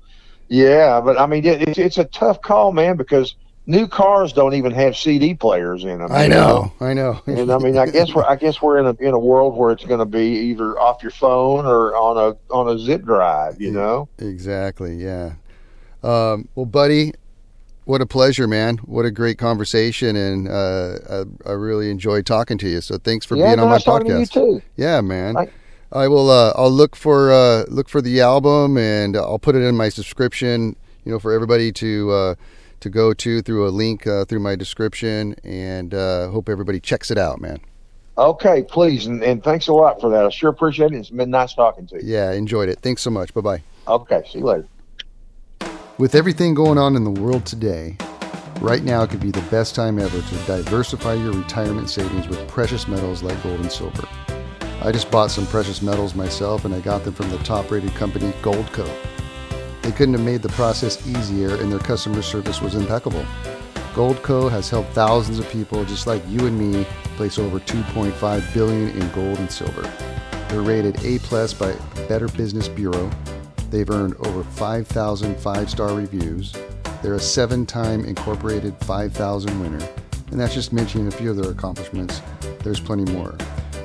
Yeah, 0.50 1.02
but 1.02 1.20
I 1.20 1.26
mean, 1.26 1.46
it, 1.46 1.68
it's 1.68 1.78
it's 1.78 1.98
a 1.98 2.06
tough 2.06 2.42
call, 2.42 2.72
man, 2.72 2.96
because 2.96 3.36
new 3.66 3.88
cars 3.88 4.32
don't 4.32 4.54
even 4.54 4.72
have 4.72 4.96
CD 4.96 5.34
players 5.34 5.84
in 5.84 6.00
them. 6.00 6.12
I 6.12 6.24
you 6.24 6.30
know, 6.30 6.74
I 6.80 6.94
know. 6.94 7.22
and 7.28 7.52
I 7.52 7.58
mean, 7.58 7.78
I 7.78 7.88
guess 7.88 8.14
we're 8.14 8.24
I 8.24 8.36
guess 8.36 8.62
we're 8.62 8.80
in 8.80 8.86
a 8.88 8.96
in 9.06 9.14
a 9.14 9.20
world 9.20 9.56
where 9.56 9.72
it's 9.72 9.86
going 9.86 10.00
to 10.00 10.06
be 10.06 10.26
either 10.50 10.80
off 10.80 11.04
your 11.04 11.12
phone 11.12 11.66
or 11.66 11.96
on 11.96 12.18
a 12.18 12.54
on 12.54 12.70
a 12.70 12.80
zip 12.80 13.04
drive. 13.04 13.62
You 13.62 13.72
know. 13.72 14.08
Exactly. 14.18 14.96
Yeah. 14.96 15.34
Um, 16.04 16.48
well, 16.56 16.66
buddy, 16.66 17.14
what 17.88 18.02
a 18.02 18.06
pleasure, 18.06 18.48
man. 18.48 18.78
What 18.80 19.06
a 19.06 19.12
great 19.12 19.38
conversation, 19.38 20.18
and 20.18 20.50
uh, 20.50 20.98
I, 21.10 21.50
I 21.50 21.54
really 21.54 21.90
enjoyed 21.90 22.26
talking 22.26 22.58
to 22.58 22.68
you. 22.68 22.82
So 22.82 22.98
thanks 22.98 23.26
for 23.26 23.38
yeah, 23.38 23.48
being 23.48 23.60
on 23.60 23.70
my 23.70 23.78
talking 23.80 24.10
to 24.10 24.20
you 24.20 24.26
podcast. 24.26 24.34
too. 24.34 24.62
Yeah, 24.76 25.00
man. 25.00 25.38
I 25.94 26.10
will. 26.10 26.30
Uh, 26.30 26.52
I'll 26.56 26.70
look 26.70 26.98
for 26.98 27.32
uh, 27.32 27.64
look 27.70 27.88
for 27.88 28.02
the 28.02 28.20
album, 28.20 28.78
and 28.78 29.16
I'll 29.16 29.40
put 29.40 29.56
it 29.56 29.62
in 29.62 29.78
my 29.78 29.88
subscription. 29.88 30.76
You 31.06 31.14
know, 31.14 31.20
for 31.20 31.32
everybody 31.32 31.72
to 31.72 32.12
uh, 32.12 32.36
to 32.82 32.90
go 32.90 33.14
to 33.14 33.42
through 33.42 33.66
a 33.66 33.72
link 33.72 34.06
uh, 34.06 34.26
through 34.26 34.42
my 34.42 34.58
description, 34.58 35.36
and 35.46 35.94
uh, 35.94 36.30
hope 36.30 36.50
everybody 36.50 36.82
checks 36.82 37.10
it 37.10 37.18
out, 37.18 37.40
man. 37.40 37.60
Okay, 38.18 38.64
please, 38.64 39.06
and, 39.06 39.24
and 39.24 39.42
thanks 39.42 39.70
a 39.70 39.74
lot 39.74 40.02
for 40.02 40.10
that. 40.10 40.26
I 40.26 40.30
sure 40.30 40.50
appreciate 40.50 40.92
it. 40.92 40.98
It's 40.98 41.10
been 41.10 41.30
nice 41.30 41.54
talking 41.54 41.88
to 41.88 41.96
you. 41.96 42.02
Yeah, 42.04 42.34
enjoyed 42.34 42.68
it. 42.68 42.80
Thanks 42.80 43.02
so 43.02 43.12
much. 43.12 43.34
Bye 43.34 43.42
bye. 43.42 43.64
Okay, 43.88 44.24
see 44.30 44.40
you 44.40 44.46
later. 44.46 44.68
With 46.00 46.14
everything 46.14 46.54
going 46.54 46.78
on 46.78 46.96
in 46.96 47.04
the 47.04 47.10
world 47.10 47.44
today, 47.44 47.98
right 48.62 48.84
now 48.84 49.08
could 49.08 49.20
be 49.20 49.32
the 49.32 49.42
best 49.50 49.74
time 49.74 49.98
ever 49.98 50.22
to 50.22 50.36
diversify 50.46 51.16
your 51.16 51.34
retirement 51.34 51.90
savings 51.90 52.28
with 52.28 52.48
precious 52.48 52.88
metals 52.88 53.24
like 53.24 53.42
gold 53.42 53.62
and 53.62 53.72
silver. 53.72 54.08
I 54.84 54.92
just 54.92 55.10
bought 55.10 55.32
some 55.32 55.48
precious 55.48 55.82
metals 55.82 56.14
myself 56.14 56.66
and 56.66 56.76
I 56.76 56.82
got 56.82 57.04
them 57.04 57.16
from 57.16 57.32
the 57.32 57.40
top 57.40 57.72
rated 57.72 57.96
company 57.96 58.32
Goldco. 58.44 58.88
They 59.82 59.92
couldn't 59.92 60.14
have 60.14 60.24
made 60.24 60.44
the 60.44 60.50
process 60.50 61.08
easier 61.08 61.56
and 61.56 61.72
their 61.72 61.80
customer 61.80 62.22
service 62.22 62.62
was 62.62 62.76
impeccable. 62.76 63.26
Goldco 63.96 64.52
has 64.52 64.70
helped 64.70 64.92
thousands 64.92 65.40
of 65.40 65.50
people 65.50 65.84
just 65.84 66.06
like 66.06 66.22
you 66.30 66.46
and 66.46 66.60
me 66.60 66.86
place 67.16 67.40
over 67.40 67.60
2.5 67.60 68.54
billion 68.54 68.90
in 68.90 69.12
gold 69.14 69.40
and 69.40 69.52
silver. 69.52 69.82
They're 70.50 70.62
rated 70.62 71.04
A 71.04 71.18
plus 71.18 71.56
by 71.56 71.74
Better 72.08 72.28
Business 72.28 72.68
Bureau. 72.68 73.10
They've 73.70 73.90
earned 73.90 74.16
over 74.26 74.44
5,000 74.44 75.38
five-star 75.38 75.94
reviews. 75.94 76.54
They're 77.02 77.16
a 77.16 77.20
seven-time 77.20 78.06
incorporated 78.06 78.76
5,000 78.82 79.60
winner. 79.60 79.88
And 80.32 80.40
that's 80.40 80.54
just 80.54 80.74
mentioning 80.74 81.08
a 81.08 81.12
few 81.12 81.32
of 81.32 81.38
their 81.38 81.52
accomplishments. 81.52 82.22
There's 82.64 82.80
plenty 82.80 83.12
more. 83.12 83.38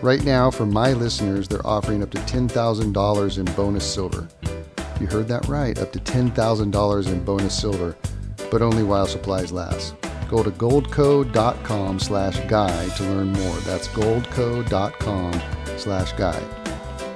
Right 0.02 0.24
now, 0.24 0.50
for 0.50 0.66
my 0.66 0.92
listeners, 0.92 1.46
they're 1.46 1.66
offering 1.66 2.02
up 2.02 2.10
to 2.10 2.18
$10,000 2.18 3.38
in 3.38 3.44
bonus 3.54 3.94
silver. 3.94 4.28
You 5.00 5.06
heard 5.06 5.28
that 5.28 5.46
right, 5.46 5.78
up 5.78 5.92
to 5.92 5.98
$10,000 5.98 7.06
in 7.06 7.24
bonus 7.24 7.58
silver, 7.58 7.96
but 8.50 8.62
only 8.62 8.82
while 8.82 9.06
supplies 9.06 9.52
last. 9.52 9.94
Go 10.28 10.42
to 10.42 10.50
goldco.com 10.50 11.98
slash 11.98 12.40
guy 12.48 12.88
to 12.88 13.02
learn 13.02 13.32
more. 13.32 13.56
That's 13.58 13.88
goldco.com 13.88 15.40
slash 15.76 16.12
guy. 16.14 16.61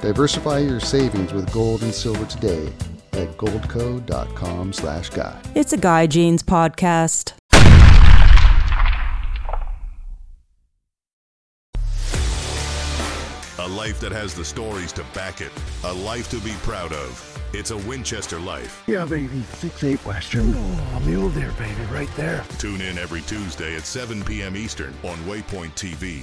Diversify 0.00 0.59
your 0.59 0.80
savings 0.80 1.32
with 1.32 1.50
gold 1.52 1.82
and 1.82 1.92
silver 1.92 2.24
today 2.26 2.66
at 3.12 3.28
goldco.com 3.38 4.72
slash 4.72 5.11
guy. 5.11 5.40
It's 5.54 5.72
a 5.72 5.78
Guy 5.78 6.06
Jeans 6.06 6.42
podcast. 6.42 7.32
A 13.59 13.66
life 13.66 13.98
that 14.00 14.12
has 14.12 14.35
the 14.35 14.44
stories 14.44 14.92
to 14.92 15.04
back 15.14 15.40
it. 15.40 15.50
A 15.85 15.92
life 15.92 16.28
to 16.30 16.38
be 16.40 16.52
proud 16.62 16.92
of. 16.92 17.32
It's 17.52 17.70
a 17.70 17.76
Winchester 17.78 18.38
life. 18.38 18.85
Yeah, 18.87 19.06
baby. 19.06 19.42
Six 19.55 19.82
eight 19.82 20.05
Western. 20.05 20.53
Oh, 20.55 21.03
mule 21.07 21.30
deer, 21.30 21.53
baby, 21.59 21.82
right 21.90 22.11
there. 22.16 22.44
Tune 22.59 22.80
in 22.82 22.99
every 22.99 23.22
Tuesday 23.22 23.74
at 23.76 23.82
7 23.86 24.22
p.m. 24.24 24.57
Eastern 24.57 24.92
on 25.03 25.16
Waypoint 25.20 25.72
TV. 25.74 26.22